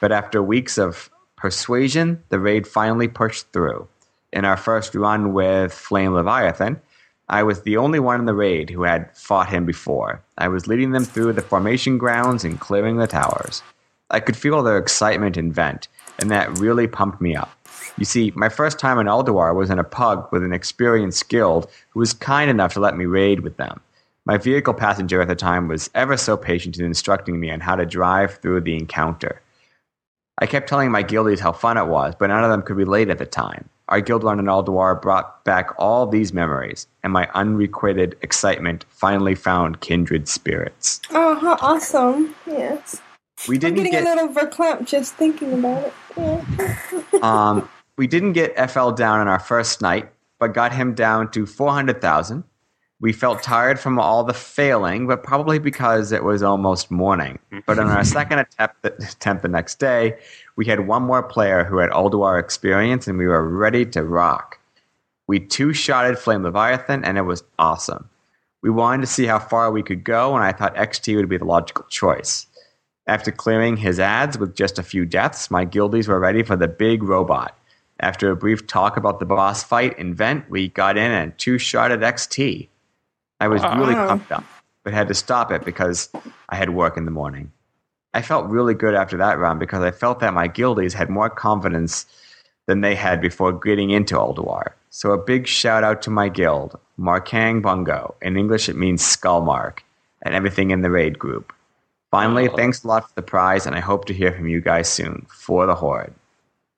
[0.00, 3.86] But after weeks of persuasion, the raid finally pushed through.
[4.32, 6.80] In our first run with Flame Leviathan,
[7.28, 10.22] I was the only one in the raid who had fought him before.
[10.36, 13.62] I was leading them through the formation grounds and clearing the towers.
[14.10, 15.88] I could feel their excitement and vent,
[16.18, 17.50] and that really pumped me up.
[17.96, 21.70] You see, my first time in Ulduar was in a pug with an experienced guild
[21.90, 23.80] who was kind enough to let me raid with them.
[24.26, 27.76] My vehicle passenger at the time was ever so patient in instructing me on how
[27.76, 29.42] to drive through the encounter.
[30.38, 33.10] I kept telling my guildies how fun it was, but none of them could relate
[33.10, 33.68] at the time.
[33.90, 39.34] Our guild run in Ulduar brought back all these memories, and my unrequited excitement finally
[39.34, 41.02] found kindred spirits.
[41.10, 42.34] Oh, how awesome!
[42.46, 43.02] Yes,
[43.46, 45.92] We I'm didn't getting get a little verklempt just thinking about it.
[46.16, 47.18] Yeah.
[47.22, 47.68] um,
[47.98, 52.42] we didn't get FL down on our first night, but got him down to 400,000.
[53.00, 57.38] We felt tired from all the failing, but probably because it was almost morning.
[57.66, 58.04] But on our mm-hmm.
[58.04, 60.18] second attempt, attempt the next day,
[60.56, 64.58] we had one more player who had Ulduar experience, and we were ready to rock.
[65.26, 68.08] We two-shotted Flame Leviathan, and it was awesome.
[68.62, 71.36] We wanted to see how far we could go, and I thought XT would be
[71.36, 72.46] the logical choice.
[73.06, 76.68] After clearing his adds with just a few deaths, my guildies were ready for the
[76.68, 77.58] big robot.
[78.00, 81.58] After a brief talk about the boss fight and vent, we got in and two
[81.58, 82.68] shot at XT.
[83.40, 84.08] I was really Wow.
[84.08, 84.44] pumped up,
[84.84, 86.08] but had to stop it because
[86.48, 87.50] I had work in the morning.
[88.14, 91.28] I felt really good after that round because I felt that my guildies had more
[91.28, 92.06] confidence
[92.66, 94.72] than they had before getting into Ulduar.
[94.90, 98.14] So a big shout out to my guild, Markang Bungo.
[98.22, 99.84] In English, it means skull mark,
[100.22, 101.52] and everything in the raid group.
[102.12, 102.56] Finally, Oh.
[102.56, 105.26] thanks a lot for the prize, and I hope to hear from you guys soon
[105.28, 106.14] for the Horde.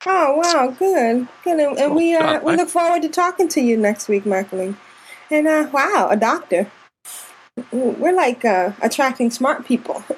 [0.06, 3.76] Oh wow, good, good, and, and we uh, we look forward to talking to you
[3.76, 4.76] next week, Mackling.
[5.30, 6.70] And uh, wow, a doctor.
[7.72, 10.04] We're like uh, attracting smart people.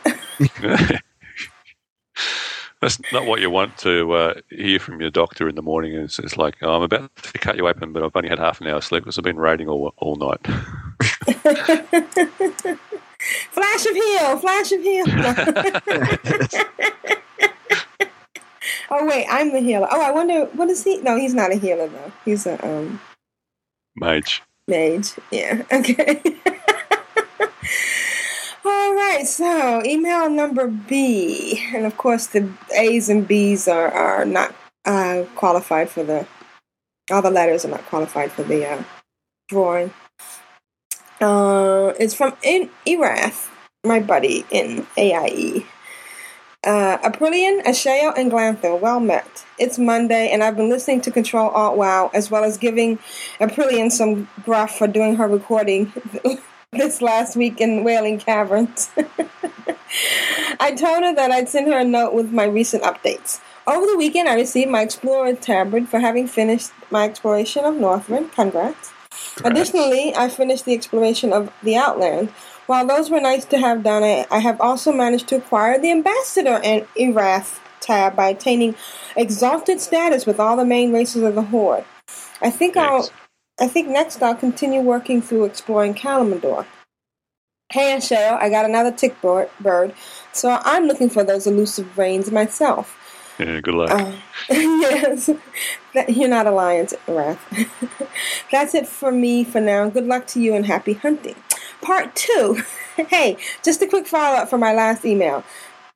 [2.81, 5.95] That's not what you want to uh, hear from your doctor in the morning.
[5.95, 8.61] It's, it's like, oh, I'm about to cut you open, but I've only had half
[8.61, 10.47] an hour sleep because I've been raiding all, all night.
[13.51, 15.07] flash of heel, flash of heel.
[18.91, 19.89] oh wait, I'm the healer.
[19.91, 20.99] Oh, I wonder what is he?
[20.99, 22.13] No, he's not a healer though.
[22.25, 23.01] He's a um,
[23.97, 24.41] Mage.
[24.69, 25.15] Mage.
[25.31, 25.63] Yeah.
[25.73, 26.23] Okay.
[28.65, 29.27] All right.
[29.27, 34.55] So email number B, and of course the A's and B's are are not
[34.85, 36.27] uh, qualified for the.
[37.11, 38.83] All the letters are not qualified for the uh,
[39.49, 39.93] drawing.
[41.21, 43.51] Uh, it's from in Erath,
[43.85, 45.65] my buddy in AIE.
[46.69, 49.47] Uh, Aprillian, Ashayo, and Glanthur, well met.
[49.59, 52.99] It's Monday, and I've been listening to Control Alt Wow, as well as giving
[53.41, 55.91] Aprillian some gruff for doing her recording
[56.73, 58.91] this last week in Wailing Caverns.
[60.61, 63.41] I told her that I'd send her a note with my recent updates.
[63.67, 68.33] Over the weekend, I received my Explorer tabard for having finished my exploration of Northrend.
[68.33, 68.93] Congrats.
[69.43, 72.29] Additionally, I finished the exploration of the Outland.
[72.69, 75.91] While those were nice to have done, I, I have also managed to acquire the
[75.91, 78.75] Ambassador and Erath tab by attaining
[79.17, 81.87] exalted status with all the main races of the Horde.
[82.43, 83.09] I think I'll.
[83.59, 86.67] I think next I'll continue working through exploring Kalimdor.
[87.73, 89.95] Hey, Cheryl, I got another tick bird, bird,
[90.33, 92.99] so I'm looking for those elusive brains myself.
[93.39, 93.91] Yeah, good luck.
[93.91, 94.13] Uh,
[94.51, 95.31] yes,
[95.95, 97.41] that, you're not a lion, Wrath.
[98.53, 99.89] That's it for me for now.
[99.89, 101.35] Good luck to you and happy hunting.
[101.83, 102.63] Part two.
[102.97, 105.45] hey, just a quick follow up from my last email.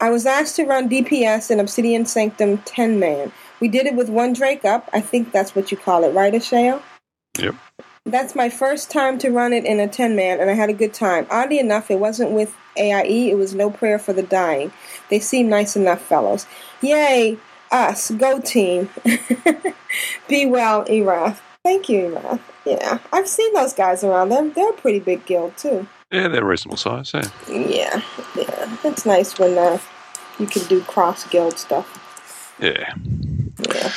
[0.00, 3.30] I was asked to run DPS in Obsidian Sanctum 10 man.
[3.60, 4.90] We did it with one Drake up.
[4.92, 6.82] I think that's what you call it, right, Ashayo?
[7.38, 7.54] Yep.
[8.04, 10.74] That's my first time to run it in a 10 man, and I had a
[10.74, 11.26] good time.
[11.30, 14.72] Oddly enough, it wasn't with AIE, it was No Prayer for the Dying.
[15.08, 16.46] They seem nice enough, fellows.
[16.80, 17.38] Yay,
[17.70, 18.90] us, go team.
[20.28, 21.40] Be well, Erath.
[21.64, 22.18] Thank you.
[22.64, 24.52] Yeah, I've seen those guys around them.
[24.52, 25.86] They're a pretty big guild, too.
[26.10, 27.12] Yeah, they're reasonable size.
[27.14, 27.30] Yeah.
[27.48, 28.02] Yeah,
[28.36, 28.76] yeah.
[28.84, 29.78] It's nice when uh,
[30.38, 32.54] you can do cross guild stuff.
[32.58, 32.92] Yeah.
[33.68, 33.92] Yeah.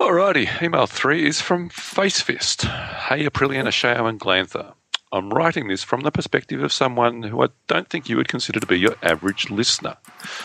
[0.00, 2.62] Alrighty, email three is from Facefist.
[3.08, 4.72] Hey, Aprillian, Ashayo, and Glanthur.
[5.12, 8.60] I'm writing this from the perspective of someone who I don't think you would consider
[8.60, 9.96] to be your average listener.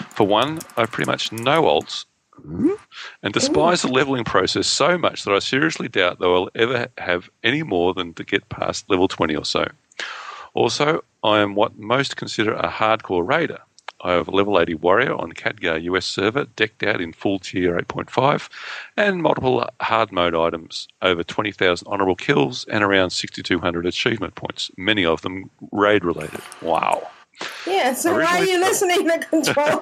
[0.09, 2.05] For one, I pretty much know alts
[3.23, 7.29] and despise the leveling process so much that I seriously doubt that I'll ever have
[7.43, 9.67] any more than to get past level 20 or so.
[10.53, 13.59] Also, I am what most consider a hardcore raider.
[14.01, 17.77] I have a level 80 warrior on Khadgar US server, decked out in full tier
[17.77, 18.49] 8.5,
[18.97, 25.05] and multiple hard mode items, over 20,000 honourable kills, and around 6,200 achievement points, many
[25.05, 26.41] of them raid related.
[26.61, 27.09] Wow.
[27.65, 29.81] Yeah, so why are you listening to Control?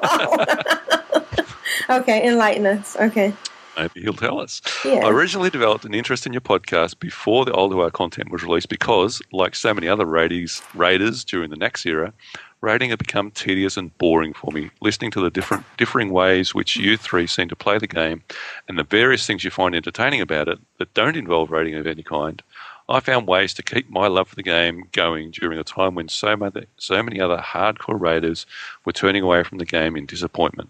[1.89, 2.95] okay, enlighten us.
[2.97, 3.33] Okay.
[3.77, 4.61] Maybe he'll tell us.
[4.85, 5.05] Yeah.
[5.05, 8.69] I originally developed an interest in your podcast before the Old Ulduar content was released
[8.69, 12.13] because, like so many other raiders, raiders during the next era,
[12.61, 14.69] raiding had become tedious and boring for me.
[14.81, 18.23] Listening to the different differing ways which you three seem to play the game
[18.67, 22.03] and the various things you find entertaining about it that don't involve raiding of any
[22.03, 22.41] kind,
[22.89, 26.09] I found ways to keep my love for the game going during a time when
[26.09, 28.45] so many, so many other hardcore raiders
[28.85, 30.69] were turning away from the game in disappointment.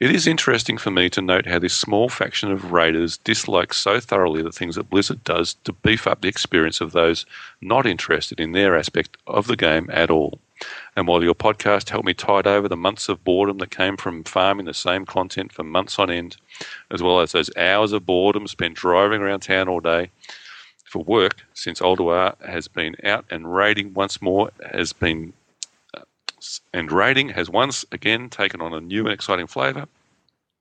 [0.00, 4.00] It is interesting for me to note how this small faction of raiders dislike so
[4.00, 7.26] thoroughly the things that Blizzard does to beef up the experience of those
[7.60, 10.40] not interested in their aspect of the game at all.
[10.96, 14.24] And while your podcast helped me tide over the months of boredom that came from
[14.24, 16.36] farming the same content for months on end,
[16.90, 20.10] as well as those hours of boredom spent driving around town all day
[20.84, 25.32] for work since Ulduar has been out and raiding once more has been
[26.72, 29.86] and raiding has once again taken on a new and exciting flavour.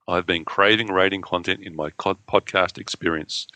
[0.07, 3.47] I've been craving raiding content in my podcast experience.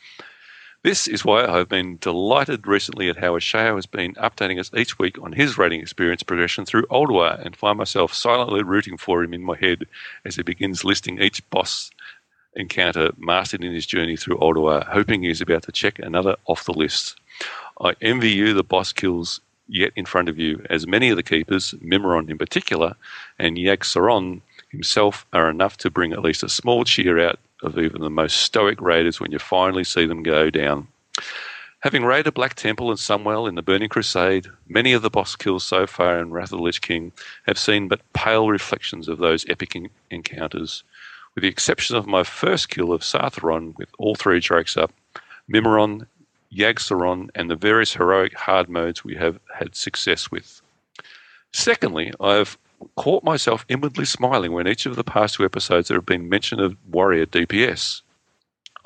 [0.83, 4.99] This is why I've been delighted recently at how Ashayo has been updating us each
[4.99, 9.33] week on his raiding experience progression through Ulduar and find myself silently rooting for him
[9.33, 9.87] in my head
[10.25, 11.89] as he begins listing each boss
[12.55, 16.73] encounter mastered in his journey through Ulduar, hoping he's about to check another off the
[16.73, 17.19] list.
[17.81, 21.23] I envy you the boss kills yet in front of you, as many of the
[21.23, 22.95] keepers, Mimiron in particular,
[23.39, 28.01] and Yogg-Saron himself are enough to bring at least a small cheer out of even
[28.01, 30.87] the most stoic raiders when you finally see them go down.
[31.81, 35.63] Having raided Black Temple and Sunwell in the Burning Crusade, many of the boss kills
[35.63, 37.11] so far in Wrath of the Lich King
[37.45, 40.83] have seen but pale reflections of those epic en- encounters.
[41.35, 44.91] With the exception of my first kill of Sartharion with all three drakes up,
[45.47, 46.07] Mimiron,
[46.55, 50.61] Yogg-Saron, and the various heroic hard modes we have had success with.
[51.51, 52.57] Secondly, I have
[52.95, 56.59] caught myself inwardly smiling when each of the past two episodes there have been mention
[56.59, 58.01] of warrior DPS.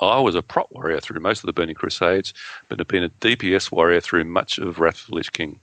[0.00, 2.32] I was a prot warrior through most of the Burning Crusades,
[2.68, 5.60] but have been a DPS warrior through much of Wrath of the Lich King.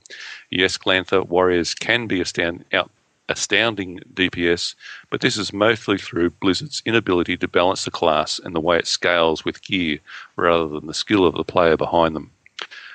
[0.50, 2.90] Yes, Glanthur warriors can be astound, out,
[3.28, 4.74] astounding DPS,
[5.10, 8.86] but this is mostly through Blizzard's inability to balance the class and the way it
[8.86, 9.98] scales with gear
[10.36, 12.30] rather than the skill of the player behind them.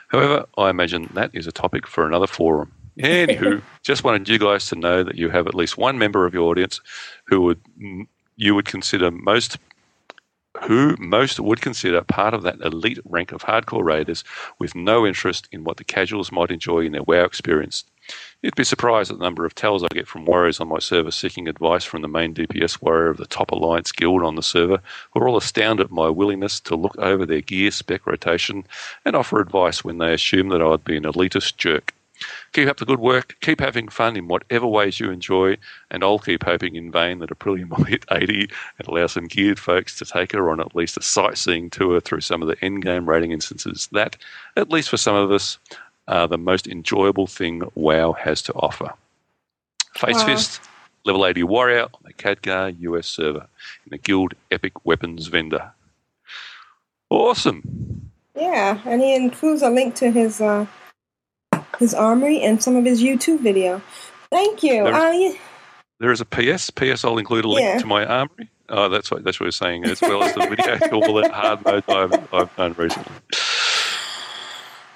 [0.08, 2.72] However, I imagine that is a topic for another forum.
[3.00, 6.34] Anywho, just wanted you guys to know that you have at least one member of
[6.34, 6.80] your audience
[7.26, 7.60] who would
[8.36, 9.58] you would consider most
[10.62, 14.24] who most would consider part of that elite rank of hardcore raiders
[14.60, 17.84] with no interest in what the casuals might enjoy in their WoW experience.
[18.42, 21.12] You'd be surprised at the number of tells I get from warriors on my server
[21.12, 24.82] seeking advice from the main DPS warrior of the top alliance guild on the server,
[25.12, 28.66] who are all astounded at my willingness to look over their gear spec rotation
[29.06, 31.94] and offer advice when they assume that I'd be an elitist jerk.
[32.54, 33.36] Keep up the good work.
[33.42, 35.58] Keep having fun in whatever ways you enjoy,
[35.92, 39.60] and I'll keep hoping in vain that Aprilia will hit 80 and allow some geared
[39.60, 43.08] folks to take her on at least a sightseeing tour through some of the endgame
[43.08, 44.18] rating instances that,
[44.56, 45.58] at least for some of us,
[46.08, 48.94] are the most enjoyable thing WoW has to offer.
[49.96, 50.26] Face Wow.
[50.26, 50.62] Fist,
[51.06, 53.48] level 80 warrior on the Khadgar US server
[53.86, 55.72] in the Guild Epic Weapons vendor.
[57.10, 58.10] Awesome.
[58.36, 60.66] Yeah, and he includes a link to his uh,
[61.84, 63.82] his armory and some of his YouTube video.
[64.32, 64.84] Thank you.
[64.86, 65.34] There- Uh, yeah,
[66.00, 66.70] There is a PS.
[66.72, 67.78] PS, I'll include a link Yeah.
[67.80, 68.50] to my armory.
[68.70, 71.30] Oh, that's what that's what we're saying, as well as the video to all the
[71.30, 73.12] hard mode I've, I've done recently.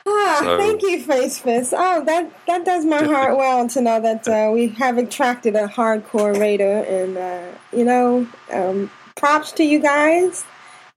[0.07, 1.73] ah, So- thank you, Face Fist.
[1.77, 5.67] Oh, that that does my heart well to know that uh, we have attracted a
[5.67, 10.45] hardcore raider, and uh, you know, um, props to you guys.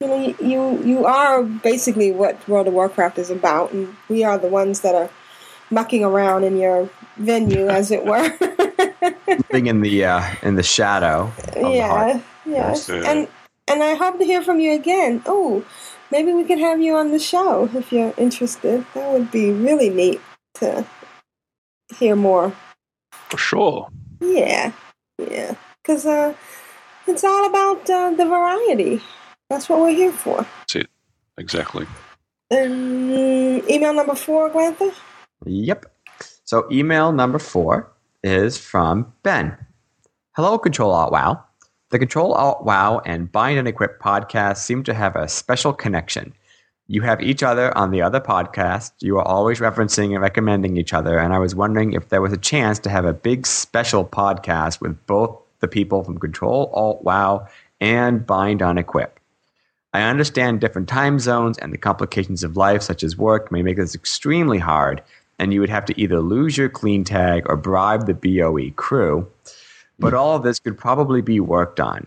[0.01, 4.39] You know, you you are basically what World of Warcraft is about, and we are
[4.39, 5.11] the ones that are
[5.71, 8.29] mucking around in your venue, as it were.
[9.51, 11.33] Living in the uh, in the shadow.
[11.39, 12.17] Of the heart.
[12.17, 13.07] yeah, yes, Yes.
[13.07, 13.29] and
[13.69, 15.23] and I hope to hear from you again.
[15.27, 15.65] Oh,
[16.11, 18.85] maybe we could have you on the show if you're interested.
[18.95, 20.21] That would be really neat
[20.55, 20.85] to
[21.99, 22.53] hear more.
[23.13, 23.89] For sure.
[24.21, 24.73] Yeah,
[25.19, 26.35] yeah, because uh,
[27.07, 29.01] it's all about uh, the variety.
[29.49, 30.47] That's what we're here for.
[30.61, 30.89] That's it.
[31.39, 31.87] Exactly.
[32.51, 33.11] Um,
[33.71, 34.93] email number four, Glanthur.
[35.47, 35.87] Yep.
[36.45, 37.91] So email number four
[38.23, 39.57] is from Ben.
[40.33, 41.45] Hello, Control Alt Wow.
[41.91, 46.35] The Control Alt Wow and Bind and Equip podcast seem to have a special connection.
[46.89, 48.93] You have each other on the other podcast.
[49.01, 52.33] You are always referencing and recommending each other, and I was wondering if there was
[52.33, 57.03] a chance to have a big special podcast with both the people from Control Alt
[57.03, 57.47] Wow
[57.81, 59.19] and Bind on Equip.
[59.93, 63.77] I understand different time zones and the complications of life, such as work, may make
[63.77, 65.03] this extremely hard,
[65.41, 69.27] and you would have to either lose your clean tag or bribe the BOE crew.
[69.99, 72.07] But all of this could probably be worked on.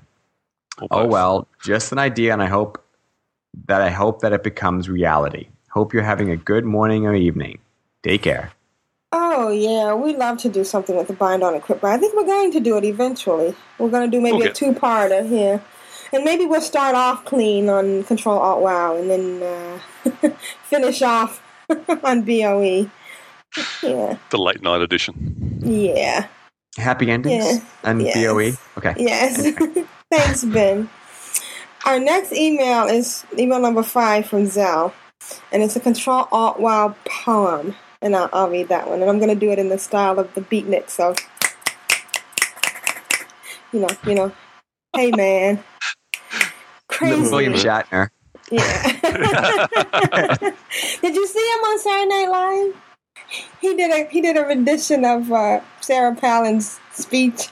[0.80, 2.84] Or Oh well, just an idea, and I hope
[3.66, 5.48] that I hope that it becomes reality.
[5.72, 7.58] Hope you're having a good morning or evening.
[8.04, 8.52] Take care.
[9.12, 12.16] Oh yeah, we'd love to do something with the bind on equip, but I think
[12.16, 13.56] we're going to do it eventually.
[13.80, 14.54] We're going to do maybe a Okay.
[14.54, 15.64] two-parter here,
[16.12, 20.30] and maybe we'll start off clean on Control Alt Wow, and then uh,
[20.64, 21.42] finish off
[22.04, 22.90] on Boe.
[23.82, 25.60] Yeah, The late night edition.
[25.64, 26.28] yeah,
[26.78, 27.60] Happy endings Yeah.
[27.84, 28.16] and Yes.
[28.16, 28.58] BOE.
[28.78, 28.94] Okay.
[28.98, 29.56] yes.
[30.12, 30.90] Thanks, Ben.
[31.86, 34.94] Our next email is email number five from Zell,
[35.52, 39.18] and it's a Control Alt Wow poem, and I'll, I'll read that one, and I'm
[39.20, 41.14] going to do it in the style of the beatnik, so
[43.74, 44.32] you know, you know,
[44.96, 45.64] hey man,
[46.88, 47.30] crazy.
[47.30, 48.10] William Shatner.
[48.52, 49.68] Yeah.
[51.02, 52.76] did you see him on Saturday Night Live?
[53.62, 57.50] He did a he did a rendition of uh, Sarah Palin's speech.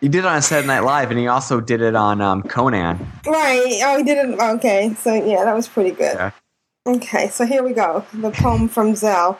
[0.00, 2.98] He did it on Saturday Night Live, and he also did it on um, Conan.
[3.26, 3.80] Right.
[3.84, 4.38] Oh, he did it.
[4.38, 4.94] Okay.
[4.94, 6.14] So yeah, that was pretty good.
[6.14, 6.30] Yeah.
[6.86, 7.28] Okay.
[7.28, 8.04] So here we go.
[8.14, 9.38] The poem from Zell.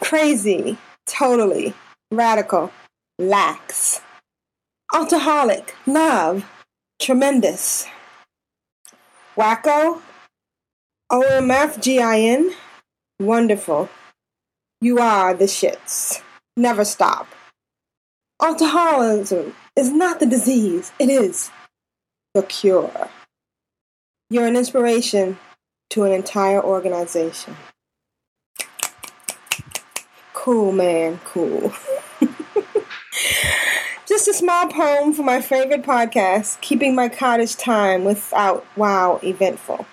[0.00, 0.76] Crazy,
[1.06, 1.74] totally,
[2.10, 2.72] radical,
[3.20, 4.00] lax,
[4.92, 6.44] alcoholic, love,
[7.00, 7.86] tremendous,
[9.36, 10.00] wacko,
[11.12, 12.52] OMFGIN,
[13.20, 13.88] wonderful.
[14.82, 16.20] You are the shits.
[16.56, 17.28] Never stop.
[18.42, 21.52] Alcoholism is not the disease, it is
[22.34, 23.08] the cure.
[24.28, 25.38] You're an inspiration
[25.90, 27.54] to an entire organization.
[30.32, 31.72] Cool, man, cool.
[34.08, 39.86] Just a small poem for my favorite podcast, Keeping My Cottage Time Without Wow Eventful.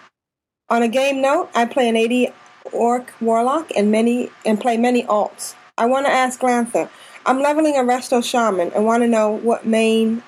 [0.69, 2.33] On a game note, I play an 80
[2.71, 5.55] orc warlock and many and play many alts.
[5.77, 6.89] I want to ask Glanthur.
[7.25, 10.23] I'm leveling a resto shaman and want to know what main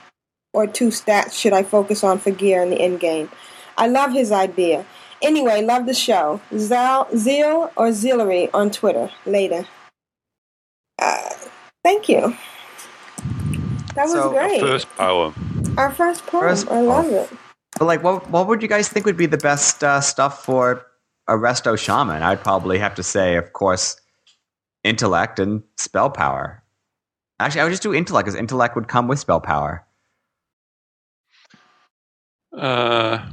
[0.54, 3.30] or two stats should I focus on for gear in the end game.
[3.78, 4.86] I love his idea.
[5.22, 6.42] Anyway, love the show.
[6.58, 9.10] Zal, Zeal or Zealery on Twitter.
[9.26, 9.66] Later.
[11.00, 11.30] Uh,
[11.84, 12.36] thank you.
[13.96, 14.60] That was So, our.
[14.60, 15.74] First poem.
[15.78, 16.42] Our first poem.
[16.44, 17.16] First I love poem.
[17.16, 17.30] it.
[17.80, 20.86] But like, what what would you guys think would be the best uh, stuff for
[21.32, 22.22] a resto shaman?
[22.22, 24.00] I'd probably have to say, of course,
[24.84, 26.62] intellect and spell power.
[27.40, 29.86] Actually, I would just do intellect because intellect would come with spell power.
[32.56, 33.26] Uh,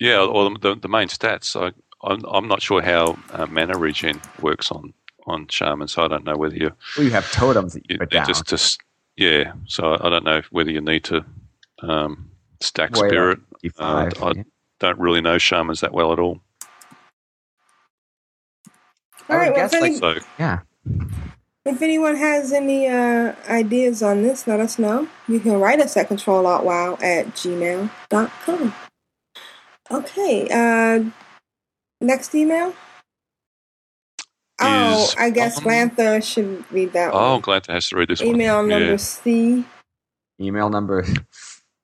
[0.00, 1.54] yeah, or the, the main stats.
[1.54, 1.72] I,
[2.06, 4.92] I'm, I'm not sure how uh, mana regen works on,
[5.26, 8.10] on shaman, so I don't know whether you, Well, you have totems that you put
[8.10, 8.26] down.
[8.26, 8.78] just to
[9.16, 9.52] yeah.
[9.66, 11.24] So I don't know whether you need to
[11.82, 12.30] um,
[12.60, 13.38] stack up spirit.
[13.64, 14.42] D5, Uh, I yeah.
[14.80, 16.40] don't really know shamans that well at all.
[19.28, 20.58] All I would Well, if, guess, like, any, So yeah.
[21.64, 25.08] if anyone has any uh, ideas on this, let us know.
[25.28, 28.74] You can write us at controlaltwow at gmail.com.
[29.90, 30.48] Okay.
[30.50, 31.04] Uh,
[32.00, 32.74] next email?
[34.60, 37.40] Oh, I guess um, Glanthur should read that oh, one.
[37.40, 38.68] glad to has to read this Email one.
[38.68, 38.96] number Yeah.
[38.98, 39.64] C.
[40.40, 41.04] Email number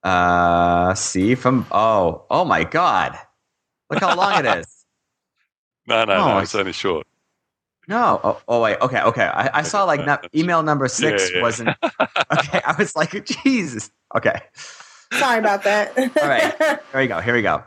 [0.03, 3.17] uh C from oh oh my god.
[3.89, 4.67] Look how long it is.
[5.87, 6.37] No, no, Oh, no.
[6.37, 7.07] It's only short.
[7.87, 8.21] No.
[8.23, 8.79] Oh, oh wait.
[8.81, 9.01] Okay.
[9.01, 9.25] Okay.
[9.25, 11.41] I, I saw like not, email number six Yeah, yeah.
[11.41, 11.69] wasn't.
[12.31, 12.61] Okay.
[12.65, 13.91] I was like, Jesus.
[14.15, 14.39] Okay.
[15.13, 15.97] Sorry about that.
[15.97, 16.55] All right.
[16.91, 17.19] Here we go.
[17.19, 17.63] Here we go.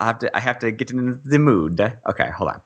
[0.00, 0.36] I have to.
[0.36, 1.78] I have to get in the mood.
[1.80, 2.30] Okay.
[2.30, 2.62] Hold on.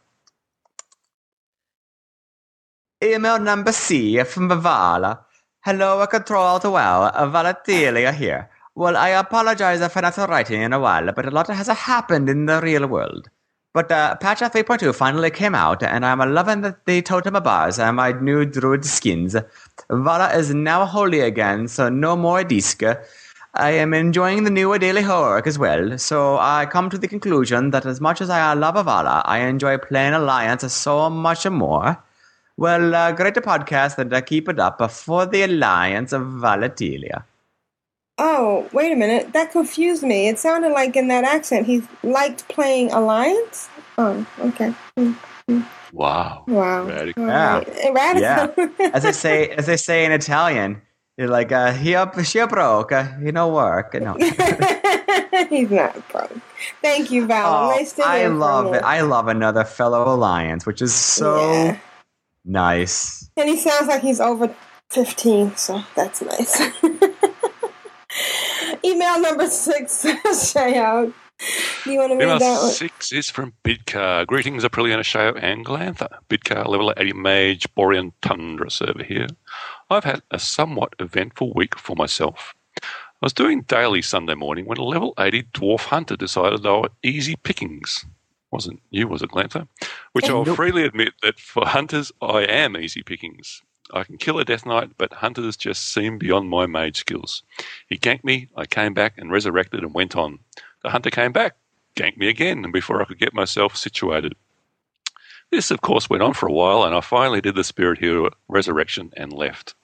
[3.03, 5.27] Email number C from Vala.
[5.65, 7.11] Hello, control to well.
[7.29, 8.49] Valatilia here.
[8.75, 12.47] Well, I apologize for not writing in a while, but a lot has happened in
[12.47, 13.29] the real world.
[13.75, 17.97] But uh, Patch 3.2 finally came out, and I'm loving the, the totem bars and
[17.97, 19.37] my new druid skins.
[19.91, 22.83] Vala is now holy again, so no more disc.
[23.55, 27.73] I am enjoying the new daily horror as well, so I come to the conclusion
[27.73, 32.03] that as much as I love Vala, I enjoy playing Alliance so much more.
[32.57, 37.25] Well, uh, great podcast, and uh, keep it up for the Alliance of Valatilia.
[38.19, 39.33] Oh, wait a minute.
[39.33, 40.29] That confused me.
[40.29, 43.69] It sounded like in that accent he liked playing Alliance.
[43.99, 44.75] Oh, okay.
[44.97, 45.13] Hmm.
[45.93, 46.45] Wow.
[46.49, 46.85] Wow.
[46.85, 47.27] Radical.
[47.27, 47.59] Yeah.
[47.59, 47.95] right.
[47.95, 48.71] Radical.
[48.95, 50.81] As they say, as they say in Italian,
[51.19, 53.93] you're like, uh, here, she broke, uh, you know, work.
[53.95, 54.15] No.
[55.51, 56.33] He's not broke.
[56.81, 57.71] Thank you, Val.
[57.71, 58.83] Oh, nice to I love it.
[58.83, 61.79] I love another fellow Alliance, which is so Yeah.
[62.47, 63.29] nice.
[63.37, 64.55] And he sounds like he's over
[64.91, 66.63] 15, so that's nice.
[68.85, 71.13] Email number six, Shayout.
[71.85, 72.71] Do you want to read Email that one?
[72.71, 74.27] six is from Bidcar.
[74.27, 76.09] Greetings, Apriliana Show and Glanthur.
[76.29, 79.27] Bidcar, level 80 mage, Borean Tundra server here.
[79.91, 82.55] I've had a somewhat eventful week for myself.
[82.81, 86.91] I was doing daily Sunday morning when a level 80 dwarf hunter decided they were
[87.03, 88.05] easy pickings.
[88.51, 89.67] Wasn't you, was it, Glanthur?
[90.13, 90.57] Which I'll Nope.
[90.57, 93.63] freely admit that for hunters, I am easy pickings.
[93.93, 97.43] I can kill a Death Knight, but hunters just seem beyond my mage skills.
[97.89, 100.39] He ganked me, I came back and resurrected and went on.
[100.83, 101.57] The hunter came back,
[101.95, 104.35] ganked me again, and before I could get myself situated.
[105.51, 108.31] This, of course, went on for a while, and I finally did the Spirit Healer
[108.49, 109.75] resurrection and left.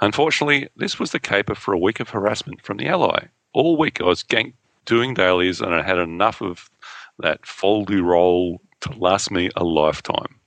[0.00, 3.28] Unfortunately, this was the caper for a week of harassment from the ally.
[3.54, 4.52] All week I was ganked
[4.84, 6.70] doing dailies, and I had enough of
[7.18, 10.37] that foldy roll to last me a lifetime.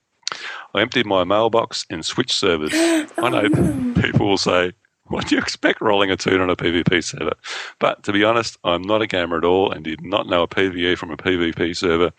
[0.73, 2.71] I emptied my mailbox and switched servers.
[2.73, 3.49] I know
[4.01, 4.73] people will say,
[5.11, 7.33] what do you expect rolling a toon on a PvP server?
[7.79, 10.47] But to be honest, I'm not a gamer at all and did not know a
[10.47, 12.11] PvE from a PvP server.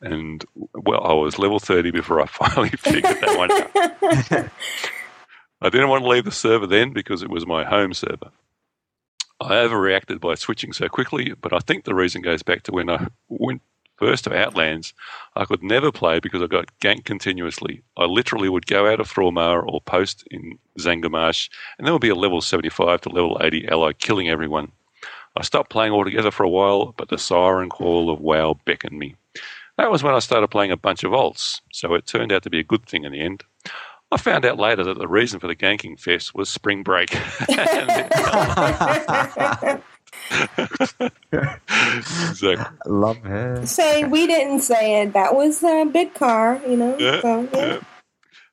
[0.00, 0.44] And
[0.74, 4.50] well, I was level 30 before I finally figured that one out.
[5.60, 8.30] I didn't want to leave the server then because it was my home server.
[9.40, 12.88] I overreacted by switching so quickly, but I think the reason goes back to when
[12.88, 13.62] I went
[13.96, 14.92] first to Outlands.
[15.36, 17.82] I could never play because I got ganked continuously.
[17.96, 21.48] I literally would go out of Thrallmar or post in Zangarmarsh,
[21.78, 24.72] and there would be a level 75 to level 80 ally killing everyone.
[25.36, 29.16] I stopped playing altogether for a while, but the siren call of WoW beckoned me.
[29.76, 32.50] That was when I started playing a bunch of alts, so it turned out to
[32.50, 33.44] be a good thing in the end.
[34.10, 37.10] I found out later that the reason for the ganking fest was spring break.
[41.96, 42.56] exactly.
[42.86, 43.66] Love it.
[43.66, 45.12] Say we didn't say it.
[45.12, 46.96] That was a uh, Bitcar, you know.
[46.98, 47.66] Yeah, so, yeah.
[47.66, 47.80] yeah.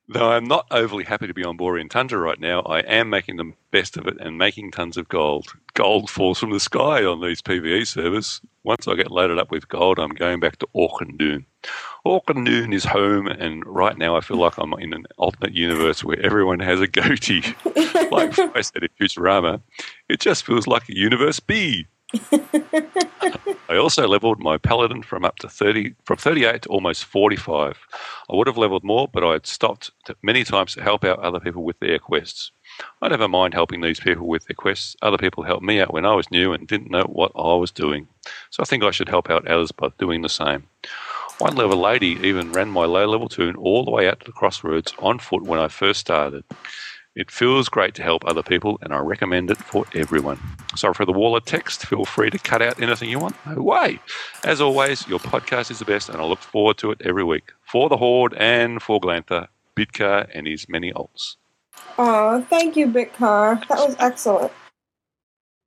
[0.09, 3.37] Though I'm not overly happy to be on Borean Tundra right now, I am making
[3.37, 5.53] the best of it and making tons of gold.
[5.75, 8.41] Gold falls from the sky on these PvE servers.
[8.63, 10.67] Once I get loaded up with gold, I'm going back to
[12.05, 12.43] Orkhandoon.
[12.43, 16.19] Noon is home, and right now I feel like I'm in an alternate universe where
[16.19, 17.43] everyone has a goatee.
[18.11, 19.61] like I said in Futurama,
[20.09, 21.87] it just feels like a universe B.
[23.69, 27.79] I also leveled my paladin from up to 30 from 38 to almost 45.
[28.29, 29.89] I would have leveled more, but I had stopped
[30.21, 32.51] many times to help out other people with their quests.
[33.01, 34.95] I never mind helping these people with their quests.
[35.01, 37.71] Other people helped me out when I was new and didn't know what I was
[37.71, 38.07] doing.
[38.49, 40.67] So I think I should help out others by doing the same.
[41.43, 44.31] One level lady even ran my low level toon all the way out to the
[44.31, 46.45] crossroads on foot when I first started.
[47.17, 50.39] It feels great to help other people, and I recommend it for everyone.
[50.77, 51.85] Sorry for the wall of text.
[51.85, 53.35] Feel free to cut out anything you want.
[53.45, 53.99] No way.
[54.45, 57.51] As always, your podcast is the best, and I look forward to it every week.
[57.69, 61.35] For the Horde and for Glanthur, Bidcar, and his many alts.
[61.97, 63.67] Oh, thank you, Bitcar.
[63.67, 64.53] That was excellent.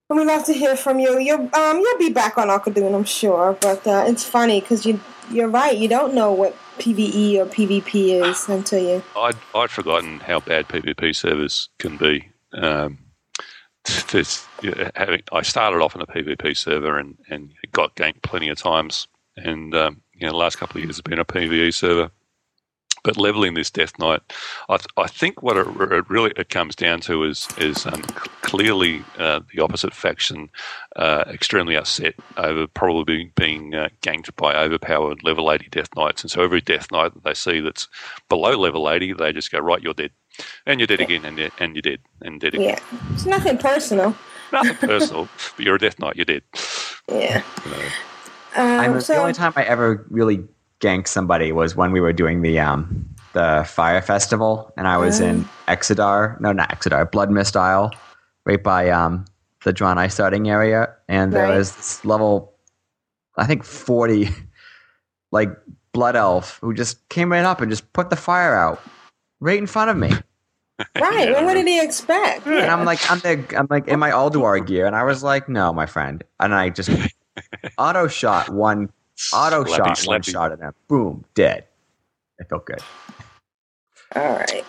[0.09, 1.19] We'd love to hear from you.
[1.19, 3.59] You'll um you'll be back on Akadoon, I'm sure.
[3.61, 5.01] But uh, it's funny because you
[5.31, 5.77] you're right.
[5.77, 9.03] You don't know what PVE or PvP is until you.
[9.17, 12.29] I'd, I'd forgotten how bad PvP servers can be.
[12.53, 12.99] Um,
[14.95, 19.07] having, I started off on a PvP server and, and got ganked plenty of times.
[19.37, 22.11] And um, you know, the last couple of years has been a PvE server.
[23.07, 24.21] But leveling this Death Knight,
[24.69, 28.03] I, th- I think what it, it really it comes down to is is um,
[28.03, 30.51] c- clearly uh, the opposite faction
[30.97, 36.23] uh, extremely upset over probably being, being uh, ganked by overpowered level 80 Death Knights.
[36.25, 37.87] And so every Death Knight that they see that's
[38.29, 40.11] below level 80, they just go, right, you're dead.
[40.67, 42.71] And you're dead again, and, you're- and you're dead, and dead again.
[42.71, 44.17] Yeah, it's nothing personal.
[44.53, 46.43] Nothing personal, but you're a Death Knight, you're dead.
[47.09, 47.43] Yeah.
[47.65, 47.89] You know.
[48.57, 50.45] I Um, so, the only time I ever really
[50.81, 55.21] ganked somebody was when we were doing the um the fire festival, and I was
[55.21, 56.41] in Exodar.
[56.41, 57.11] No, not Exodar.
[57.11, 57.93] Bloodmyst Isle,
[58.45, 59.25] right by um
[59.65, 61.57] the Draenei starting area, and there Right.
[61.59, 62.53] was this level,
[63.37, 64.29] I think forty,
[65.33, 65.51] like
[65.93, 68.81] blood elf who just came right up and just put the fire out
[69.41, 70.11] right in front of me.
[71.01, 71.29] right.
[71.29, 72.47] Yeah, well, what did he expect?
[72.47, 75.49] And I'm like, I'm there, I'm like in my Ulduar gear, and I was like,
[75.49, 76.91] no, my friend, and I just
[77.79, 78.91] auto shot one,
[79.33, 81.67] auto Slappy, shot one shot at him, boom, dead.
[82.39, 82.85] It felt good.
[84.17, 84.65] All right.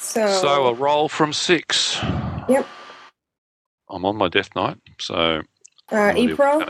[0.00, 1.98] So, So a roll from six.
[2.48, 2.66] Yep.
[3.90, 5.42] I'm on my Death Knight, so
[5.92, 6.66] uh, no idea what's Epro.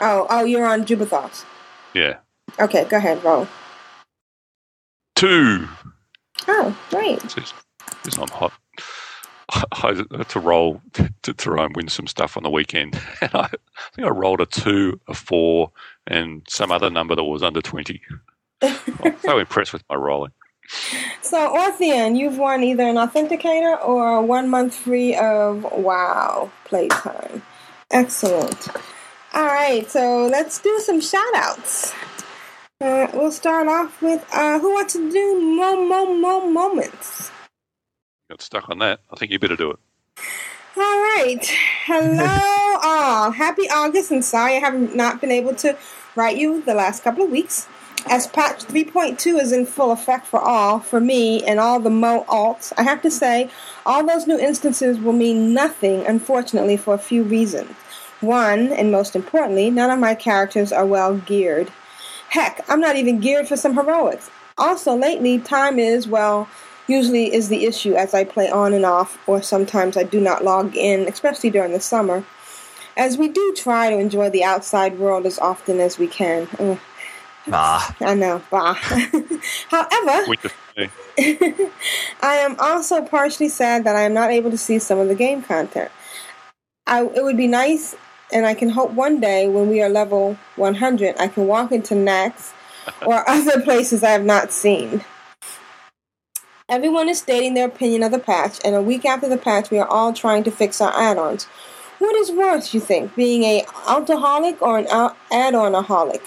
[0.00, 1.44] Oh, oh, you're on Jubei'Thos.
[1.94, 2.18] Yeah,
[2.60, 3.48] Okay, go ahead, roll.
[5.16, 5.68] two.
[6.48, 7.22] Oh, great.
[7.28, 7.54] Says,
[8.04, 8.52] says I'm hot.
[9.50, 10.82] I had to roll
[11.22, 13.48] to try and win some stuff on the weekend, and I, I
[13.94, 15.72] think I rolled a two, a four,
[16.06, 18.02] and some other number that was under twenty.
[18.62, 20.32] I'm so impressed with my rolling.
[21.22, 27.42] So, Orthian, you've won either an authenticator or a one month free of WoW playtime.
[27.90, 28.68] Excellent.
[29.34, 31.94] All right, so let's do some shout outs.
[32.80, 37.30] Uh, we'll start off with uh, who wants to do mo mo mo moments?
[38.28, 39.00] Got stuck on that.
[39.12, 39.78] I think you better do it.
[40.76, 41.46] All right.
[41.84, 43.30] Hello, all.
[43.30, 45.76] Happy August, and sorry I have not been able to
[46.16, 47.68] write you the last couple of weeks.
[48.08, 52.24] As patch 3.2 is in full effect for all, for me, and all the Mo
[52.28, 53.50] alts, I have to say,
[53.84, 57.72] all those new instances will mean nothing, unfortunately, for a few reasons.
[58.20, 61.70] One, and most importantly, none of my characters are well geared.
[62.28, 64.30] Heck, I'm not even geared for some heroics.
[64.58, 66.48] Also, lately, time is, well,
[66.86, 70.44] usually is the issue as I play on and off, or sometimes I do not
[70.44, 72.24] log in, especially during the summer,
[72.96, 76.48] as we do try to enjoy the outside world as often as we can.
[76.58, 76.78] Ugh.
[77.52, 78.74] Ah, I know, bah.
[79.68, 80.90] However, Winter for me.
[82.20, 85.14] I am also partially sad that I am not able to see some of the
[85.14, 85.90] game content.
[86.86, 87.94] I, it would be nice,
[88.32, 91.94] and I can hope one day when we are level 100, I can walk into
[91.94, 92.52] Naxx
[93.06, 95.04] or other places I have not seen.
[96.68, 99.78] Everyone is stating their opinion of the patch, and a week after the patch, we
[99.78, 101.44] are all trying to fix our add-ons.
[102.00, 106.22] What is worse, you think, being a alcoholic or an out- add-on-aholic?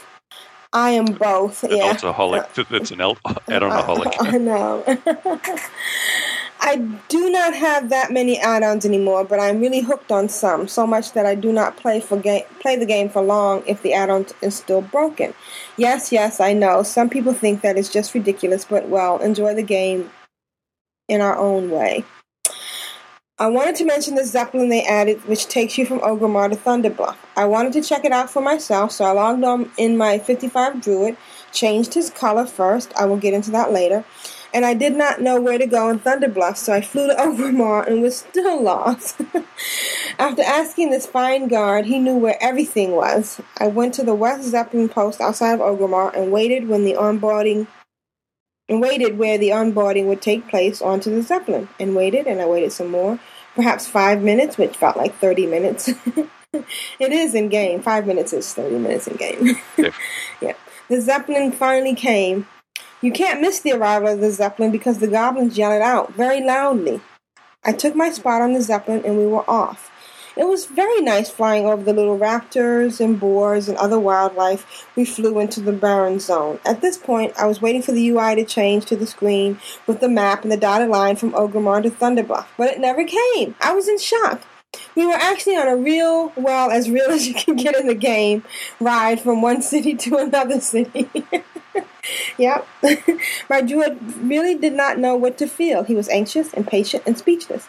[0.72, 1.66] I am both.
[1.66, 1.88] An yeah.
[1.88, 2.54] alcoholic.
[2.70, 3.18] That's an al-
[3.50, 4.16] add-on-aholic.
[4.22, 4.84] I know.
[6.62, 6.78] I
[7.10, 10.70] do not have that many add-ons anymore, but I'm really hooked on some.
[10.70, 13.82] So much that I do not play for ga- play the game for long if
[13.82, 15.34] the add-on is still broken.
[15.76, 16.82] Yes, yes, I know.
[16.84, 20.10] Some people think that is just ridiculous, but well, enjoy the game
[21.10, 22.06] in our own way.
[23.42, 26.90] I wanted to mention the Zeppelin they added, which takes you from Orgrimmar to Thunder
[26.90, 27.18] Bluff.
[27.38, 30.82] I wanted to check it out for myself, so I logged on in my 55
[30.82, 31.16] Druid,
[31.54, 32.94] changed his color first.
[32.98, 34.04] I will get into that later.
[34.54, 37.14] And I did not know where to go in Thunder Bluff, so I flew to
[37.20, 39.22] Orgrimmar and was still lost.
[40.20, 43.40] After asking this fine guard, he knew where everything was.
[43.58, 47.68] I went to the West Zeppelin post outside of Orgrimmar and waited when the onboarding
[48.70, 52.46] and waited where the onboarding would take place onto the Zeppelin, and waited, and I
[52.46, 53.20] waited some more,
[53.56, 55.90] perhaps five minutes, which felt like 30 minutes.
[56.54, 57.82] it is in game.
[57.82, 59.58] Five minutes is 30 minutes in game.
[59.78, 59.94] Yep.
[60.42, 60.54] yeah.
[60.88, 62.48] The Zeppelin finally came.
[63.02, 66.42] You can't miss the arrival of the Zeppelin because the goblins yell it out very
[66.42, 67.02] loudly.
[67.64, 69.89] I took my spot on the Zeppelin and we were off.
[70.40, 74.88] It was very nice flying over the little raptors and boars and other wildlife.
[74.96, 76.62] We flew into the barren zone.
[76.66, 80.00] At this point, I was waiting for the UI to change to the screen with
[80.00, 83.54] the map and the dotted line from Orgrimmar to Thunder Bluff, but it never came.
[83.60, 84.42] I was in shock.
[84.96, 87.94] We were actually on a real, well, as real as you can get in the
[87.94, 88.46] game,
[88.80, 91.10] ride from one city to another city.
[92.38, 92.66] yep.
[93.50, 95.84] My druid really did not know what to feel.
[95.84, 97.68] He was anxious, impatient, and speechless.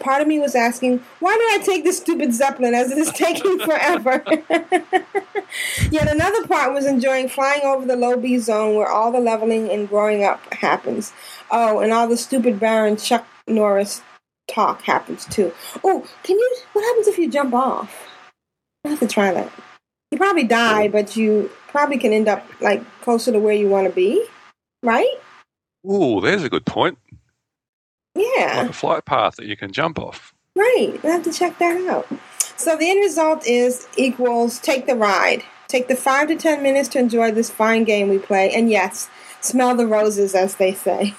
[0.00, 3.10] Part of me was asking, why did I take this stupid Zeppelin as it is
[3.12, 4.22] taking forever?
[5.90, 9.70] Yet another part was enjoying flying over the low B zone where all the leveling
[9.70, 11.12] and growing up happens.
[11.50, 14.02] Oh, and all the stupid Baron Chuck Norris
[14.48, 15.52] talk happens too.
[15.84, 18.08] Oh, can you, what happens if you jump off?
[18.84, 19.50] I have to try that.
[20.10, 23.86] You probably die, but you probably can end up like closer to where you want
[23.86, 24.26] to be,
[24.82, 25.14] right?
[25.90, 26.98] Ooh, there's a good point.
[28.14, 28.60] Yeah.
[28.62, 30.34] Like a flight path that you can jump off.
[30.54, 30.98] Right.
[31.02, 32.06] I have to check that out.
[32.56, 35.42] So the end result is equals take the ride.
[35.68, 39.08] Take the five to ten minutes to enjoy this fine game we play, and yes,
[39.40, 41.14] smell the roses, as they say.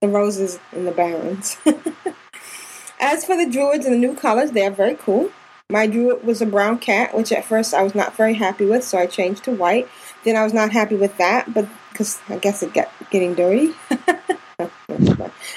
[0.00, 1.56] The roses in the barrens.
[3.00, 5.30] as for the druids and the new colors, they are very cool.
[5.70, 8.82] My druid was a brown cat, which at first I was not very happy with,
[8.82, 9.88] so I changed to white.
[10.24, 13.72] Then I was not happy with that, but because I guess it got getting dirty.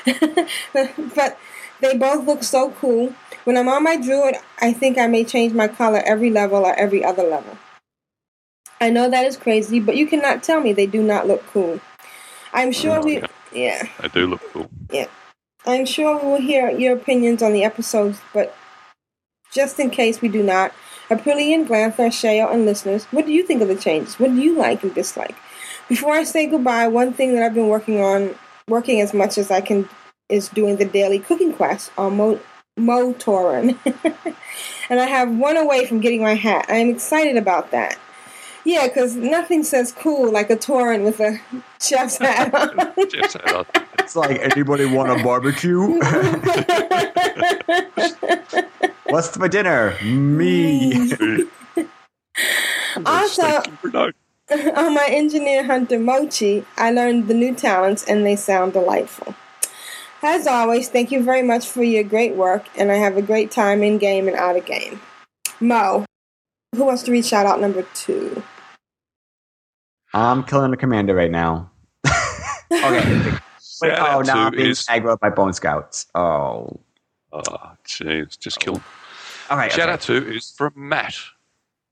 [0.74, 1.38] but
[1.82, 3.14] they both look so cool.
[3.44, 6.74] When I'm on my druid, I think I may change my color every level or
[6.76, 7.58] every other level.
[8.82, 11.80] I know that is crazy, but you cannot tell me they do not look cool.
[12.54, 13.22] I'm oh, sure we,
[13.54, 14.70] yeah, They do look cool.
[14.92, 15.08] yeah.
[15.66, 18.56] I'm sure we will hear your opinions on the episodes, but
[19.52, 20.74] just in case we do not,
[21.10, 24.20] Aprillian, Glanthur, Shale, and listeners, what do you think of the changes?
[24.20, 25.36] What do you like and dislike?
[25.88, 28.36] Before I say goodbye, one thing that I've been working on,
[28.68, 29.88] working as much as I can,
[30.30, 32.40] is doing the daily cooking quest on Mo-
[32.80, 33.78] Motorin.
[34.90, 36.66] and I have one away from getting my hat.
[36.68, 37.98] I am excited about that.
[38.64, 41.40] Yeah, because nothing says cool like a Tauren with a
[41.80, 42.52] chef's hat
[42.98, 43.10] on.
[43.10, 43.66] Jeff said, oh,
[44.00, 45.80] it's like anybody want a barbecue?
[49.10, 49.96] What's for dinner?
[50.04, 51.14] Me.
[53.06, 53.62] also,
[53.94, 54.12] no.
[54.52, 59.36] On uh, my engineer hunter Mochi, I learned the new talents and they sound delightful.
[60.22, 63.52] As always, thank you very much for your great work, and I have a great
[63.52, 65.00] time in game and out of game.
[65.60, 66.06] Mo,
[66.76, 68.42] who wants to read shout out number two?
[70.14, 71.70] I'm killing the commander right now.
[72.72, 73.34] okay.
[73.82, 76.08] Wait, Shout oh, out now I'm being is- aggroed by Bone Scouts.
[76.16, 76.80] Oh.
[77.34, 77.42] Oh,
[77.86, 78.82] jeez, just kill.
[79.50, 79.72] All right.
[79.72, 79.92] Shout okay.
[79.92, 81.16] out to is from Matt.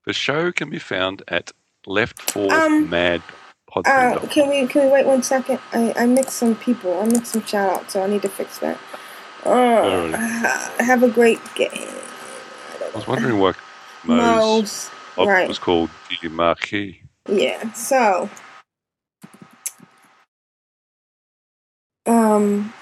[0.05, 1.51] The show can be found at
[1.85, 3.21] Left for Um, Mad
[3.75, 5.59] Uh, can we can we wait one second?
[5.71, 6.99] I, I mixed some people.
[6.99, 8.77] I mixed some shout outs, so I need to fix that.
[9.45, 10.81] Uh, Alright.
[10.81, 11.71] have a great game.
[11.73, 13.53] I was wondering why
[14.05, 15.27] Mo's Mo's.
[15.27, 15.47] right.
[15.47, 15.89] was called
[16.21, 17.01] the Marquis.
[17.27, 17.73] Yeah.
[17.73, 18.29] So,
[22.05, 22.73] um,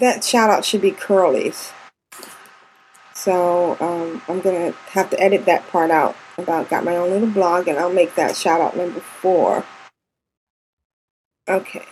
[0.00, 1.72] that shout out should be Curly's.
[3.14, 6.16] So um, I'm gonna have to edit that part out.
[6.40, 9.64] About got my own little blog, and I'll make that shout out number four.
[11.48, 11.86] Okay.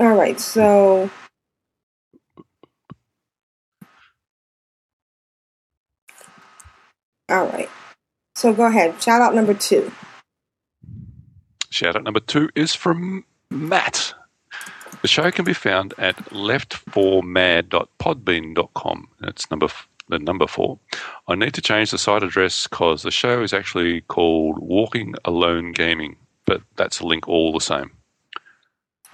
[0.00, 0.40] All right.
[0.40, 1.10] So.
[7.28, 7.68] All right.
[8.36, 9.02] So go ahead.
[9.02, 9.90] Shout out number two.
[11.70, 14.14] Shout out number two is from Matt.
[15.02, 19.08] The show can be found at left4mad.podbean.com.
[19.20, 19.68] That's number
[20.08, 20.78] the number four.
[21.28, 25.72] I need to change the site address because the show is actually called Walking Alone
[25.72, 27.90] Gaming, but that's a link all the same.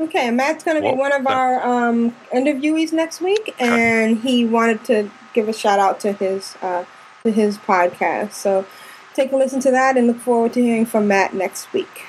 [0.01, 4.19] Okay, and Matt's going to be one of that- our um, interviewees next week, and
[4.19, 6.85] he wanted to give a shout out to his uh,
[7.25, 8.33] to his podcast.
[8.33, 8.67] So
[9.15, 12.05] take a listen to that, and look forward to hearing from Matt next week.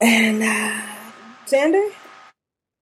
[0.00, 0.82] And uh,
[1.46, 1.90] Xander,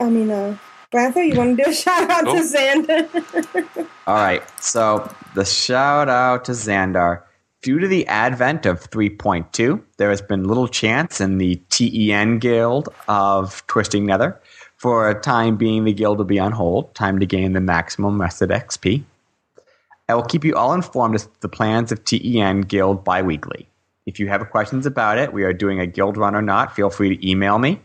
[0.00, 0.56] I mean, uh,
[0.93, 2.35] Branther, you want to do a shout out Oh.
[2.36, 3.86] to Xander?
[4.06, 4.43] All right.
[4.60, 7.23] So the shout out to Xandar.
[7.62, 12.89] Due to the advent of 3.2, there has been little chance in the TEN guild
[13.09, 14.39] of Twisting Nether.
[14.77, 16.93] For a time being, the guild will be on hold.
[16.94, 19.05] Time to gain the maximum rested XP.
[20.09, 23.69] I will keep you all informed as to the plans of TEN guild bi-weekly.
[24.06, 26.90] If you have questions about it, we are doing a guild run or not, feel
[26.90, 27.81] free to email me.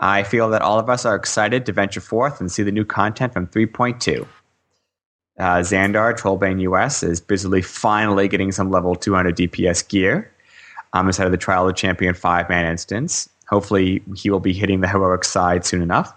[0.00, 2.84] I feel that all of us are excited to venture forth and see the new
[2.84, 4.26] content from 3.2.
[5.38, 10.30] Uh, Xandar, Trollbane US, is busily finally getting some level 200 DPS gear.
[10.92, 13.28] Um, instead of the Trial of Champion five man instance.
[13.48, 16.12] Hopefully, he will be hitting the heroic side soon enough.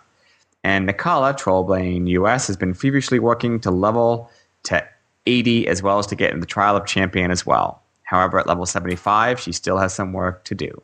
[0.64, 4.32] And Nikala, Trollbane US, has been feverishly working to level
[4.64, 4.84] to
[5.26, 7.82] 80 as well as to get in the Trial of Champion as well.
[8.04, 10.82] However, at level 75, she still has some work to do.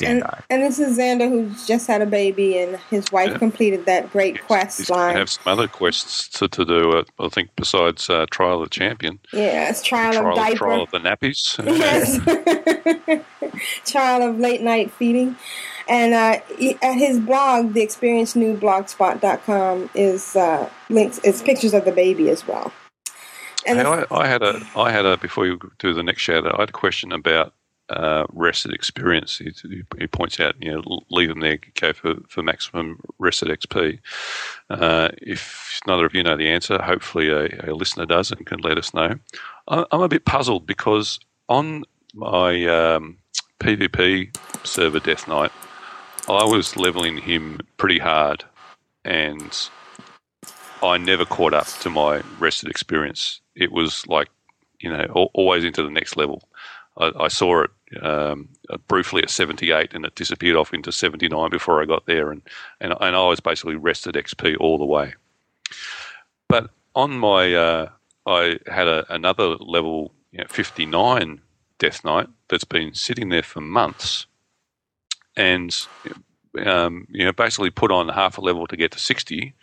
[0.00, 3.38] And, and this is Xander, who's just had a baby, and his wife Yeah.
[3.38, 5.16] completed that great quest line.
[5.16, 8.74] have some other quests to, to do, uh, I think, besides uh, Trial of the
[8.74, 9.18] Champion.
[9.32, 10.56] yeah, it's trial, trial, of diaper.
[10.56, 11.58] trial of the nappies.
[11.82, 13.22] Yes.
[13.84, 15.36] Trial of late night feeding.
[15.88, 16.40] And uh,
[16.82, 22.72] at his blog, the experiencenewblogspot.com is uh, links, it's pictures of the baby as well.
[23.66, 26.46] And Hey, I, I had a, I had a before you do the next shout
[26.46, 27.52] out, I had a question about
[27.92, 29.38] uh, rested experience.
[29.38, 29.52] He,
[29.98, 33.98] he points out, you know, leave them there, go for, for maximum rested XP.
[34.70, 38.60] Uh, if neither of you know the answer, hopefully a, a listener does and can
[38.60, 39.14] let us know.
[39.68, 43.18] I, I'm a bit puzzled because on my um,
[43.60, 45.52] PvP server Death Knight,
[46.28, 48.44] I was leveling him pretty hard,
[49.04, 49.68] and
[50.82, 53.40] I never caught up to my rested experience.
[53.54, 54.28] It was like,
[54.80, 56.48] you know, always into the next level.
[56.96, 57.70] I, I saw it
[58.00, 58.48] um,
[58.88, 62.30] briefly at 78 and it disappeared off into 79 before I got there.
[62.30, 62.42] And,
[62.80, 65.14] and, and I was basically rested XP all the way.
[66.48, 67.88] But on my, uh,
[68.26, 71.40] I had a, another level you know, 59
[71.78, 74.26] Death Knight that's been sitting there for months
[75.36, 75.86] and,
[76.64, 79.54] um, you know, basically put on half a level to get to 60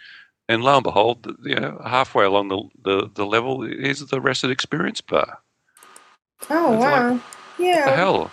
[0.49, 4.49] and lo and behold, you know, halfway along the, the, the level is the rested
[4.49, 5.39] experience bar.
[6.49, 7.21] oh, it's like-
[7.59, 7.65] wow.
[7.75, 8.31] What the hell?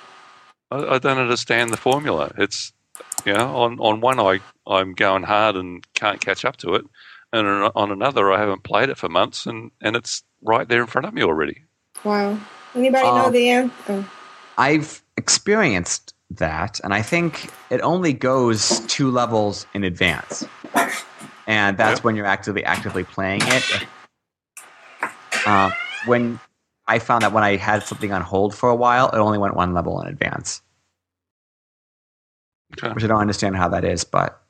[0.70, 2.32] I, I don't understand the formula.
[2.38, 2.72] It's
[3.24, 6.84] you know, on on one I I'm going hard and can't catch up to it,
[7.32, 10.80] and on, on another I haven't played it for months and and it's right there
[10.80, 11.62] in front of me already.
[12.04, 12.38] Wow.
[12.74, 13.72] Anybody know Um, the answer?
[13.88, 14.10] Oh.
[14.58, 20.44] I've experienced that, and I think it only goes two levels in advance,
[21.46, 22.02] and that's Yeah.
[22.02, 23.86] when you're actively actively playing it.
[25.46, 25.72] Um,
[26.06, 26.40] when
[26.88, 29.56] I found that when I had something on hold for a while, it only went
[29.56, 30.62] one level in advance,
[32.74, 32.92] Okay.
[32.92, 34.40] which I don't understand how that is, but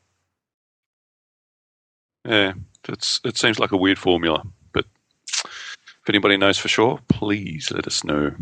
[2.24, 2.54] Yeah,
[2.88, 4.42] it's it seems like a weird formula,
[4.72, 4.84] but
[5.44, 8.34] if anybody knows for sure, please let us know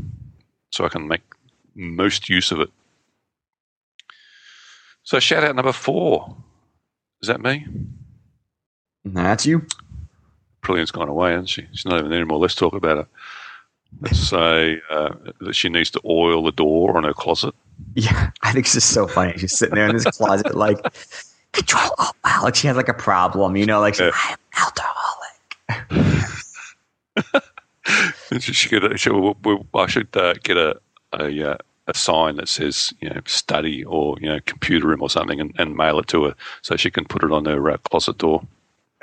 [0.72, 1.22] so I can make
[1.74, 2.70] most use of it.
[5.02, 6.34] So shout out number four.
[7.20, 7.66] Is that me?
[9.04, 9.66] that's you.
[10.62, 11.66] Brilliant's gone away, hasn't she?
[11.72, 12.38] She's not even there anymore.
[12.38, 13.06] Let's talk about it.
[14.12, 17.54] Say uh, that she needs to oil the door on her closet.
[17.94, 19.36] Yeah, I think it's just so funny.
[19.38, 20.78] She's sitting there in this closet, like,
[21.52, 21.90] control.
[21.98, 22.40] Oh, wow.
[22.42, 24.10] Like she has like a problem, you know, like, Yeah.
[24.14, 26.30] I'm an alcoholic.
[28.40, 30.80] She she could, she, we, we, I should uh, get a
[31.12, 31.56] a, uh,
[31.86, 35.54] a sign that says you know study or you know computer room or something, and,
[35.58, 38.42] and mail it to her so she can put it on her uh, closet door.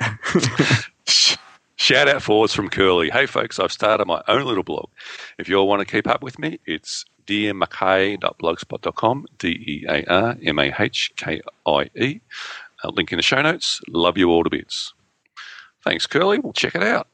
[1.82, 3.10] Shout out forwards from Curly.
[3.10, 4.88] Hey folks, I've started my own little blog.
[5.36, 10.36] If you all want to keep up with me, it's dearmahkie.blogspot.com, D E A R
[10.44, 12.20] M A H K I E.
[12.84, 13.80] Uh, link in the show notes.
[13.88, 14.94] Love you all to bits.
[15.82, 16.38] Thanks, Curly.
[16.38, 17.08] We'll check it out.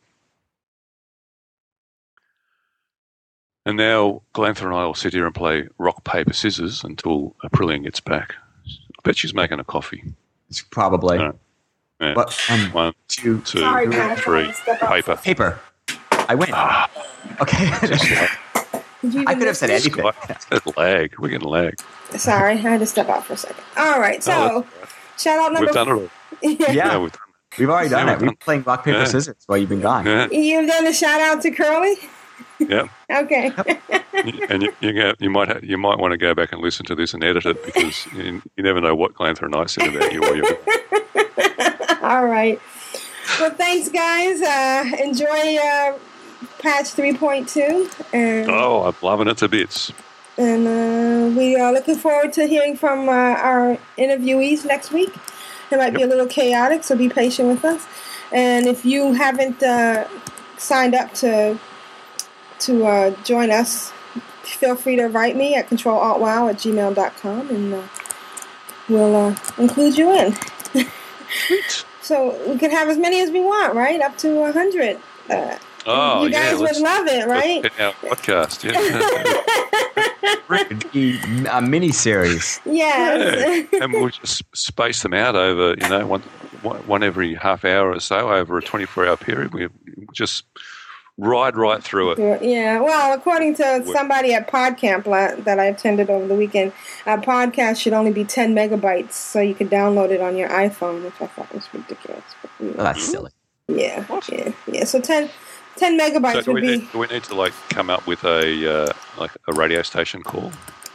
[3.64, 7.84] And now Glanthur and I will sit here and play rock, paper, scissors until Aprillian
[7.84, 8.34] gets back.
[8.66, 10.04] I bet she's making a coffee.
[10.50, 11.16] It's probably.
[12.00, 12.08] Yeah.
[12.08, 12.14] Yeah.
[12.14, 14.20] But, um, One, two, two, Sorry, guys.
[14.20, 14.52] three.
[14.80, 15.16] Paper.
[15.16, 15.60] paper.
[16.28, 16.48] I win.
[17.40, 17.70] Okay.
[19.26, 20.04] I could have said anything.
[20.50, 21.18] There's lag.
[21.18, 21.80] We're getting lag.
[22.16, 23.62] Sorry, I had to step out for a second.
[23.76, 24.66] All right, so Oh,
[25.18, 25.66] shout out number.
[25.66, 26.08] We've done it all.
[26.42, 26.72] Yeah.
[26.72, 27.20] Yeah, we've done
[27.58, 28.20] We've already done Yeah, it.
[28.20, 29.04] We've been playing rock, paper, Yeah.
[29.06, 30.06] scissors while you've been gone.
[30.06, 30.32] it.
[30.32, 31.94] You've done a shout out to Curly.
[32.58, 32.88] Yeah.
[33.10, 33.50] Okay.
[34.48, 36.84] and you, you, go- you might ha- you might want to go back and listen
[36.86, 39.88] to this and edit it because you, you never know what Glanthur and I said
[39.88, 40.22] about you.
[40.22, 40.44] Or you.
[42.08, 42.58] All right.
[43.38, 44.40] Well, thanks, guys.
[44.40, 45.98] Uh, enjoy uh,
[46.58, 48.14] patch 3.2.
[48.14, 49.92] And, Oh, I'm loving it to bits.
[50.38, 55.12] and uh, we are looking forward to hearing from uh, our interviewees next week.
[55.70, 57.86] It might be a little chaotic, so be patient with us.
[58.32, 60.08] And if you haven't uh,
[60.56, 61.58] signed up to
[62.60, 63.92] to uh, join us,
[64.42, 67.82] feel free to write me at controlaltwow at gmail.com and uh,
[68.88, 70.34] we'll uh, include you in.
[72.08, 72.16] so
[72.50, 74.00] we can have as many as we want, right?
[74.00, 74.98] Up to 100.
[75.30, 75.58] Uh,
[75.90, 76.58] Oh, you guys yeah.
[76.58, 77.62] would love it, right?
[77.62, 78.64] let's get our podcast.
[81.40, 81.48] Yeah.
[81.58, 82.60] A mini series.
[82.66, 83.66] yes.
[83.72, 83.84] Yeah.
[83.84, 86.20] and we'll just space them out over, you know, one,
[86.62, 89.54] one one every half hour or so over a 24 hour period.
[89.54, 89.68] We
[90.12, 90.44] just
[91.18, 92.42] ride right through it.
[92.42, 96.72] Yeah, well, according to somebody at PodCamp that I attended over the weekend,
[97.06, 101.02] a podcast should only be 10 megabytes, so you could download it on your iPhone,
[101.04, 102.22] which I thought was ridiculous.
[102.40, 103.30] But, you know, Oh, that's silly.
[103.66, 104.84] yeah, yeah, yeah.
[104.84, 105.28] So 10,
[105.76, 106.76] 10 megabytes So do we, would be.
[106.78, 110.22] need, do we need to like come up with a uh, like a radio station
[110.22, 110.52] call?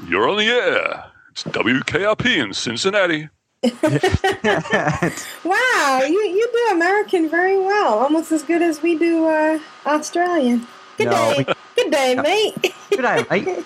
[0.08, 1.06] You're on the air.
[1.32, 3.30] It's WKRP in Cincinnati.
[5.44, 10.68] Wow, you, you do American very well, almost as good as we do uh, Australian.
[10.98, 11.46] Good No, day,
[11.76, 12.74] good day, mate.
[12.90, 13.66] Good day, mate.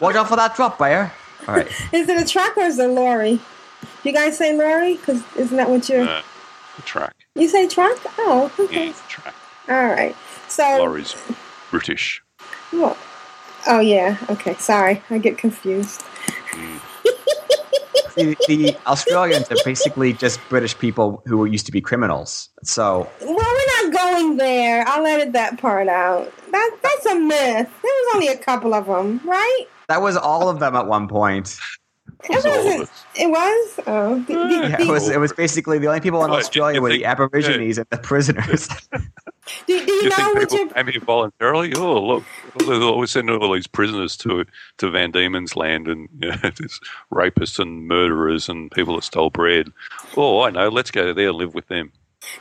[0.00, 1.12] Watch out for that drop, Bayer.
[1.48, 1.68] All right.
[1.92, 3.40] Is it a truck or is it a lorry?
[4.04, 4.96] You guys say lorry?
[4.96, 6.02] Because isn't that what you're?
[6.06, 6.22] Uh,
[6.76, 7.14] the track.
[7.34, 7.98] You say truck?
[8.18, 8.86] Oh, okay.
[8.88, 9.34] Yeah, the track.
[9.68, 10.14] All right.
[10.48, 11.14] So, Lorry's
[11.70, 12.22] British.
[12.72, 12.96] What?
[13.68, 14.16] oh yeah.
[14.30, 14.54] Okay.
[14.54, 16.02] Sorry, I get confused.
[18.16, 22.48] The, the Australians are basically just British people who used to be criminals.
[22.64, 24.84] So Well, we're not going there.
[24.88, 26.32] I'll edit that part out.
[26.50, 27.68] That that's a myth.
[27.82, 29.66] There was only a couple of them, right?
[29.88, 31.56] that was all of them at one point.
[32.24, 32.90] It all wasn't.
[33.14, 33.80] It was.
[33.86, 35.08] Oh, the- the- Yeah, it was.
[35.08, 37.86] It was basically the only people in Right, Australia you were the think- Aborigines and
[37.90, 38.68] the prisoners.
[38.90, 39.00] do,
[39.66, 41.72] do you You know think people came here voluntarily?
[41.76, 42.24] Oh, look,
[42.66, 44.44] we're sending all these prisoners to
[44.78, 46.80] to Van Diemen's land and you know, there's
[47.12, 49.68] rapists and murderers and people that stole bread.
[50.16, 50.68] Oh, I know.
[50.68, 51.92] Let's go there and live with them.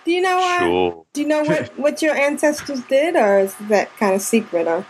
[0.06, 1.06] do you know uh, Sure.
[1.14, 4.68] do you know what what your ancestors did, or is that kind of secret?
[4.68, 4.85] Or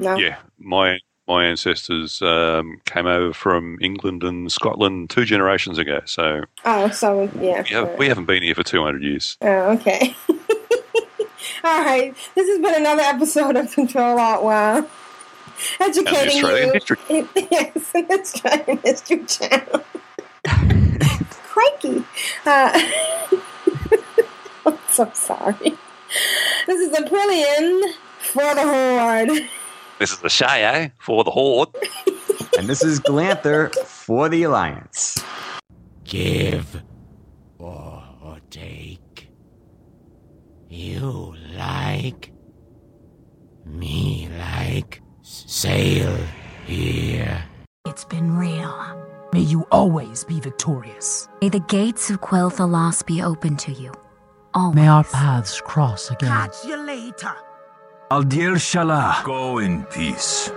[0.00, 0.16] no?
[0.16, 0.98] Yeah, my
[1.28, 7.30] my ancestors um, came over from England and Scotland two generations ago, so Oh, so
[7.40, 7.62] yeah.
[7.62, 9.36] we, have, we haven't been here for two hundred years.
[9.42, 10.14] Oh, okay.
[11.64, 12.14] All right.
[12.34, 14.86] This has been another episode of Control Alt Wow.
[15.80, 16.72] Educating you.
[16.72, 16.98] history.
[17.50, 19.82] yes, an Australian History Channel.
[21.48, 22.04] Crikey.
[22.46, 22.80] Uh,
[24.66, 25.76] I'm so sorry.
[26.66, 29.48] This is a brilliant for the Horde.
[29.98, 30.88] This is the Shay, eh?
[30.98, 31.70] For the Horde.
[32.56, 35.22] and this is Glanthur for the Alliance.
[36.04, 36.82] Give
[37.58, 39.28] or, or take.
[40.68, 42.32] You like.
[43.66, 45.02] Me like.
[45.22, 46.16] Sail
[46.66, 47.44] here.
[47.84, 49.04] It's been real.
[49.32, 51.28] May you always be victorious.
[51.42, 53.92] May the gates of Quel'Tha Lost be open to you.
[54.54, 54.76] Always.
[54.76, 56.30] May our paths cross again.
[56.30, 57.34] Catch you later.
[58.10, 59.20] Al diel shala.
[59.22, 60.50] Go in peace.